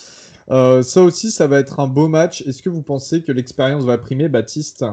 Euh, 0.51 0.81
ça 0.81 1.01
aussi, 1.01 1.31
ça 1.31 1.47
va 1.47 1.59
être 1.59 1.79
un 1.79 1.87
beau 1.87 2.07
match. 2.07 2.41
Est-ce 2.41 2.63
que 2.63 2.69
vous 2.69 2.81
pensez 2.81 3.23
que 3.23 3.31
l'expérience 3.31 3.83
va 3.83 3.97
primer, 3.97 4.29
Baptiste? 4.29 4.83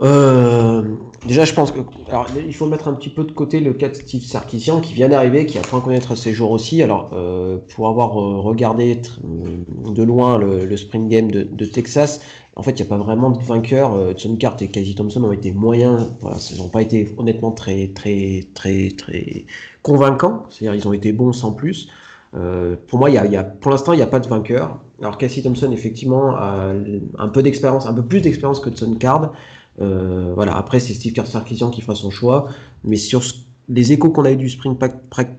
Euh, 0.00 0.82
déjà, 1.26 1.44
je 1.44 1.52
pense 1.52 1.72
que 1.72 1.80
alors, 2.08 2.26
il 2.46 2.54
faut 2.54 2.66
mettre 2.66 2.86
un 2.86 2.92
petit 2.92 3.08
peu 3.08 3.24
de 3.24 3.32
côté 3.32 3.58
le 3.58 3.72
cas 3.72 3.88
de 3.88 3.94
Steve 3.94 4.22
Sarkisian 4.22 4.80
qui 4.80 4.94
vient 4.94 5.08
d'arriver, 5.08 5.44
qui 5.44 5.58
apprend 5.58 5.78
à 5.78 5.80
connaître 5.80 6.14
ses 6.14 6.32
jours 6.32 6.52
aussi. 6.52 6.82
Alors, 6.82 7.10
euh, 7.14 7.58
pour 7.74 7.88
avoir 7.88 8.12
regardé 8.12 9.00
de 9.24 10.02
loin 10.02 10.38
le, 10.38 10.76
spring 10.76 11.08
game 11.08 11.30
de, 11.30 11.64
Texas, 11.64 12.20
en 12.54 12.62
fait, 12.62 12.72
il 12.72 12.82
n'y 12.82 12.82
a 12.82 12.96
pas 12.96 13.02
vraiment 13.02 13.30
de 13.30 13.42
vainqueur. 13.42 14.16
John 14.16 14.38
Cart 14.38 14.56
et 14.60 14.68
Casey 14.68 14.94
Thompson 14.94 15.24
ont 15.24 15.32
été 15.32 15.52
moyens. 15.52 16.06
Voilà, 16.20 16.36
ils 16.50 16.58
n'ont 16.58 16.68
pas 16.68 16.82
été 16.82 17.14
honnêtement 17.18 17.50
très, 17.50 17.88
très, 17.88 18.46
très, 18.54 18.90
très 18.96 19.44
convaincants. 19.82 20.44
C'est-à-dire, 20.48 20.80
ils 20.80 20.88
ont 20.88 20.92
été 20.92 21.12
bons 21.12 21.32
sans 21.32 21.52
plus. 21.52 21.88
Euh, 22.34 22.76
pour 22.86 22.98
moi, 22.98 23.10
il 23.10 23.14
y 23.14 23.36
a, 23.36 23.44
pour 23.44 23.70
l'instant, 23.70 23.92
il 23.92 23.96
n'y 23.96 24.02
a 24.02 24.06
pas 24.06 24.20
de 24.20 24.28
vainqueur. 24.28 24.78
Alors 25.00 25.16
Cassie 25.16 25.42
Thompson, 25.42 25.70
effectivement, 25.72 26.34
a 26.36 26.72
un 27.18 27.28
peu 27.28 27.42
d'expérience, 27.42 27.86
un 27.86 27.94
peu 27.94 28.04
plus 28.04 28.20
d'expérience 28.20 28.60
que 28.60 28.70
Card. 28.96 29.32
Euh, 29.80 30.32
voilà. 30.34 30.56
Après, 30.56 30.80
c'est 30.80 30.94
Steve 30.94 31.14
Sarkisian 31.24 31.70
qui 31.70 31.80
fera 31.80 31.94
son 31.94 32.10
choix. 32.10 32.48
Mais 32.84 32.96
sur 32.96 33.22
les 33.68 33.92
échos 33.92 34.10
qu'on 34.10 34.24
a 34.24 34.32
eu 34.32 34.36
du 34.36 34.48
spring 34.48 34.76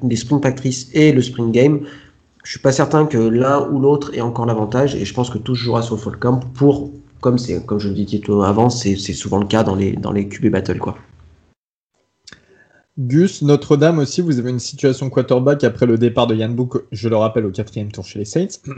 des 0.03 0.15
spring 0.15 0.39
practice 0.39 0.89
et 0.93 1.11
le 1.11 1.21
spring 1.21 1.51
game, 1.51 1.81
je 2.43 2.51
suis 2.51 2.59
pas 2.59 2.71
certain 2.71 3.05
que 3.05 3.17
l'un 3.17 3.67
ou 3.69 3.79
l'autre 3.79 4.11
ait 4.15 4.21
encore 4.21 4.45
l'avantage. 4.45 4.95
Et 4.95 5.05
je 5.05 5.13
pense 5.13 5.29
que 5.29 5.37
tout 5.37 5.55
se 5.55 5.61
jouera 5.61 5.81
sur 5.81 5.99
Fall 5.99 6.17
Camp 6.17 6.39
pour, 6.53 6.91
comme 7.21 7.37
c'est, 7.37 7.65
comme 7.65 7.79
je 7.79 7.89
le 7.89 7.95
disais 7.95 8.21
avant, 8.43 8.69
c'est 8.69 8.95
souvent 8.95 9.39
le 9.39 9.47
cas 9.47 9.63
dans 9.63 9.75
les 9.75 9.93
dans 9.93 10.11
les 10.11 10.27
QB 10.27 10.47
battle, 10.51 10.79
quoi. 10.79 10.97
Gus, 12.99 13.43
Notre-Dame 13.43 13.99
aussi, 13.99 14.21
vous 14.21 14.39
avez 14.39 14.49
une 14.49 14.59
situation 14.59 15.09
quarterback 15.09 15.63
après 15.63 15.85
le 15.85 15.97
départ 15.97 16.27
de 16.27 16.35
Yann 16.35 16.53
Book, 16.53 16.83
je 16.91 17.07
le 17.07 17.15
rappelle, 17.15 17.45
au 17.45 17.49
quatrième 17.49 17.93
tour 17.93 18.03
chez 18.03 18.19
les 18.19 18.25
Saints. 18.25 18.59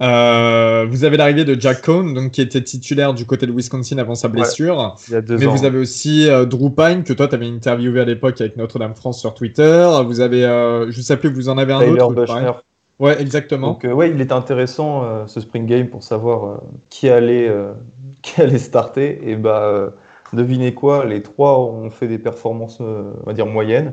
Euh, 0.00 0.84
vous 0.90 1.04
avez 1.04 1.16
l'arrivée 1.16 1.44
de 1.44 1.58
Jack 1.60 1.82
Cohn, 1.82 2.12
donc, 2.12 2.32
qui 2.32 2.40
était 2.40 2.60
titulaire 2.60 3.14
du 3.14 3.24
côté 3.24 3.46
de 3.46 3.52
Wisconsin 3.52 3.98
avant 3.98 4.16
sa 4.16 4.26
blessure. 4.26 4.96
Mais 5.12 5.46
vous 5.46 5.64
avez 5.64 5.78
aussi 5.78 6.28
euh, 6.28 6.44
Drew 6.44 6.70
Pine, 6.70 7.04
que 7.04 7.12
toi, 7.12 7.28
tu 7.28 7.36
avais 7.36 7.46
interviewé 7.46 8.00
à 8.00 8.04
l'époque 8.04 8.40
avec 8.40 8.56
Notre-Dame 8.56 8.96
France 8.96 9.20
sur 9.20 9.32
Twitter. 9.32 9.88
Vous 10.04 10.20
avez, 10.20 10.44
euh, 10.44 10.90
je 10.90 10.98
ne 10.98 11.02
sais 11.02 11.16
plus, 11.16 11.32
vous 11.32 11.48
en 11.48 11.56
avez 11.56 11.72
un 11.72 11.82
autre. 11.82 12.64
Ouais, 12.98 13.20
exactement. 13.22 13.78
Donc, 13.80 13.84
ouais, 13.84 14.10
il 14.10 14.20
était 14.20 14.32
intéressant 14.32 15.28
ce 15.28 15.40
spring 15.40 15.66
game 15.66 15.86
pour 15.86 16.02
savoir 16.02 16.62
qui 16.90 17.08
allait, 17.08 17.48
qui 18.22 18.40
allait 18.40 18.58
starter. 18.58 19.20
Et 19.22 19.36
bah 19.36 19.92
Devinez 20.32 20.72
quoi, 20.72 21.04
les 21.04 21.22
trois 21.22 21.60
ont 21.60 21.90
fait 21.90 22.08
des 22.08 22.18
performances, 22.18 22.78
euh, 22.80 23.12
on 23.22 23.26
va 23.26 23.32
dire, 23.34 23.46
moyennes. 23.46 23.92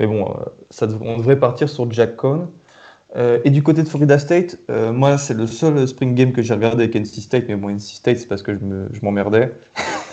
Mais 0.00 0.06
bon, 0.06 0.28
euh, 0.28 0.44
ça, 0.70 0.88
on 1.00 1.16
devrait 1.16 1.38
partir 1.38 1.68
sur 1.68 1.90
Jack 1.92 2.16
Cohn. 2.16 2.48
Euh, 3.14 3.38
et 3.44 3.50
du 3.50 3.62
côté 3.62 3.82
de 3.84 3.88
Florida 3.88 4.18
State, 4.18 4.58
moi, 4.68 5.16
c'est 5.16 5.34
le 5.34 5.46
seul 5.46 5.86
spring 5.86 6.14
game 6.14 6.32
que 6.32 6.42
j'ai 6.42 6.54
regardé 6.54 6.84
avec 6.84 6.96
NC 6.96 7.20
State. 7.20 7.44
Mais 7.48 7.54
bon, 7.54 7.70
NC 7.70 7.80
State, 7.80 8.18
c'est 8.18 8.26
parce 8.26 8.42
que 8.42 8.52
je 8.52 9.00
m'emmerdais. 9.00 9.54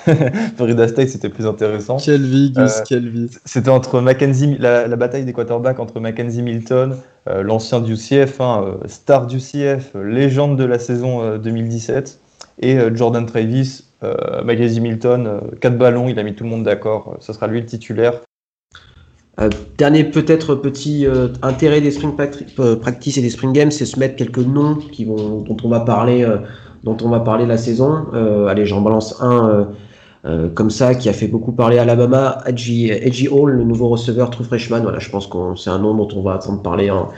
Florida 0.56 0.88
State, 0.88 1.10
c'était 1.10 1.30
plus 1.30 1.48
intéressant. 1.48 1.98
Quelle 1.98 2.24
vie, 2.24 2.52
Gus, 2.52 2.82
quelle 2.88 3.10
vie. 3.10 3.30
C'était 3.46 3.70
entre 3.70 4.00
Mackenzie, 4.00 4.58
la, 4.60 4.88
bataille 4.96 5.26
des 5.26 5.34
quarterbacks 5.34 5.80
entre 5.80 6.00
Mackenzie 6.00 6.44
Milton, 6.44 6.98
l'ancien 7.26 7.82
du 7.82 7.96
CF, 7.96 8.40
hein, 8.40 8.78
star 8.86 9.26
du 9.26 9.40
CF, 9.40 9.96
légende 9.96 10.58
de 10.58 10.64
la 10.64 10.78
saison 10.78 11.38
2017, 11.38 12.20
et 12.62 12.78
Jordan 12.94 13.26
Travis, 13.26 13.86
euh, 14.04 14.44
Mackenzie 14.44 14.82
Milton, 14.82 15.42
4 15.62 15.74
euh, 15.74 15.78
ballons, 15.78 16.10
il 16.10 16.20
a 16.20 16.24
mis 16.24 16.34
tout 16.34 16.44
le 16.44 16.50
monde 16.50 16.64
d'accord. 16.64 17.18
Ce 17.20 17.34
sera 17.34 17.48
lui 17.48 17.60
le 17.60 17.66
titulaire. 17.66 18.22
Euh, 19.40 19.50
dernier 19.78 20.04
peut-être 20.04 20.56
petit 20.56 21.08
intérêt 21.42 21.82
des 21.82 21.92
spring 21.92 22.14
practice 22.16 23.18
et 23.18 23.22
des 23.22 23.30
spring 23.30 23.54
games, 23.54 23.72
c'est 23.72 23.86
se 23.86 24.00
mettre 24.00 24.16
quelques 24.16 24.38
noms 24.40 24.76
qui 24.76 25.06
vont, 25.06 25.42
dont 25.42 25.58
on 25.64 25.70
va 25.70 25.80
parler, 25.80 26.26
dont 26.84 26.98
on 27.02 27.10
va 27.10 27.20
parler 27.20 27.46
la 27.46 27.58
saison. 27.58 28.06
allez, 28.48 28.66
j'en 28.66 28.82
balance 28.82 29.22
un 29.22 29.70
comme 30.54 30.70
ça 30.70 30.96
qui 30.96 31.10
a 31.10 31.14
fait 31.14 31.28
beaucoup 31.28 31.52
parler 31.52 31.80
Alabama, 31.80 32.44
Edgy, 32.46 33.28
Hall, 33.30 33.52
le 33.52 33.64
nouveau 33.64 33.90
receveur 33.90 34.30
true 34.30 34.46
freshman. 34.46 34.82
Voilà, 34.82 35.00
je 35.00 35.10
pense 35.10 35.28
que 35.28 35.38
c'est 35.56 35.70
un 35.70 35.80
nom 35.80 35.96
dont 35.96 36.08
on 36.16 36.22
va 36.22 36.36
attendre 36.36 36.62
parler 36.62 36.92
en 36.92 37.10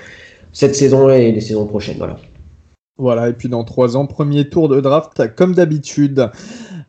cette 0.54 0.76
saison 0.76 1.10
et 1.10 1.32
les 1.32 1.42
saisons 1.42 1.68
prochaines. 1.68 1.98
Voilà. 1.98 2.18
Voilà, 2.98 3.28
et 3.28 3.34
puis 3.34 3.50
dans 3.50 3.66
trois 3.66 3.98
ans, 3.98 4.08
premier 4.08 4.48
tour 4.48 4.70
de 4.70 4.80
draft 4.80 5.36
comme 5.36 5.54
d'habitude. 5.54 6.30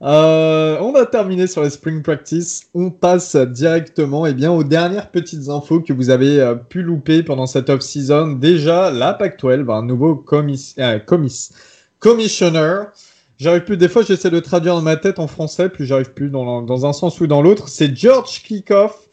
Euh, 0.02 0.76
on 0.80 0.92
va 0.92 1.06
terminer 1.06 1.46
sur 1.46 1.62
les 1.62 1.70
spring 1.70 2.02
practice. 2.02 2.68
On 2.74 2.90
passe 2.90 3.36
directement 3.36 4.26
et 4.26 4.30
eh 4.30 4.34
bien, 4.34 4.52
aux 4.52 4.64
dernières 4.64 5.10
petites 5.10 5.48
infos 5.48 5.80
que 5.80 5.92
vous 5.92 6.10
avez 6.10 6.40
euh, 6.40 6.54
pu 6.54 6.82
louper 6.82 7.22
pendant 7.22 7.46
cette 7.46 7.70
off-season. 7.70 8.32
Déjà, 8.32 8.90
la 8.90 9.14
Pac-12, 9.14 9.72
un 9.72 9.82
nouveau 9.82 10.16
commis, 10.16 10.74
euh, 10.78 10.98
commis, 10.98 11.50
commissioner. 11.98 12.82
J'arrive 13.38 13.64
plus, 13.64 13.76
des 13.76 13.88
fois 13.88 14.02
j'essaie 14.02 14.30
de 14.30 14.40
traduire 14.40 14.74
dans 14.76 14.82
ma 14.82 14.96
tête 14.96 15.18
en 15.18 15.26
français, 15.26 15.68
puis 15.68 15.84
j'arrive 15.84 16.12
plus 16.12 16.30
dans, 16.30 16.62
dans, 16.62 16.86
un 16.86 16.94
sens 16.94 17.20
ou 17.20 17.26
dans 17.26 17.42
l'autre. 17.42 17.68
C'est 17.68 17.94
George 17.94 18.42
Kickoff 18.42 19.08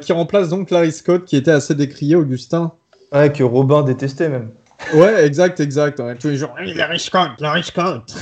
qui 0.00 0.12
remplace 0.12 0.48
donc 0.50 0.70
Larry 0.70 0.92
Scott 0.92 1.24
qui 1.24 1.36
était 1.36 1.50
assez 1.50 1.74
décrié, 1.74 2.16
Augustin. 2.16 2.72
Ouais, 3.12 3.30
que 3.30 3.42
Robin 3.42 3.82
détestait 3.82 4.30
même. 4.30 4.50
Ouais, 4.94 5.26
exact, 5.26 5.60
exact. 5.60 6.02
Tous 6.18 6.28
les 6.28 6.36
jours, 6.36 6.54
Larry 6.74 6.98
Scott, 6.98 7.32
Larry 7.40 7.62
Scott. 7.62 8.14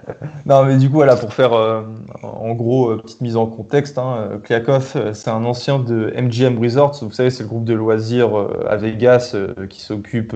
non, 0.46 0.64
mais 0.64 0.76
du 0.76 0.88
coup, 0.88 0.96
voilà, 0.96 1.16
pour 1.16 1.32
faire 1.32 1.52
euh, 1.52 1.82
en 2.22 2.54
gros, 2.54 2.90
euh, 2.90 2.96
petite 2.98 3.20
mise 3.20 3.36
en 3.36 3.46
contexte, 3.46 3.98
hein, 3.98 4.40
euh, 4.50 5.12
c'est 5.12 5.30
un 5.30 5.44
ancien 5.44 5.78
de 5.78 6.12
MGM 6.16 6.58
Resorts. 6.58 6.98
Vous 7.02 7.12
savez, 7.12 7.30
c'est 7.30 7.42
le 7.42 7.48
groupe 7.48 7.64
de 7.64 7.74
loisirs 7.74 8.30
à 8.68 8.76
Vegas 8.76 9.36
qui 9.68 9.80
s'occupe 9.80 10.34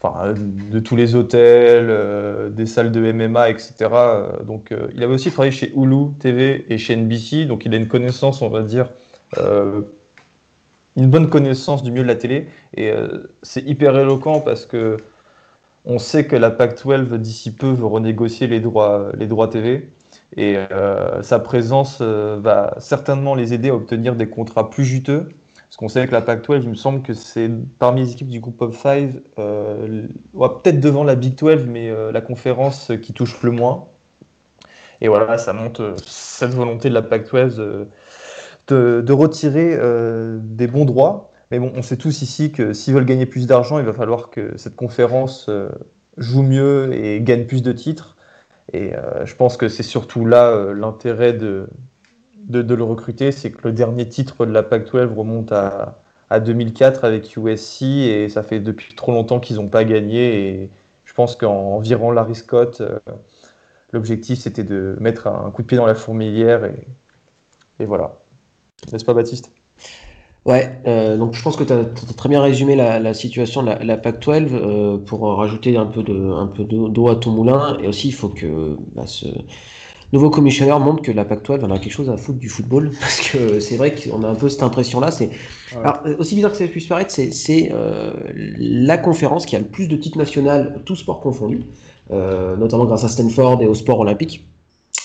enfin, 0.00 0.34
de 0.34 0.78
tous 0.78 0.96
les 0.96 1.14
hôtels, 1.14 2.52
des 2.52 2.66
salles 2.66 2.92
de 2.92 3.12
MMA, 3.12 3.50
etc. 3.50 3.90
donc, 4.44 4.74
il 4.94 5.02
avait 5.02 5.14
aussi 5.14 5.30
travaillé 5.30 5.52
chez 5.52 5.72
Hulu 5.74 6.14
TV 6.18 6.66
et 6.68 6.78
chez 6.78 6.96
NBC. 6.96 7.46
Donc, 7.46 7.64
il 7.64 7.74
a 7.74 7.76
une 7.76 7.88
connaissance, 7.88 8.42
on 8.42 8.48
va 8.48 8.62
dire, 8.62 8.90
une 10.96 11.06
bonne 11.08 11.28
connaissance 11.28 11.82
du 11.82 11.90
milieu 11.90 12.02
de 12.02 12.08
la 12.08 12.16
télé. 12.16 12.48
Et 12.76 12.92
c'est 13.42 13.62
hyper 13.62 13.98
éloquent 13.98 14.40
parce 14.40 14.66
que 14.66 14.96
on 15.84 15.98
sait 15.98 16.26
que 16.26 16.36
la 16.36 16.50
PAC-12 16.50 17.14
d'ici 17.14 17.54
peu 17.54 17.70
veut 17.70 17.86
renégocier 17.86 18.46
les 18.46 18.60
droits, 18.60 19.10
les 19.14 19.26
droits 19.26 19.48
TV. 19.48 19.90
Et 20.36 20.56
euh, 20.56 21.22
sa 21.22 21.38
présence 21.38 21.98
euh, 22.00 22.38
va 22.40 22.74
certainement 22.78 23.34
les 23.34 23.52
aider 23.52 23.68
à 23.68 23.74
obtenir 23.74 24.14
des 24.14 24.28
contrats 24.28 24.70
plus 24.70 24.84
juteux. 24.84 25.28
Parce 25.68 25.76
qu'on 25.76 25.88
sait 25.88 26.06
que 26.06 26.12
la 26.12 26.20
PAC-12, 26.20 26.60
il 26.62 26.68
me 26.70 26.74
semble 26.74 27.02
que 27.02 27.14
c'est 27.14 27.50
parmi 27.78 28.02
les 28.02 28.12
équipes 28.12 28.28
du 28.28 28.40
groupe 28.40 28.60
of 28.62 28.76
5, 28.78 29.10
euh, 29.38 30.06
peut-être 30.34 30.80
devant 30.80 31.02
la 31.02 31.14
Big 31.14 31.34
12, 31.34 31.66
mais 31.66 31.90
la 32.12 32.20
conférence 32.20 32.92
qui 33.00 33.14
touche 33.14 33.42
le 33.42 33.52
moins. 33.52 33.86
Et 35.00 35.08
voilà, 35.08 35.38
ça 35.38 35.54
montre 35.54 35.94
cette 36.04 36.52
volonté 36.52 36.90
de 36.90 36.94
la 36.94 37.00
PAC-12 37.00 37.56
de, 38.68 39.00
de, 39.00 39.12
retirer 39.12 39.78
des 40.42 40.66
bons 40.66 40.84
droits 40.84 41.31
mais 41.52 41.58
bon, 41.58 41.70
on 41.76 41.82
sait 41.82 41.98
tous 41.98 42.22
ici 42.22 42.50
que 42.50 42.72
s'ils 42.72 42.94
veulent 42.94 43.04
gagner 43.04 43.26
plus 43.26 43.46
d'argent, 43.46 43.78
il 43.78 43.84
va 43.84 43.92
falloir 43.92 44.30
que 44.30 44.56
cette 44.56 44.74
conférence 44.74 45.50
euh, 45.50 45.68
joue 46.16 46.42
mieux 46.42 46.94
et 46.94 47.20
gagne 47.20 47.44
plus 47.44 47.62
de 47.62 47.72
titres. 47.72 48.16
Et 48.72 48.96
euh, 48.96 49.26
je 49.26 49.36
pense 49.36 49.58
que 49.58 49.68
c'est 49.68 49.82
surtout 49.82 50.24
là 50.24 50.48
euh, 50.48 50.72
l'intérêt 50.72 51.34
de, 51.34 51.68
de, 52.38 52.74
le 52.74 52.82
recruter, 52.82 53.32
c'est 53.32 53.50
que 53.50 53.68
le 53.68 53.72
dernier 53.72 54.08
titre 54.08 54.46
de 54.46 54.50
la 54.50 54.62
PAC-12 54.62 55.14
remonte 55.14 55.52
à, 55.52 56.00
à, 56.30 56.40
2004 56.40 57.04
avec 57.04 57.36
USC 57.36 57.82
et 57.82 58.30
ça 58.30 58.42
fait 58.42 58.58
depuis 58.58 58.94
trop 58.94 59.12
longtemps 59.12 59.38
qu'ils 59.38 59.56
n'ont 59.56 59.68
pas 59.68 59.84
gagné. 59.84 60.48
Et 60.48 60.70
je 61.04 61.12
pense 61.12 61.36
qu'en 61.36 61.78
virant 61.80 62.12
Larry 62.12 62.34
Scott, 62.34 62.80
l'objectif 63.92 64.38
c'était 64.38 64.64
de 64.64 64.96
mettre 65.00 65.26
un 65.26 65.50
coup 65.50 65.60
de 65.60 65.66
pied 65.66 65.76
dans 65.76 65.84
la 65.84 65.94
fourmilière 65.94 66.64
et, 66.64 66.86
et 67.78 67.84
voilà. 67.84 68.20
N'est-ce 68.90 69.04
pas 69.04 69.12
Baptiste? 69.12 69.52
Ouais, 70.44 70.80
euh, 70.86 71.16
donc 71.16 71.34
je 71.34 71.42
pense 71.42 71.56
que 71.56 71.62
tu 71.62 71.72
as, 71.72 71.84
très 72.16 72.28
bien 72.28 72.42
résumé 72.42 72.74
la, 72.74 73.14
situation 73.14 73.62
de 73.62 73.68
la, 73.68 73.84
la 73.84 73.96
PAC-12 73.96 74.48
euh, 74.52 74.98
pour 74.98 75.22
rajouter 75.36 75.76
un 75.76 75.86
peu 75.86 76.02
de 76.02 76.32
un 76.32 76.48
peu 76.48 76.64
d'eau 76.64 77.08
à 77.08 77.14
ton 77.14 77.30
moulin 77.30 77.78
et 77.80 77.86
aussi 77.86 78.08
il 78.08 78.14
faut 78.14 78.28
que 78.28 78.76
bah, 78.92 79.04
ce, 79.06 79.28
nouveau 80.12 80.30
commissionnaire 80.30 80.78
montre 80.78 81.02
que 81.02 81.12
la 81.12 81.24
Pac-12 81.24 81.64
en 81.64 81.70
a 81.70 81.78
quelque 81.78 81.92
chose 81.92 82.10
à 82.10 82.16
foutre 82.16 82.38
du 82.38 82.48
football, 82.48 82.92
parce 83.00 83.20
que 83.28 83.60
c'est 83.60 83.76
vrai 83.76 83.94
qu'on 83.94 84.22
a 84.22 84.28
un 84.28 84.34
peu 84.34 84.48
cette 84.48 84.62
impression-là. 84.62 85.10
C'est 85.10 85.30
aussi 86.18 86.34
bizarre 86.34 86.52
que 86.52 86.58
ça 86.58 86.66
puisse 86.66 86.86
paraître, 86.86 87.10
c'est 87.10 87.70
euh, 87.72 88.12
la 88.34 88.98
conférence 88.98 89.46
qui 89.46 89.56
a 89.56 89.58
le 89.58 89.66
plus 89.66 89.88
de 89.88 89.96
titres 89.96 90.18
nationaux, 90.18 90.80
tous 90.84 90.96
sports 90.96 91.20
confondus, 91.20 91.64
euh, 92.10 92.56
notamment 92.56 92.84
grâce 92.84 93.04
à 93.04 93.08
Stanford 93.08 93.62
et 93.62 93.66
au 93.66 93.74
sport 93.74 94.00
olympique. 94.00 94.46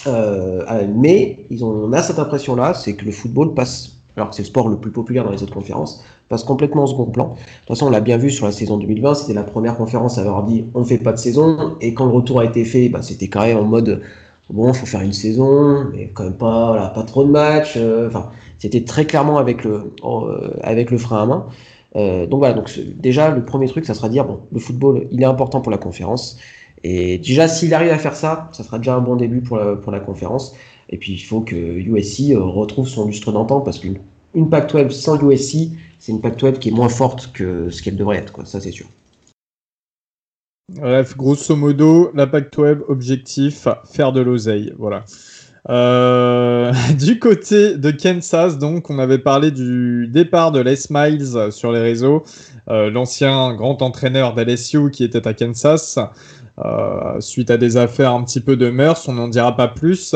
Euh, 0.05 0.63
mais 0.95 1.45
ils 1.49 1.65
ont, 1.65 1.69
on 1.69 1.93
a 1.93 2.01
cette 2.03 2.19
impression-là, 2.19 2.73
c'est 2.73 2.93
que 2.93 3.05
le 3.05 3.11
football 3.11 3.53
passe 3.53 3.96
alors 4.17 4.29
que 4.29 4.35
c'est 4.35 4.41
le 4.41 4.47
sport 4.47 4.67
le 4.67 4.77
plus 4.77 4.91
populaire 4.91 5.23
dans 5.23 5.31
les 5.31 5.43
autres 5.43 5.53
conférences, 5.53 6.03
passe 6.27 6.43
complètement 6.43 6.83
au 6.83 6.87
second 6.87 7.05
plan. 7.05 7.29
De 7.29 7.33
toute 7.35 7.67
façon, 7.67 7.87
on 7.87 7.89
l'a 7.89 8.01
bien 8.01 8.17
vu 8.17 8.29
sur 8.31 8.45
la 8.45 8.51
saison 8.51 8.77
2020, 8.77 9.13
c'était 9.13 9.33
la 9.33 9.43
première 9.43 9.77
conférence 9.77 10.17
à 10.17 10.21
avoir 10.21 10.43
dit 10.43 10.65
on 10.73 10.81
ne 10.81 10.85
fait 10.85 10.97
pas 10.97 11.13
de 11.13 11.19
saison, 11.19 11.75
et 11.81 11.93
quand 11.93 12.05
le 12.05 12.11
retour 12.11 12.39
a 12.39 12.45
été 12.45 12.65
fait, 12.65 12.89
bah, 12.89 13.01
c'était 13.01 13.27
carré 13.29 13.53
en 13.53 13.63
mode 13.63 14.01
bon, 14.49 14.73
faut 14.73 14.85
faire 14.85 15.01
une 15.01 15.13
saison, 15.13 15.85
mais 15.93 16.09
quand 16.13 16.23
même 16.23 16.37
pas, 16.37 16.67
voilà, 16.67 16.87
pas 16.87 17.03
trop 17.03 17.23
de 17.23 17.29
matchs. 17.29 17.73
Euh, 17.77 18.07
enfin, 18.07 18.29
c'était 18.57 18.83
très 18.83 19.05
clairement 19.05 19.37
avec 19.37 19.63
le, 19.63 19.93
euh, 20.03 20.49
avec 20.63 20.91
le 20.91 20.97
frein 20.97 21.23
à 21.23 21.25
main. 21.25 21.45
Euh, 21.95 22.27
donc 22.27 22.39
voilà, 22.39 22.53
donc 22.53 22.71
déjà 22.97 23.31
le 23.31 23.43
premier 23.43 23.67
truc, 23.67 23.85
ça 23.85 23.93
sera 23.93 24.09
dire 24.09 24.25
bon, 24.25 24.41
le 24.51 24.59
football, 24.59 25.07
il 25.11 25.21
est 25.21 25.25
important 25.25 25.61
pour 25.61 25.71
la 25.71 25.77
conférence. 25.77 26.37
Et 26.83 27.17
déjà, 27.17 27.47
s'il 27.47 27.73
arrive 27.73 27.91
à 27.91 27.97
faire 27.97 28.15
ça, 28.15 28.49
ça 28.53 28.63
sera 28.63 28.77
déjà 28.77 28.95
un 28.95 29.01
bon 29.01 29.15
début 29.15 29.41
pour 29.41 29.57
la, 29.57 29.75
pour 29.75 29.91
la 29.91 29.99
conférence. 29.99 30.55
Et 30.89 30.97
puis, 30.97 31.13
il 31.13 31.19
faut 31.19 31.41
que 31.41 31.55
USC 31.55 32.33
retrouve 32.35 32.87
son 32.87 33.07
lustre 33.07 33.31
d'antan 33.31 33.61
parce 33.61 33.79
qu'une 33.79 33.99
une 34.33 34.49
Pac-12 34.49 34.91
sans 34.91 35.21
USC, 35.21 35.71
c'est 35.99 36.11
une 36.11 36.21
Pac-12 36.21 36.59
qui 36.59 36.69
est 36.69 36.71
moins 36.71 36.89
forte 36.89 37.31
que 37.33 37.69
ce 37.69 37.81
qu'elle 37.81 37.97
devrait 37.97 38.17
être, 38.17 38.31
quoi. 38.31 38.45
Ça, 38.45 38.61
c'est 38.61 38.71
sûr. 38.71 38.85
Bref, 40.69 41.15
grosso 41.15 41.55
modo, 41.55 42.11
la 42.13 42.27
Pac-12, 42.27 42.81
objectif, 42.87 43.67
faire 43.85 44.11
de 44.11 44.21
l'oseille. 44.21 44.73
Voilà. 44.77 45.05
Euh, 45.69 46.71
du 46.99 47.19
côté 47.19 47.77
de 47.77 47.91
Kansas, 47.91 48.57
donc, 48.57 48.89
on 48.89 48.99
avait 48.99 49.17
parlé 49.17 49.51
du 49.51 50.07
départ 50.07 50.51
de 50.51 50.59
Les 50.59 50.75
Miles 50.89 51.51
sur 51.51 51.71
les 51.71 51.79
réseaux, 51.79 52.23
euh, 52.69 52.89
l'ancien 52.89 53.53
grand 53.53 53.81
entraîneur 53.81 54.33
d'LSU 54.33 54.91
qui 54.91 55.03
était 55.03 55.27
à 55.27 55.33
Kansas, 55.33 55.99
euh, 56.63 57.19
suite 57.21 57.49
à 57.49 57.57
des 57.57 57.77
affaires 57.77 58.13
un 58.13 58.23
petit 58.23 58.41
peu 58.41 58.55
de 58.55 58.69
mœurs, 58.69 59.07
on 59.07 59.13
n'en 59.13 59.27
dira 59.27 59.55
pas 59.55 59.67
plus. 59.67 60.15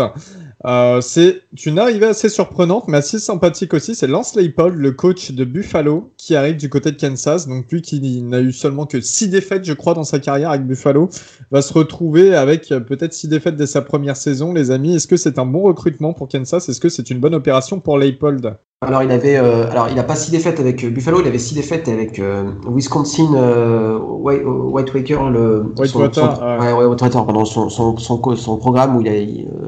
Euh, 0.65 1.01
c'est 1.01 1.41
une 1.65 1.79
arrivée 1.79 2.05
assez 2.05 2.29
surprenante, 2.29 2.87
mais 2.87 2.97
assez 2.97 3.19
sympathique 3.19 3.73
aussi. 3.73 3.95
C'est 3.95 4.07
Lance 4.07 4.35
Leipold, 4.35 4.75
le 4.75 4.91
coach 4.91 5.31
de 5.31 5.43
Buffalo, 5.43 6.11
qui 6.17 6.35
arrive 6.35 6.57
du 6.57 6.69
côté 6.69 6.91
de 6.91 6.99
Kansas. 6.99 7.47
Donc 7.47 7.71
lui 7.71 7.81
qui 7.81 8.21
n'a 8.21 8.41
eu 8.41 8.51
seulement 8.51 8.85
que 8.85 9.01
six 9.01 9.27
défaites, 9.27 9.65
je 9.65 9.73
crois, 9.73 9.93
dans 9.93 10.03
sa 10.03 10.19
carrière 10.19 10.51
avec 10.51 10.65
Buffalo, 10.65 11.09
va 11.51 11.61
se 11.61 11.73
retrouver 11.73 12.35
avec 12.35 12.71
euh, 12.71 12.79
peut-être 12.79 13.13
six 13.13 13.27
défaites 13.27 13.55
dès 13.55 13.67
sa 13.67 13.81
première 13.81 14.17
saison, 14.17 14.53
les 14.53 14.71
amis. 14.71 14.95
Est-ce 14.95 15.07
que 15.07 15.17
c'est 15.17 15.39
un 15.39 15.45
bon 15.45 15.63
recrutement 15.63 16.13
pour 16.13 16.27
Kansas? 16.27 16.69
Est-ce 16.69 16.79
que 16.79 16.89
c'est 16.89 17.09
une 17.09 17.19
bonne 17.19 17.35
opération 17.35 17.79
pour 17.79 17.97
Leipold? 17.97 18.55
Alors 18.83 19.03
il 19.03 19.11
avait, 19.11 19.37
euh, 19.37 19.69
alors 19.69 19.89
il 19.91 19.99
a 19.99 20.03
pas 20.03 20.15
six 20.15 20.31
défaites 20.31 20.59
avec 20.59 20.91
Buffalo, 20.91 21.21
il 21.21 21.27
avait 21.27 21.37
six 21.37 21.53
défaites 21.53 21.87
avec 21.87 22.19
Wisconsin 22.67 24.00
White, 24.21 24.41
Whitewater, 24.45 25.29
le 25.29 25.73
Whitewater, 25.77 26.37
son, 26.37 27.69
son, 27.69 27.69
son, 27.69 27.97
son, 27.97 28.35
son, 28.35 28.57
programme 28.57 28.95
où 28.95 29.01
il 29.01 29.07
a 29.07 29.13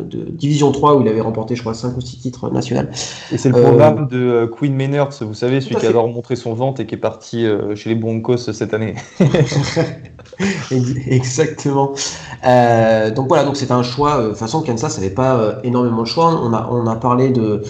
de 0.03 0.29
Division 0.29 0.71
3 0.71 0.95
où 0.95 1.01
il 1.01 1.07
avait 1.07 1.21
remporté, 1.21 1.55
je 1.55 1.61
crois, 1.61 1.73
5 1.73 1.97
ou 1.97 2.01
6 2.01 2.17
titres 2.19 2.49
nationaux. 2.49 2.87
Et 3.31 3.37
c'est 3.37 3.49
le 3.49 3.59
programme 3.61 4.03
euh, 4.03 4.15
de 4.15 4.17
euh, 4.17 4.47
Queen 4.47 4.75
Maynard, 4.75 5.09
vous 5.21 5.33
savez, 5.33 5.61
celui 5.61 5.75
qui 5.75 5.87
adore 5.87 6.07
montrer 6.07 6.35
son 6.35 6.53
ventre 6.53 6.81
et 6.81 6.85
qui 6.85 6.95
est 6.95 6.99
parti 6.99 7.45
euh, 7.45 7.75
chez 7.75 7.89
les 7.89 7.95
Broncos 7.95 8.37
cette 8.37 8.73
année. 8.73 8.95
Exactement. 11.07 11.93
donc 13.15 13.27
voilà, 13.27 13.43
donc 13.43 13.55
c'est 13.55 13.71
un 13.71 13.83
choix. 13.83 14.21
De 14.21 14.29
toute 14.29 14.37
façon, 14.37 14.61
Kansas 14.61 14.97
n'avait 14.97 15.09
pas 15.13 15.57
énormément 15.63 16.03
de 16.03 16.07
choix. 16.07 16.39
On 16.43 16.53
a, 16.53 16.67
on 16.71 16.87
a 16.87 16.95
parlé 16.95 17.29
de. 17.29 17.63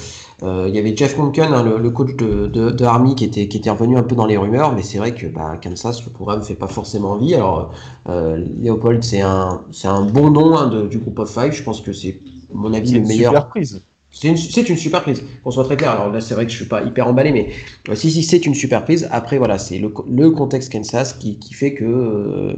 Il 0.43 0.75
y 0.75 0.79
avait 0.79 0.95
Jeff 0.95 1.17
Monken, 1.17 1.53
hein, 1.53 1.63
le, 1.63 1.89
coach 1.89 2.15
de, 2.15 2.47
de, 2.47 2.85
Army, 2.85 3.15
qui 3.15 3.25
était, 3.25 3.47
qui 3.47 3.57
était 3.57 3.69
revenu 3.69 3.97
un 3.97 4.03
peu 4.03 4.15
dans 4.15 4.25
les 4.25 4.37
rumeurs, 4.37 4.75
mais 4.75 4.83
c'est 4.83 4.97
vrai 4.97 5.13
que 5.13 5.27
bah, 5.27 5.57
Kansas, 5.61 6.03
le 6.05 6.11
programme 6.11 6.39
ne 6.39 6.45
fait 6.45 6.55
pas 6.55 6.67
forcément 6.67 7.11
envie. 7.11 7.33
Alors, 7.33 7.73
Léopold, 8.07 9.03
c'est 9.03 9.21
un, 9.21 9.61
un 9.85 10.01
bon 10.01 10.29
nom 10.29 10.57
hein, 10.57 10.85
du 10.89 10.97
groupe 10.99 11.19
of 11.19 11.33
five. 11.33 11.53
Je 11.53 11.63
pense 11.63 11.81
que 11.81 11.93
c'est 11.93 12.19
mon 12.53 12.73
avis, 12.73 12.93
le 12.93 13.01
meilleur. 13.01 13.49
C'est 14.13 14.27
une, 14.27 14.37
c'est 14.37 14.69
une 14.69 14.77
super 14.77 15.01
prise, 15.01 15.23
qu'on 15.43 15.49
soit 15.49 15.63
très 15.63 15.75
clair. 15.75 15.91
Alors 15.91 16.11
là, 16.11 16.21
c'est 16.21 16.35
vrai 16.35 16.45
que 16.45 16.51
je 16.51 16.57
suis 16.57 16.67
pas 16.67 16.83
hyper 16.83 17.07
emballé, 17.07 17.31
mais 17.31 17.49
euh, 17.89 17.95
si, 17.95 18.11
si, 18.11 18.21
c'est 18.21 18.45
une 18.45 18.53
super 18.53 18.83
prise. 18.83 19.09
Après, 19.11 19.39
voilà, 19.39 19.57
c'est 19.57 19.79
le, 19.79 19.91
le, 20.07 20.29
contexte 20.29 20.71
Kansas 20.71 21.13
qui, 21.13 21.39
qui 21.39 21.55
fait 21.55 21.73
que 21.73 21.83
euh, 21.83 22.53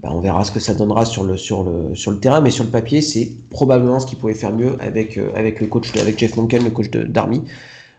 bah, 0.00 0.10
on 0.12 0.20
verra 0.20 0.44
ce 0.44 0.52
que 0.52 0.60
ça 0.60 0.74
donnera 0.74 1.04
sur 1.04 1.24
le, 1.24 1.36
sur 1.36 1.64
le, 1.64 1.94
sur 1.94 2.10
le 2.10 2.20
terrain, 2.20 2.40
mais 2.40 2.50
sur 2.50 2.64
le 2.64 2.70
papier, 2.70 3.02
c'est 3.02 3.32
probablement 3.50 4.00
ce 4.00 4.06
qu'il 4.06 4.18
pouvait 4.18 4.34
faire 4.34 4.52
mieux 4.52 4.76
avec, 4.80 5.18
euh, 5.18 5.30
avec 5.34 5.60
le 5.60 5.66
coach, 5.66 5.94
avec 5.96 6.18
Jeff 6.18 6.36
Monken, 6.36 6.64
le 6.64 6.70
coach 6.70 6.90
d'Army. 6.90 7.44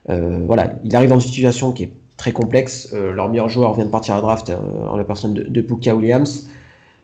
voilà, 0.08 0.76
il 0.84 0.96
arrive 0.96 1.10
dans 1.10 1.20
une 1.20 1.28
situation 1.28 1.72
qui 1.72 1.84
est 1.84 1.92
très 2.18 2.32
complexe. 2.32 2.94
leur 2.94 3.30
meilleur 3.30 3.50
joueur 3.50 3.74
vient 3.74 3.86
de 3.86 3.92
partir 3.92 4.16
à 4.16 4.22
draft 4.22 4.52
en 4.90 4.98
la 4.98 5.04
personne 5.04 5.34
de, 5.34 5.44
de 5.44 5.62
Puka 5.62 5.96
Williams. 5.96 6.48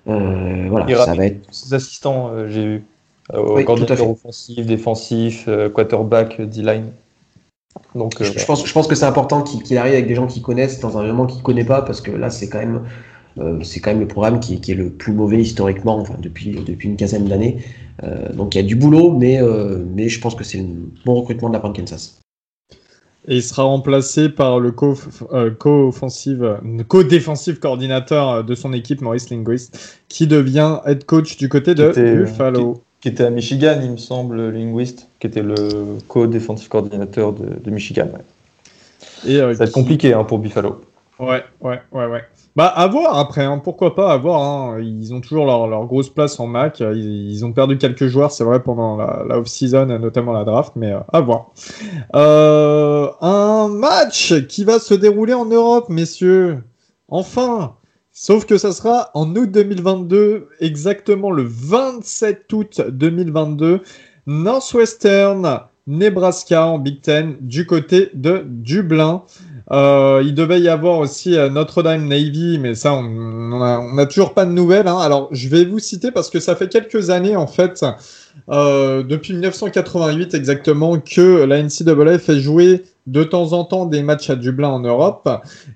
voilà, 0.06 1.06
ça 1.06 1.14
va 1.14 1.26
être. 1.26 1.40
Ses 1.52 1.74
assistants, 1.74 2.32
j'ai. 2.48 2.82
Euh, 3.34 3.56
oui, 3.56 3.66
offensif, 3.68 4.66
défensif, 4.66 5.46
euh, 5.48 5.70
quarterback, 5.70 6.42
D-line. 6.42 6.92
Donc, 7.96 8.22
je, 8.22 8.30
euh, 8.30 8.46
pense, 8.46 8.66
je 8.66 8.72
pense 8.72 8.88
que 8.88 8.94
c'est 8.94 9.06
important 9.06 9.42
qu'il 9.42 9.78
arrive 9.78 9.94
avec 9.94 10.08
des 10.08 10.16
gens 10.16 10.28
qui 10.28 10.42
connaissent 10.42 10.80
dans 10.80 10.98
un 10.98 11.08
moment 11.08 11.26
qu'il 11.26 11.40
ne 11.40 11.44
connaît 11.44 11.66
pas, 11.66 11.82
parce 11.82 12.02
que 12.02 12.12
là, 12.12 12.30
c'est 12.30 12.50
quand 12.50 12.60
même, 12.60 12.84
c'est 13.64 13.80
quand 13.80 13.92
même 13.92 14.00
le 14.00 14.08
programme 14.08 14.40
qui, 14.40 14.62
qui, 14.62 14.72
est 14.72 14.76
le 14.76 14.90
plus 14.90 15.14
mauvais 15.14 15.42
historiquement, 15.42 15.98
enfin, 15.98 16.16
depuis, 16.20 16.52
depuis 16.66 16.88
une 16.90 16.96
quinzaine 16.96 17.26
d'années. 17.26 17.58
donc 18.34 18.56
il 18.56 18.60
y 18.60 18.62
a 18.62 18.68
du 18.68 18.76
boulot, 18.76 19.12
mais, 19.12 19.42
mais 19.94 20.10
je 20.10 20.20
pense 20.20 20.36
que 20.36 20.44
c'est 20.44 20.60
un 20.60 20.68
bon 21.06 21.16
recrutement 21.16 21.50
de 21.50 21.54
la 21.54 21.60
part 21.60 21.74
de 21.74 21.78
Kansas. 21.78 22.20
Et 23.28 23.38
il 23.38 23.44
sera 23.44 23.64
remplacé 23.64 24.30
par 24.30 24.60
le 24.60 24.72
co-offensive, 24.72 26.60
co-défensif 26.88 27.60
coordinateur 27.60 28.44
de 28.44 28.56
son 28.56 28.72
équipe, 28.72 29.02
Maurice 29.02 29.30
Linguist, 29.30 30.00
qui 30.08 30.28
devient 30.28 30.80
head 30.86 31.06
coach 31.06 31.38
du 31.38 31.50
côté 31.50 31.76
de 31.76 31.92
Buffalo 32.24 32.84
qui 33.06 33.10
était 33.10 33.24
à 33.24 33.30
Michigan, 33.30 33.80
il 33.84 33.92
me 33.92 33.98
semble, 33.98 34.50
linguiste, 34.50 35.08
qui 35.20 35.28
était 35.28 35.44
le 35.44 35.56
co-défensif 36.08 36.68
coordinateur 36.70 37.34
de, 37.34 37.70
Michigan. 37.70 38.08
Et, 39.28 39.36
euh, 39.36 39.54
Ça 39.54 39.60
va 39.60 39.66
être 39.66 39.72
compliqué 39.72 40.12
hein, 40.12 40.24
pour 40.24 40.40
Buffalo. 40.40 40.82
Ouais, 41.20 41.44
ouais, 41.62 41.82
ouais, 41.92 42.08
ouais. 42.08 42.24
Bah, 42.56 42.68
à 42.68 42.88
voir 42.88 43.18
après, 43.18 43.44
hein. 43.44 43.60
pourquoi 43.60 43.96
pas, 43.96 44.12
à 44.12 44.18
voir. 44.18 44.42
Hein. 44.42 44.80
Ils 44.82 45.14
ont 45.14 45.22
toujours 45.22 45.46
leur, 45.46 45.86
grosse 45.86 46.10
place 46.10 46.40
en 46.40 46.48
Mac. 46.48 46.82
Ils, 46.82 47.46
ont 47.46 47.54
perdu 47.54 47.78
quelques 47.78 48.08
joueurs, 48.08 48.32
c'est 48.32 48.44
vrai, 48.44 48.62
pendant 48.62 48.98
la, 48.98 49.38
off-season, 49.38 49.86
notamment 50.00 50.34
la 50.34 50.44
draft, 50.44 50.74
mais 50.76 50.92
euh, 50.92 51.00
à 51.14 51.22
voir. 51.22 51.52
Euh, 52.16 53.10
un 53.22 53.70
match 53.70 54.46
qui 54.48 54.64
va 54.66 54.80
se 54.80 54.94
dérouler 54.94 55.34
en 55.34 55.46
Europe, 55.46 55.90
messieurs. 55.90 56.64
Enfin, 57.08 57.76
Sauf 58.18 58.46
que 58.46 58.58
ça 58.58 58.72
sera 58.72 59.12
en 59.14 59.36
août 59.36 59.52
2022, 59.52 60.48
exactement 60.62 61.32
le 61.32 61.44
27 61.46 62.54
août 62.54 62.82
2022, 62.88 63.82
Northwestern, 64.26 65.60
Nebraska 65.86 66.66
en 66.66 66.80
Big 66.80 67.02
Ten, 67.02 67.36
du 67.42 67.66
côté 67.66 68.12
de 68.14 68.46
Dublin. 68.48 69.24
Euh, 69.72 70.22
il 70.24 70.36
devait 70.36 70.62
y 70.62 70.70
avoir 70.70 71.00
aussi 71.00 71.38
euh, 71.38 71.50
Notre-Dame 71.50 72.08
Navy, 72.08 72.60
mais 72.60 72.76
ça, 72.76 72.94
on 72.94 73.94
n'a 73.94 74.06
toujours 74.06 74.34
pas 74.34 74.46
de 74.46 74.52
nouvelles. 74.52 74.88
Hein. 74.88 75.00
Alors, 75.00 75.28
je 75.32 75.48
vais 75.50 75.66
vous 75.66 75.80
citer 75.80 76.12
parce 76.12 76.30
que 76.30 76.40
ça 76.40 76.56
fait 76.56 76.70
quelques 76.70 77.10
années, 77.10 77.36
en 77.36 77.48
fait, 77.48 77.84
euh, 78.50 79.02
depuis 79.04 79.34
1988 79.34 80.34
exactement, 80.34 81.00
que 81.00 81.44
la 81.44 81.64
NCAA 81.64 82.20
fait 82.20 82.40
jouer 82.40 82.84
de 83.08 83.24
temps 83.24 83.54
en 83.54 83.64
temps 83.66 83.86
des 83.86 84.02
matchs 84.02 84.30
à 84.32 84.36
Dublin 84.36 84.70
en 84.70 84.80
Europe. 84.80 85.30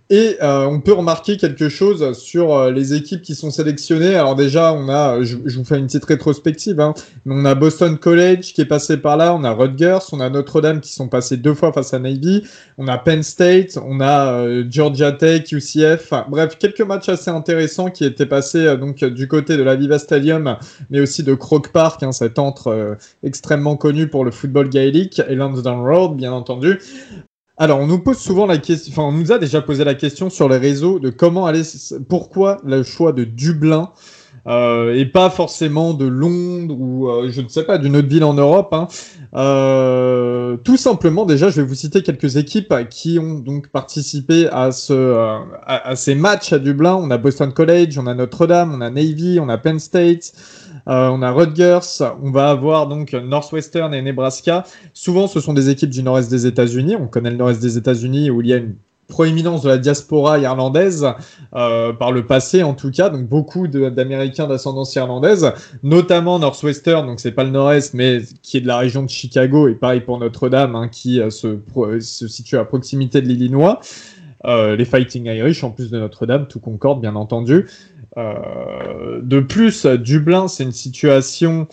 Et 0.09 0.37
euh, 0.41 0.65
on 0.65 0.81
peut 0.81 0.93
remarquer 0.93 1.37
quelque 1.37 1.69
chose 1.69 2.17
sur 2.17 2.55
euh, 2.55 2.71
les 2.71 2.95
équipes 2.95 3.21
qui 3.21 3.35
sont 3.35 3.51
sélectionnées. 3.51 4.15
Alors 4.15 4.35
déjà, 4.35 4.73
on 4.73 4.89
a, 4.89 5.21
je, 5.21 5.37
vous 5.37 5.63
fais 5.63 5.77
une 5.77 5.85
petite 5.85 6.05
rétrospective, 6.05 6.79
hein, 6.79 6.95
on 7.27 7.45
a 7.45 7.53
Boston 7.53 7.99
College 7.99 8.53
qui 8.53 8.61
est 8.61 8.65
passé 8.65 8.97
par 8.97 9.17
là, 9.17 9.35
on 9.35 9.43
a 9.43 9.51
Rutgers, 9.51 9.99
on 10.11 10.19
a 10.19 10.29
Notre-Dame 10.31 10.81
qui 10.81 10.91
sont 10.91 11.07
passés 11.07 11.37
deux 11.37 11.53
fois 11.53 11.71
face 11.71 11.93
à 11.93 11.99
Navy, 11.99 12.43
on 12.79 12.87
a 12.87 12.97
Penn 12.97 13.21
State, 13.21 13.77
on 13.85 13.99
a 13.99 14.33
euh, 14.33 14.65
Georgia 14.67 15.11
Tech, 15.11 15.51
UCF, 15.51 16.11
bref, 16.29 16.57
quelques 16.57 16.81
matchs 16.81 17.09
assez 17.09 17.29
intéressants 17.29 17.91
qui 17.91 18.05
étaient 18.05 18.25
passés 18.25 18.75
donc 18.77 19.03
du 19.03 19.27
côté 19.27 19.55
de 19.57 19.63
la 19.63 19.75
Viva 19.75 19.99
Stadium, 19.99 20.57
mais 20.89 20.99
aussi 20.99 21.21
de 21.21 21.35
Croke 21.35 21.71
Park, 21.71 22.01
hein, 22.01 22.11
cet 22.11 22.39
entre 22.39 22.97
extrêmement 23.21 23.77
connu 23.77 24.07
pour 24.07 24.25
le 24.25 24.31
football 24.31 24.69
gaélique, 24.69 25.21
et 25.29 25.35
Lansdowne 25.35 25.81
Road, 25.81 26.15
bien 26.15 26.31
entendu. 26.31 26.79
Alors, 27.61 27.79
on 27.79 27.87
nous 27.87 27.99
pose 27.99 28.17
souvent 28.17 28.45
la 28.45 28.57
question, 28.57 28.93
enfin, 28.93 29.03
on 29.03 29.11
nous 29.11 29.33
a 29.33 29.37
déjà 29.37 29.61
posé 29.61 29.83
la 29.83 29.93
question 29.93 30.29
sur 30.29 30.47
les 30.47 30.55
réseaux 30.55 30.97
de 30.97 31.09
comment 31.09 31.45
aller, 31.45 31.63
pourquoi 32.07 32.57
le 32.63 32.83
choix 32.83 33.11
de 33.11 33.25
Dublin 33.25 33.91
euh, 34.47 34.95
et 34.95 35.05
pas 35.05 35.29
forcément 35.29 35.93
de 35.93 36.05
Londres 36.05 36.77
ou 36.79 37.09
euh, 37.09 37.29
je 37.29 37.41
ne 37.41 37.49
sais 37.49 37.63
pas 37.63 37.77
d'une 37.77 37.97
autre 37.97 38.07
ville 38.07 38.23
en 38.23 38.33
Europe. 38.33 38.69
Hein. 38.73 38.87
Euh, 39.35 40.55
tout 40.63 40.77
simplement, 40.77 41.25
déjà, 41.25 41.49
je 41.49 41.59
vais 41.59 41.67
vous 41.67 41.75
citer 41.75 42.01
quelques 42.01 42.37
équipes 42.37 42.73
qui 42.89 43.19
ont 43.19 43.35
donc 43.35 43.67
participé 43.67 44.47
à, 44.47 44.71
ce, 44.71 44.93
euh, 44.93 45.39
à, 45.63 45.89
à, 45.89 45.95
ces 45.97 46.15
matchs 46.15 46.53
à 46.53 46.59
Dublin. 46.59 46.95
On 46.95 47.11
a 47.11 47.17
Boston 47.17 47.51
College, 47.51 47.99
on 47.99 48.07
a 48.07 48.13
Notre-Dame, 48.13 48.73
on 48.73 48.79
a 48.79 48.89
Navy, 48.89 49.37
on 49.41 49.49
a 49.49 49.57
Penn 49.57 49.79
State. 49.79 50.31
On 50.87 51.21
a 51.21 51.31
Rutgers, 51.31 52.03
on 52.21 52.31
va 52.31 52.49
avoir 52.49 52.87
donc 52.87 53.13
Northwestern 53.13 53.93
et 53.93 54.01
Nebraska. 54.01 54.63
Souvent, 54.93 55.27
ce 55.27 55.39
sont 55.39 55.53
des 55.53 55.69
équipes 55.69 55.89
du 55.89 56.03
nord-est 56.03 56.29
des 56.29 56.45
États-Unis. 56.45 56.95
On 56.95 57.07
connaît 57.07 57.31
le 57.31 57.37
nord-est 57.37 57.61
des 57.61 57.77
États-Unis 57.77 58.29
où 58.29 58.41
il 58.41 58.47
y 58.47 58.53
a 58.53 58.57
une 58.57 58.75
proéminence 59.09 59.63
de 59.63 59.69
la 59.69 59.77
diaspora 59.77 60.39
irlandaise 60.39 61.05
euh, 61.55 61.91
par 61.91 62.13
le 62.13 62.25
passé 62.25 62.63
en 62.63 62.75
tout 62.75 62.91
cas 62.91 63.09
donc 63.09 63.27
beaucoup 63.27 63.67
d'Américains 63.67 64.47
d'ascendance 64.47 64.95
irlandaise 64.95 65.51
notamment 65.83 66.39
Northwestern 66.39 67.05
donc 67.05 67.19
c'est 67.19 67.31
pas 67.31 67.43
le 67.43 67.49
Nord-Est 67.49 67.95
mais 67.95 68.21
qui 68.43 68.57
est 68.57 68.61
de 68.61 68.67
la 68.67 68.77
région 68.77 69.03
de 69.03 69.09
Chicago 69.09 69.67
et 69.67 69.73
pareil 69.73 70.01
pour 70.01 70.19
Notre-Dame 70.19 70.75
hein, 70.75 70.87
qui 70.87 71.19
euh, 71.19 71.29
se, 71.31 72.27
situe 72.27 72.57
à 72.57 72.63
proximité 72.63 73.21
de 73.21 73.27
l'Illinois 73.27 73.81
euh, 74.45 74.75
les 74.75 74.85
Fighting 74.85 75.25
Irish 75.25 75.63
en 75.63 75.71
plus 75.71 75.89
de 75.89 75.99
Notre-Dame 75.99 76.47
tout 76.47 76.59
concorde 76.59 77.01
bien 77.01 77.15
entendu 77.15 77.65
de 78.15 79.39
plus 79.39 79.85
Dublin 79.85 80.47
c'est 80.47 80.63
une 80.63 80.71
situation 80.71 81.67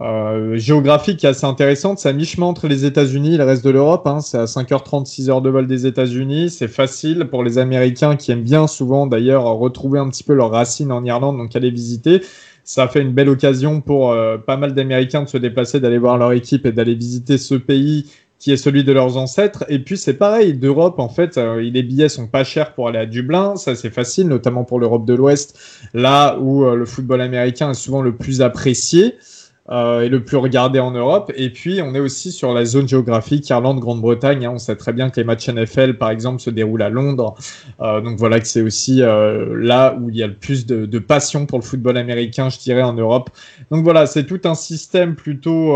euh, 0.00 0.56
géographique 0.56 1.24
assez 1.24 1.44
intéressante. 1.44 1.98
C'est 1.98 2.08
à 2.08 2.12
mi-chemin 2.12 2.46
entre 2.46 2.68
les 2.68 2.84
États-Unis 2.84 3.34
et 3.34 3.38
le 3.38 3.44
reste 3.44 3.64
de 3.64 3.70
l'Europe. 3.70 4.06
Hein. 4.06 4.20
C'est 4.20 4.38
à 4.38 4.44
5h30, 4.44 5.06
6h 5.06 5.42
de 5.42 5.50
vol 5.50 5.66
des 5.66 5.86
États-Unis. 5.86 6.50
C'est 6.50 6.68
facile 6.68 7.26
pour 7.30 7.42
les 7.42 7.58
Américains 7.58 8.14
qui 8.14 8.30
aiment 8.30 8.44
bien 8.44 8.68
souvent 8.68 9.06
d'ailleurs 9.08 9.44
retrouver 9.44 9.98
un 9.98 10.08
petit 10.08 10.22
peu 10.22 10.34
leurs 10.34 10.52
racines 10.52 10.92
en 10.92 11.04
Irlande, 11.04 11.38
donc 11.38 11.56
aller 11.56 11.70
visiter. 11.70 12.22
Ça 12.62 12.86
fait 12.86 13.00
une 13.00 13.12
belle 13.12 13.28
occasion 13.28 13.80
pour 13.80 14.12
euh, 14.12 14.38
pas 14.38 14.56
mal 14.56 14.74
d'Américains 14.74 15.22
de 15.22 15.28
se 15.28 15.38
déplacer, 15.38 15.80
d'aller 15.80 15.98
voir 15.98 16.16
leur 16.16 16.32
équipe 16.32 16.64
et 16.66 16.72
d'aller 16.72 16.94
visiter 16.94 17.38
ce 17.38 17.56
pays 17.56 18.06
qui 18.38 18.52
est 18.52 18.56
celui 18.56 18.84
de 18.84 18.92
leurs 18.92 19.16
ancêtres. 19.16 19.64
Et 19.68 19.78
puis 19.78 19.96
c'est 19.96 20.14
pareil, 20.14 20.54
d'Europe, 20.54 20.98
en 20.98 21.08
fait, 21.08 21.38
euh, 21.38 21.60
les 21.60 21.82
billets 21.82 22.08
sont 22.08 22.26
pas 22.26 22.44
chers 22.44 22.74
pour 22.74 22.88
aller 22.88 22.98
à 22.98 23.06
Dublin, 23.06 23.56
ça 23.56 23.74
c'est 23.74 23.90
facile, 23.90 24.28
notamment 24.28 24.64
pour 24.64 24.78
l'Europe 24.78 25.04
de 25.04 25.14
l'Ouest, 25.14 25.58
là 25.94 26.38
où 26.38 26.64
le 26.64 26.86
football 26.86 27.20
américain 27.20 27.70
est 27.70 27.74
souvent 27.74 28.02
le 28.02 28.14
plus 28.14 28.42
apprécié 28.42 29.16
euh, 29.70 30.00
et 30.00 30.08
le 30.08 30.24
plus 30.24 30.38
regardé 30.38 30.78
en 30.78 30.92
Europe. 30.92 31.30
Et 31.36 31.50
puis, 31.50 31.82
on 31.82 31.94
est 31.94 32.00
aussi 32.00 32.32
sur 32.32 32.54
la 32.54 32.64
zone 32.64 32.88
géographique 32.88 33.50
Irlande, 33.50 33.80
Grande-Bretagne. 33.80 34.46
Hein. 34.46 34.52
On 34.54 34.58
sait 34.58 34.76
très 34.76 34.94
bien 34.94 35.10
que 35.10 35.20
les 35.20 35.24
matchs 35.24 35.50
NFL, 35.50 35.98
par 35.98 36.08
exemple, 36.08 36.40
se 36.40 36.48
déroulent 36.48 36.80
à 36.80 36.88
Londres. 36.88 37.34
Euh, 37.82 38.00
donc 38.00 38.18
voilà 38.18 38.40
que 38.40 38.46
c'est 38.46 38.62
aussi 38.62 39.02
euh, 39.02 39.54
là 39.60 39.94
où 40.00 40.08
il 40.08 40.16
y 40.16 40.22
a 40.22 40.26
le 40.26 40.34
plus 40.34 40.64
de, 40.64 40.86
de, 40.86 40.98
passion 40.98 41.44
pour 41.44 41.58
le 41.58 41.64
football 41.64 41.98
américain, 41.98 42.48
je 42.48 42.58
dirais, 42.58 42.80
en 42.80 42.94
Europe. 42.94 43.28
Donc 43.70 43.84
voilà, 43.84 44.06
c'est 44.06 44.24
tout 44.24 44.40
un 44.44 44.54
système 44.54 45.14
plutôt 45.14 45.74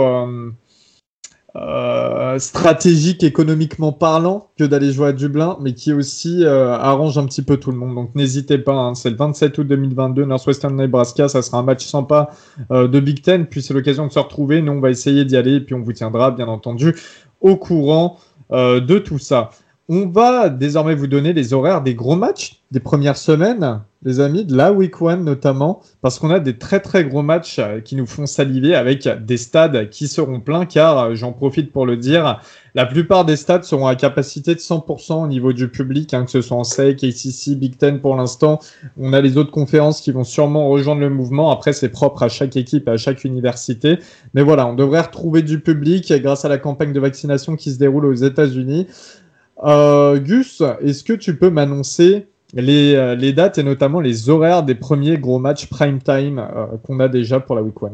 euh, 1.55 2.39
stratégique 2.39 3.23
économiquement 3.23 3.93
parlant 3.93 4.49
que 4.57 4.65
d'aller 4.65 4.91
jouer 4.91 5.09
à 5.09 5.13
Dublin, 5.13 5.59
mais 5.61 5.75
qui 5.75 5.93
aussi 5.93 6.45
euh, 6.45 6.73
arrange 6.73 7.19
un 7.19 7.27
petit 7.27 7.43
peu 7.43 7.59
tout 7.59 7.71
le 7.71 7.77
monde. 7.77 7.95
Donc 7.95 8.15
n'hésitez 8.15 8.57
pas, 8.57 8.73
hein, 8.73 8.95
c'est 8.95 9.11
le 9.11 9.17
27 9.17 9.59
août 9.59 9.67
2022, 9.67 10.25
Northwestern 10.25 10.75
Nebraska, 10.75 11.29
ça 11.29 11.43
sera 11.43 11.59
un 11.59 11.63
match 11.63 11.85
sympa 11.85 12.31
euh, 12.71 12.89
de 12.89 13.01
Big 13.01 13.21
Ten, 13.21 13.45
puis 13.45 13.61
c'est 13.61 13.75
l'occasion 13.75 14.07
de 14.07 14.13
se 14.13 14.19
retrouver. 14.19 14.63
Nous, 14.63 14.73
on 14.73 14.81
va 14.81 14.91
essayer 14.91 15.27
d'y 15.27 15.37
aller, 15.37 15.57
et 15.57 15.61
puis 15.61 15.75
on 15.75 15.83
vous 15.83 15.93
tiendra 15.93 16.31
bien 16.31 16.49
entendu 16.49 16.95
au 17.41 17.57
courant 17.57 18.19
de 18.51 18.99
tout 18.99 19.19
ça. 19.19 19.49
On 19.95 20.07
va 20.07 20.49
désormais 20.49 20.95
vous 20.95 21.07
donner 21.07 21.34
les 21.34 21.53
horaires 21.53 21.82
des 21.82 21.95
gros 21.95 22.16
matchs 22.16 22.62
des 22.70 22.80
premières 22.80 23.18
semaines, 23.18 23.82
les 24.03 24.20
amis, 24.20 24.47
de 24.47 24.57
la 24.57 24.72
Week 24.72 25.03
One 25.03 25.22
notamment, 25.22 25.82
parce 26.01 26.18
qu'on 26.18 26.30
a 26.30 26.40
des 26.40 26.57
très 26.57 26.80
très 26.80 27.05
gros 27.05 27.20
matchs 27.20 27.59
euh, 27.59 27.80
qui 27.80 27.95
nous 27.95 28.07
font 28.07 28.24
saliver 28.24 28.74
avec 28.74 29.07
des 29.26 29.36
stades 29.36 29.90
qui 29.90 30.09
seront 30.09 30.40
pleins, 30.40 30.64
car 30.64 30.99
euh, 30.99 31.14
j'en 31.14 31.32
profite 31.32 31.70
pour 31.70 31.84
le 31.84 31.99
dire, 31.99 32.40
la 32.74 32.86
plupart 32.86 33.26
des 33.26 33.36
stades 33.36 33.64
seront 33.64 33.86
à 33.86 33.95
capacité 33.95 34.55
de 34.55 34.61
100% 34.61 35.24
au 35.24 35.26
niveau 35.26 35.53
du 35.53 35.68
public, 35.68 36.14
hein, 36.14 36.24
que 36.24 36.30
ce 36.30 36.40
soit 36.40 36.57
en 36.57 36.64
SEC, 36.64 37.05
ACC, 37.05 37.59
Big 37.59 37.76
Ten 37.76 38.01
pour 38.01 38.16
l'instant. 38.16 38.61
On 38.99 39.12
a 39.12 39.20
les 39.20 39.36
autres 39.36 39.51
conférences 39.51 40.01
qui 40.01 40.11
vont 40.11 40.24
sûrement 40.24 40.70
rejoindre 40.70 41.03
le 41.03 41.11
mouvement. 41.11 41.51
Après, 41.51 41.74
c'est 41.74 41.90
propre 41.90 42.22
à 42.22 42.30
chaque 42.30 42.57
équipe, 42.57 42.88
à 42.88 42.97
chaque 42.97 43.24
université. 43.24 43.99
Mais 44.32 44.43
voilà, 44.43 44.66
on 44.66 44.74
devrait 44.74 45.03
retrouver 45.03 45.43
du 45.43 45.61
public 45.61 46.11
grâce 46.22 46.47
à 46.47 46.49
la 46.49 46.57
campagne 46.57 46.95
de 46.95 47.01
vaccination 47.01 47.57
qui 47.57 47.70
se 47.70 47.78
déroule 47.78 48.07
aux 48.07 48.14
États-Unis. 48.14 48.86
Euh, 49.63 50.19
Gus, 50.19 50.63
est-ce 50.81 51.05
que 51.05 51.13
tu 51.13 51.37
peux 51.37 51.51
m'annoncer 51.51 52.27
les, 52.55 52.95
euh, 52.95 53.15
les, 53.15 53.33
dates 53.33 53.59
et 53.59 53.63
notamment 53.63 54.01
les 54.01 54.29
horaires 54.29 54.63
des 54.63 54.75
premiers 54.75 55.19
gros 55.19 55.39
matchs 55.39 55.67
prime 55.67 56.01
time 56.01 56.39
euh, 56.39 56.67
qu'on 56.85 57.01
a 57.01 57.09
déjà 57.09 57.41
pour 57.41 57.55
la 57.55 57.63
Week 57.63 57.75
1 57.81 57.91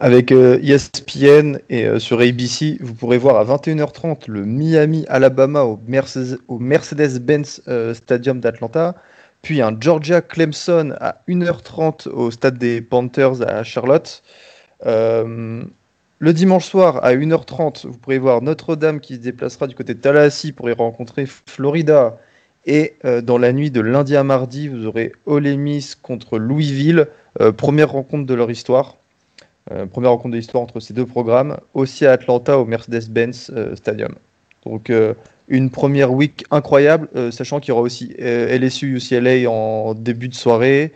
avec 0.00 0.32
ESPN 0.32 1.60
et 1.70 1.98
sur 1.98 2.20
ABC, 2.20 2.76
vous 2.80 2.92
pourrez 2.92 3.16
voir 3.16 3.36
à 3.36 3.56
21h30 3.56 4.24
le 4.26 4.44
Miami 4.44 5.06
Alabama 5.08 5.62
au, 5.62 5.78
Mercedes, 5.86 7.18
benz 7.20 7.62
Stadium 7.94 8.40
d'Atlanta, 8.40 8.96
puis 9.40 9.62
un 9.62 9.74
Georgia 9.80 10.20
Clemson 10.20 10.94
à 11.00 11.22
1h30 11.28 12.08
au 12.08 12.30
stade 12.32 12.58
des 12.58 12.82
Panthers 12.82 13.48
à 13.48 13.62
Charlotte. 13.62 14.22
Le 16.24 16.32
dimanche 16.32 16.64
soir 16.64 17.04
à 17.04 17.14
1h30, 17.14 17.86
vous 17.86 17.98
pourrez 17.98 18.16
voir 18.16 18.40
Notre-Dame 18.40 19.00
qui 19.00 19.16
se 19.16 19.18
déplacera 19.18 19.66
du 19.66 19.74
côté 19.74 19.92
de 19.92 19.98
Tallahassee 20.00 20.52
pour 20.52 20.70
y 20.70 20.72
rencontrer 20.72 21.26
Florida. 21.26 22.16
Et 22.64 22.94
euh, 23.04 23.20
dans 23.20 23.36
la 23.36 23.52
nuit 23.52 23.70
de 23.70 23.82
lundi 23.82 24.16
à 24.16 24.24
mardi, 24.24 24.68
vous 24.68 24.86
aurez 24.86 25.12
Ole 25.26 25.54
Miss 25.58 25.94
contre 25.94 26.38
Louisville, 26.38 27.08
euh, 27.42 27.52
première 27.52 27.90
rencontre 27.90 28.24
de 28.24 28.32
leur 28.32 28.50
histoire. 28.50 28.96
Euh, 29.70 29.84
première 29.84 30.12
rencontre 30.12 30.30
de 30.30 30.38
l'histoire 30.38 30.62
entre 30.62 30.80
ces 30.80 30.94
deux 30.94 31.04
programmes, 31.04 31.58
aussi 31.74 32.06
à 32.06 32.12
Atlanta 32.12 32.58
au 32.58 32.64
Mercedes-Benz 32.64 33.52
Stadium. 33.74 34.14
Donc 34.64 34.90
une 35.48 35.68
première 35.68 36.10
week 36.10 36.46
incroyable, 36.50 37.10
sachant 37.32 37.60
qu'il 37.60 37.68
y 37.68 37.72
aura 37.72 37.82
aussi 37.82 38.14
LSU 38.18 38.96
UCLA 38.96 39.50
en 39.50 39.92
début 39.92 40.28
de 40.28 40.34
soirée, 40.34 40.90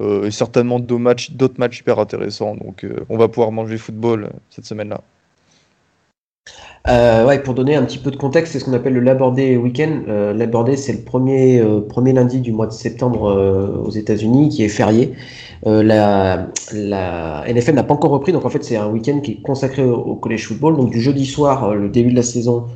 et 0.00 0.30
certainement 0.30 0.80
d'autres 0.80 1.58
matchs, 1.58 1.80
hyper 1.80 1.98
intéressants. 1.98 2.56
Donc 2.56 2.84
euh, 2.84 3.04
on 3.08 3.16
va 3.16 3.28
pouvoir 3.28 3.52
manger 3.52 3.78
football 3.78 4.24
euh, 4.24 4.28
cette 4.50 4.66
semaine-là. 4.66 5.00
ouais, 7.26 7.38
pour 7.42 7.54
donner 7.54 7.76
un 7.76 7.84
petit 7.84 7.98
peu 7.98 8.10
de 8.10 8.16
contexte, 8.16 8.52
c'est 8.52 8.58
ce 8.58 8.64
qu'on 8.64 8.72
appelle 8.72 8.94
le 8.94 9.00
Labor 9.00 9.32
Day 9.32 9.56
Weekend. 9.56 10.08
Euh, 10.08 10.32
Labor 10.32 10.64
Day, 10.64 10.76
c'est 10.76 10.92
le 10.92 11.00
premier, 11.00 11.62
premier 11.88 12.12
lundi 12.12 12.40
du 12.40 12.52
mois 12.52 12.66
de 12.66 12.72
septembre 12.72 13.82
aux 13.84 13.90
États-Unis 13.90 14.48
qui 14.48 14.64
est 14.64 14.68
férié. 14.68 15.14
la, 15.64 16.48
la 16.72 17.44
NFL 17.48 17.74
n'a 17.74 17.84
pas 17.84 17.94
encore 17.94 18.10
repris, 18.10 18.32
donc 18.32 18.44
en 18.44 18.50
fait, 18.50 18.64
c'est 18.64 18.76
un 18.76 18.88
week-end 18.88 19.20
qui 19.20 19.32
est 19.32 19.42
consacré 19.42 19.84
au, 19.84 19.94
au, 19.94 20.16
college 20.16 20.46
football. 20.46 20.76
Donc 20.76 20.90
du 20.90 21.00
jeudi 21.00 21.24
soir, 21.24 21.74
le 21.74 21.88
début 21.88 22.10
de 22.10 22.16
la 22.16 22.22
saison, 22.22 22.66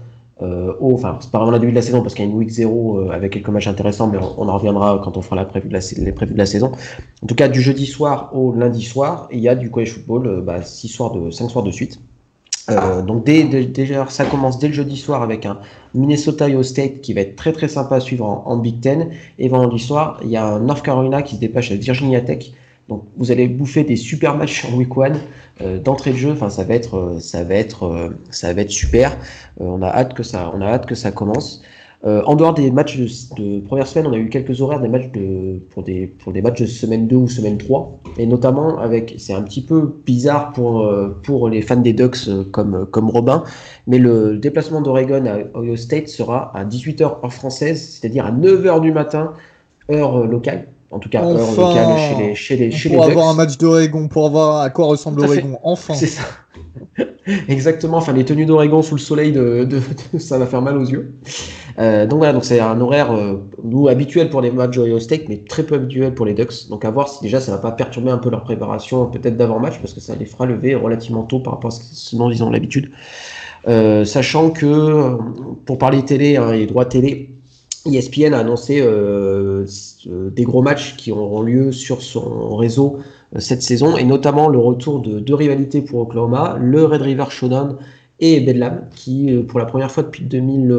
euh, 0.41 0.75
enfin, 0.81 1.19
c'est 1.21 1.31
pas 1.31 1.39
vraiment 1.39 1.51
la 1.51 1.59
début 1.59 1.73
de 1.73 1.77
la 1.77 1.83
saison 1.83 2.01
parce 2.01 2.15
qu'il 2.15 2.25
y 2.25 2.29
a 2.29 2.31
une 2.31 2.37
week 2.37 2.49
0 2.49 2.99
euh, 2.99 3.11
avec 3.11 3.33
quelques 3.33 3.49
matchs 3.49 3.67
intéressants, 3.67 4.07
mais 4.07 4.19
on, 4.19 4.49
en 4.49 4.55
reviendra 4.55 5.01
quand 5.03 5.17
on 5.17 5.23
fera 5.23 5.35
la 5.35 5.45
prévue 5.45 5.69
de 5.69 5.73
la, 5.73 5.81
les 5.97 6.13
prévues 6.13 6.35
de 6.35 6.39
la 6.39 6.47
saison. 6.47 6.73
En 7.23 7.27
tout 7.27 7.35
cas, 7.35 7.49
du 7.49 7.61
jeudi 7.61 7.87
soir 7.87 8.31
au 8.33 8.53
lundi 8.53 8.83
soir, 8.83 9.29
il 9.33 9.41
y 9.41 9.49
a 9.49 9.57
du 9.57 9.71
college 9.71 9.95
football, 9.95 10.27
euh, 10.27 10.41
bah, 10.41 10.63
six 10.63 10.89
soirs 10.89 11.13
de, 11.13 11.31
5 11.31 11.49
soirs 11.49 11.65
de 11.65 11.73
suite. 11.73 12.01
Euh, 12.71 13.03
donc 13.03 13.25
dès, 13.25 13.45
déjà, 13.45 14.07
ça 14.09 14.27
commence 14.27 14.59
dès 14.59 14.69
le 14.69 14.75
jeudi 14.75 14.97
soir 14.97 15.23
avec 15.23 15.47
un 15.47 15.59
Minnesota 15.95 16.49
Iowa 16.49 16.63
State 16.63 17.01
qui 17.01 17.15
va 17.15 17.23
être 17.23 17.35
très 17.35 17.53
très 17.53 17.67
sympa 17.67 17.97
à 17.97 18.01
suivre 18.01 18.27
en, 18.27 18.45
en 18.47 18.59
Big 18.59 18.81
Ten. 18.81 19.09
Et 19.39 19.49
vendredi 19.49 19.81
soir, 19.81 20.21
il 20.23 20.29
y 20.31 20.37
a 20.37 20.47
un 20.47 20.61
North 20.61 20.83
Carolina 20.85 21.23
qui 21.23 21.37
se 21.37 21.41
dépêche 21.41 21.71
avec 21.71 21.83
Virginia 21.83 22.21
Tech 22.21 22.53
donc 22.89 23.05
vous 23.17 23.31
allez 23.31 23.49
bouffer 23.49 23.85
des 23.85 23.97
super 23.97 24.37
matchs 24.37 24.65
en 24.65 24.77
week 24.77 24.97
one 24.97 25.17
euh, 25.61 25.79
d'entrée 25.79 26.13
de 26.13 26.17
jeu. 26.17 26.33
Enfin 26.33 26.49
ça 26.49 26.65
va 26.65 26.75
être 26.75 26.95
euh, 26.97 28.11
euh, 28.45 28.69
super. 28.69 29.17
on 29.59 29.83
a 29.83 29.89
hâte 29.89 30.15
que 30.15 30.23
ça 30.95 31.11
commence. 31.11 31.63
en 32.05 32.35
dehors 32.35 32.55
des 32.55 32.71
matchs 32.71 32.97
de, 32.97 33.61
première 33.61 33.87
semaine, 33.87 34.07
on 34.07 34.13
a 34.13 34.17
eu 34.17 34.31
quelques 34.31 34.63
horaires 34.63 34.81
des 34.81 34.89
matchs 34.89 35.11
pour 35.71 35.83
des 35.83 36.43
matchs 36.43 36.61
de 36.61 36.67
semaine 36.67 37.07
2 37.09 37.17
ou 37.17 37.29
semaine 37.29 37.59
3 37.59 37.99
et 38.19 38.27
notamment 38.27 38.79
avec 38.79 39.17
c'est 39.19 39.35
un 39.35 39.43
petit 39.43 39.61
peu 39.61 39.97
bizarre 40.07 40.53
pour 40.53 40.91
pour 41.25 41.49
les 41.51 41.61
fans 41.61 41.77
des 41.77 41.93
Ducks 41.93 42.29
comme 42.53 42.87
comme 42.87 43.11
Robin, 43.11 43.45
mais 43.87 43.99
le 43.99 44.39
déplacement 44.39 44.81
d'Oregon 44.81 45.25
à 45.27 45.59
Ohio 45.59 45.77
State 45.77 46.09
sera 46.09 46.57
à 46.57 46.65
18h 46.65 47.03
heure 47.03 47.33
française, 47.33 47.81
c'est-à-dire 47.83 48.25
à 48.25 48.33
9h 48.33 48.81
du 48.81 48.93
matin 48.93 49.35
heure 49.91 50.27
locale 50.27 50.69
en 50.91 50.99
tout 50.99 51.09
cas 51.09 51.23
chez 51.97 52.15
les 52.17 52.35
chez 52.35 52.57
les 52.57 52.71
chez 52.71 52.89
pour 52.89 53.05
avoir 53.05 53.29
un 53.29 53.35
match 53.35 53.59
d'Oregon 53.59 54.09
pour 54.09 54.31
voir 54.31 54.63
à 54.63 54.71
quoi 54.71 54.87
ressemble 54.87 55.23
Oregon 55.23 55.59
enfin. 55.63 55.95
C'est 55.95 56.07
ça. 56.07 56.23
Exactement. 57.49 57.99
Enfin 57.99 58.13
les 58.13 58.25
tenues 58.25 58.47
d'Oregon 58.47 58.83
sous 58.83 58.95
le 58.95 59.01
soleil 59.01 59.33
de, 59.33 59.69
ça 60.19 60.39
va 60.39 60.47
faire 60.47 60.63
mal 60.63 60.79
aux 60.79 60.85
yeux. 60.85 61.15
Euh, 61.79 62.07
donc 62.07 62.19
voilà 62.19 62.33
donc 62.33 62.45
c'est 62.45 62.59
un 62.59 62.81
horaire 62.81 63.13
euh, 63.13 63.37
nous 63.63 63.89
habituel 63.89 64.31
pour 64.31 64.41
les 64.41 64.51
matchs 64.51 64.77
d'Ohio 64.77 64.99
State 64.99 65.29
mais 65.29 65.45
très 65.45 65.63
peu 65.63 65.75
habituel 65.75 66.15
pour 66.15 66.25
les 66.25 66.35
Ducks. 66.35 66.69
Donc 66.71 66.85
à 66.85 66.91
voir 66.91 67.09
si 67.09 67.23
déjà 67.23 67.41
ça 67.41 67.53
va 67.53 67.59
pas 67.59 67.73
perturber 67.73 68.11
un 68.11 68.19
peu 68.19 68.31
leur 68.31 68.45
préparation 68.45 69.07
peut-être 69.07 69.37
d'avant 69.37 69.59
match 69.59 69.79
parce 69.81 69.93
que 69.93 70.01
ça 70.01 70.15
les 70.17 70.25
fera 70.25 70.47
lever 70.47 70.75
relativement 70.75 71.25
tôt 71.25 71.41
par 71.41 71.55
rapport 71.55 71.73
à 71.73 71.75
ce 71.75 72.17
dont 72.17 72.31
ils 72.31 72.43
ont 72.43 72.51
l'habitude. 72.51 72.91
Euh, 73.67 74.05
sachant 74.05 74.51
que 74.51 75.19
pour 75.67 75.79
parler 75.79 76.03
télé 76.05 76.37
hein, 76.37 76.53
et 76.53 76.65
droits 76.67 76.87
télé 76.87 77.38
ESPN 77.95 78.35
a 78.35 78.39
annoncé 78.39 78.81
euh, 78.81 79.67
des 80.07 80.45
gros 80.45 80.63
matchs 80.63 80.97
qui 80.97 81.13
auront 81.13 81.43
lieu 81.43 81.73
sur 81.73 82.03
son 82.03 82.57
réseau 82.57 82.99
euh, 83.35 83.41
cette 83.41 83.63
saison, 83.63 83.97
et 83.97 84.05
notamment 84.05 84.49
le 84.49 84.59
retour 84.59 85.01
de 85.01 85.21
deux 85.21 85.35
rivalités 85.35 85.83
pour 85.83 86.01
Oklahoma, 86.01 86.57
le 86.61 86.85
Red 86.85 87.03
River 87.03 87.25
Showdown 87.31 87.77
et 88.21 88.41
Bedlam, 88.41 88.89
qui 88.95 89.33
pour 89.47 89.59
la 89.59 89.65
première 89.65 89.91
fois 89.91 90.03
depuis 90.03 90.25
2000, 90.25 90.77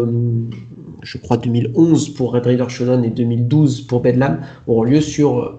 je 1.04 1.18
crois 1.18 1.38
2011 1.38 2.10
pour 2.10 2.34
Red 2.34 2.46
River 2.46 2.66
Shonen 2.68 3.06
et 3.06 3.10
2012 3.10 3.82
pour 3.82 4.02
Bedlam, 4.02 4.42
auront 4.68 4.84
lieu 4.84 5.00
sur, 5.00 5.58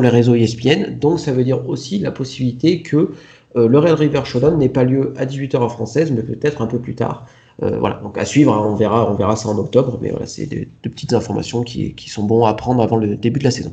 les 0.00 0.08
réseaux 0.08 0.34
ESPN. 0.34 0.98
Donc 0.98 1.20
ça 1.20 1.32
veut 1.32 1.44
dire 1.44 1.68
aussi 1.68 1.98
la 1.98 2.12
possibilité 2.12 2.80
que 2.80 3.10
le 3.54 3.78
Red 3.78 3.98
River 3.98 4.22
Shonen 4.24 4.56
n'ait 4.56 4.70
pas 4.70 4.84
lieu 4.84 5.12
à 5.18 5.26
18h 5.26 5.58
en 5.58 5.68
française, 5.68 6.10
mais 6.12 6.22
peut-être 6.22 6.62
un 6.62 6.66
peu 6.66 6.78
plus 6.78 6.94
tard. 6.94 7.26
Voilà, 7.60 8.00
donc 8.02 8.16
à 8.16 8.24
suivre, 8.24 8.54
hein, 8.54 8.62
on, 8.64 8.76
verra, 8.76 9.10
on 9.10 9.14
verra 9.14 9.34
ça 9.34 9.48
en 9.48 9.58
octobre, 9.58 9.98
mais 10.00 10.10
voilà, 10.10 10.26
c'est 10.26 10.46
de, 10.46 10.66
petites 10.82 11.12
informations 11.12 11.62
qui, 11.62 11.94
sont 12.08 12.22
bons 12.22 12.44
à 12.44 12.54
prendre 12.54 12.82
avant 12.82 12.96
le 12.96 13.16
début 13.16 13.40
de 13.40 13.44
la 13.44 13.50
saison. 13.50 13.72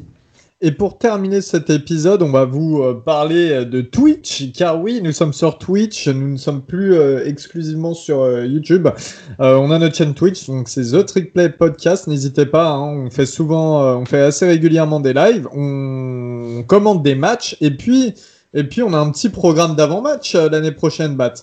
Et 0.62 0.72
pour 0.72 0.98
terminer 0.98 1.42
cet 1.42 1.70
épisode, 1.70 2.22
on 2.22 2.32
va 2.32 2.46
vous 2.46 2.82
euh, 2.82 2.94
parler 2.94 3.52
euh, 3.52 3.66
de 3.66 3.82
Twitch, 3.82 4.54
car 4.54 4.82
oui, 4.82 5.02
nous 5.04 5.12
sommes 5.12 5.34
sur 5.34 5.58
Twitch, 5.58 6.08
nous 6.08 6.30
ne 6.30 6.38
sommes 6.38 6.62
plus 6.62 6.96
euh, 6.96 7.26
exclusivement 7.26 7.94
sur 7.94 8.44
YouTube. 8.46 8.88
on 9.38 9.70
a 9.70 9.80
notre 9.80 9.96
chaîne 9.96 10.14
Twitch, 10.14 10.48
donc 10.48 10.70
c'est 10.70 10.94
The 10.94 11.06
Trick 11.06 11.34
Play 11.34 11.50
Podcast. 11.50 12.08
N'hésitez 12.08 12.46
pas, 12.46 12.70
hein, 12.70 13.06
on 13.06 13.10
fait 13.10 13.26
souvent, 13.26 14.00
on 14.00 14.06
fait 14.06 14.22
assez 14.22 14.48
régulièrement 14.48 15.02
des 15.02 15.14
lives, 15.14 15.48
on, 15.54 16.64
commente 16.66 17.04
des 17.04 17.16
matchs, 17.16 17.58
et 17.60 17.72
puis, 17.72 18.14
et 18.54 18.64
puis 18.64 18.82
on 18.82 18.94
a 18.94 18.98
un 18.98 19.12
petit 19.12 19.30
programme 19.30 19.76
d'avant-match 19.76 20.36
l'année 20.36 20.72
prochaine, 20.72 21.16
Bat. 21.16 21.34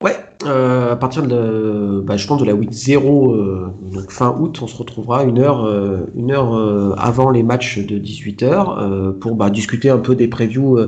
Ouais, 0.00 0.14
euh, 0.44 0.92
à 0.92 0.96
partir 0.96 1.24
de, 1.26 2.00
bah, 2.06 2.16
je 2.16 2.24
pense 2.28 2.40
de 2.40 2.46
la 2.46 2.54
week 2.54 2.70
0, 2.70 3.34
euh, 3.34 3.74
donc 3.82 4.12
fin 4.12 4.32
août, 4.38 4.60
on 4.62 4.68
se 4.68 4.76
retrouvera 4.76 5.24
une 5.24 5.40
heure, 5.40 5.64
euh, 5.64 6.06
une 6.14 6.30
heure 6.30 6.54
euh, 6.54 6.94
avant 6.96 7.30
les 7.30 7.42
matchs 7.42 7.80
de 7.84 7.98
18h 7.98 9.18
pour 9.18 9.34
bah, 9.34 9.50
discuter 9.50 9.90
un 9.90 9.98
peu 9.98 10.14
des 10.14 10.28
previews 10.28 10.78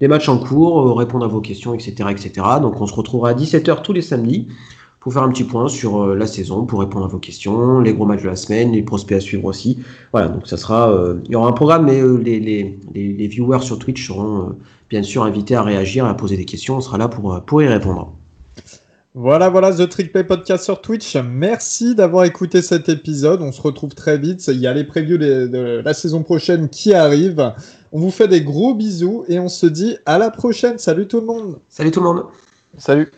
des 0.00 0.06
matchs 0.06 0.28
en 0.28 0.38
cours, 0.38 0.96
répondre 0.96 1.24
à 1.24 1.28
vos 1.28 1.40
questions, 1.40 1.74
etc., 1.74 2.10
etc. 2.12 2.46
Donc 2.62 2.80
on 2.80 2.86
se 2.86 2.94
retrouvera 2.94 3.30
à 3.30 3.34
17h 3.34 3.82
tous 3.82 3.92
les 3.92 4.02
samedis 4.02 4.46
pour 5.00 5.14
faire 5.14 5.22
un 5.24 5.30
petit 5.30 5.44
point 5.44 5.68
sur 5.68 6.06
la 6.14 6.28
saison, 6.28 6.64
pour 6.64 6.78
répondre 6.78 7.06
à 7.06 7.08
vos 7.08 7.18
questions, 7.18 7.80
les 7.80 7.92
gros 7.92 8.06
matchs 8.06 8.22
de 8.22 8.28
la 8.28 8.36
semaine, 8.36 8.70
les 8.70 8.82
prospects 8.82 9.16
à 9.16 9.20
suivre 9.20 9.46
aussi. 9.46 9.80
Voilà, 10.12 10.28
donc 10.28 10.46
ça 10.46 10.56
sera, 10.56 10.94
il 11.24 11.32
y 11.32 11.34
aura 11.34 11.48
un 11.48 11.52
programme, 11.52 11.86
mais 11.86 12.00
les, 12.22 12.38
les, 12.38 12.78
les, 12.94 13.12
les, 13.14 13.26
viewers 13.26 13.62
sur 13.62 13.80
Twitch 13.80 14.06
seront 14.06 14.54
bien 14.88 15.02
sûr 15.02 15.24
invités 15.24 15.56
à 15.56 15.62
réagir, 15.64 16.04
à 16.04 16.14
poser 16.14 16.36
des 16.36 16.44
questions. 16.44 16.76
On 16.76 16.80
sera 16.80 16.98
là 16.98 17.08
pour, 17.08 17.42
pour 17.44 17.62
y 17.62 17.66
répondre. 17.66 18.14
Voilà, 19.14 19.48
voilà, 19.48 19.72
The 19.72 19.88
Trick 19.88 20.12
Play 20.12 20.22
Podcast 20.22 20.62
sur 20.62 20.80
Twitch. 20.80 21.16
Merci 21.16 21.96
d'avoir 21.96 22.24
écouté 22.24 22.62
cet 22.62 22.88
épisode. 22.88 23.42
On 23.42 23.50
se 23.50 23.60
retrouve 23.60 23.92
très 23.92 24.18
vite. 24.18 24.46
Il 24.46 24.58
y 24.58 24.68
a 24.68 24.72
les 24.72 24.84
previews 24.84 25.18
de, 25.18 25.82
la 25.84 25.94
saison 25.94 26.22
prochaine 26.22 26.68
qui 26.68 26.94
arrivent. 26.94 27.52
On 27.90 27.98
vous 27.98 28.12
fait 28.12 28.28
des 28.28 28.42
gros 28.42 28.72
bisous 28.72 29.24
et 29.26 29.40
on 29.40 29.48
se 29.48 29.66
dit 29.66 29.96
à 30.06 30.16
la 30.18 30.30
prochaine. 30.30 30.78
Salut 30.78 31.08
tout 31.08 31.18
le 31.18 31.26
monde. 31.26 31.58
Salut 31.68 31.90
tout 31.90 32.00
le 32.00 32.06
monde. 32.06 32.26
Salut. 32.78 33.10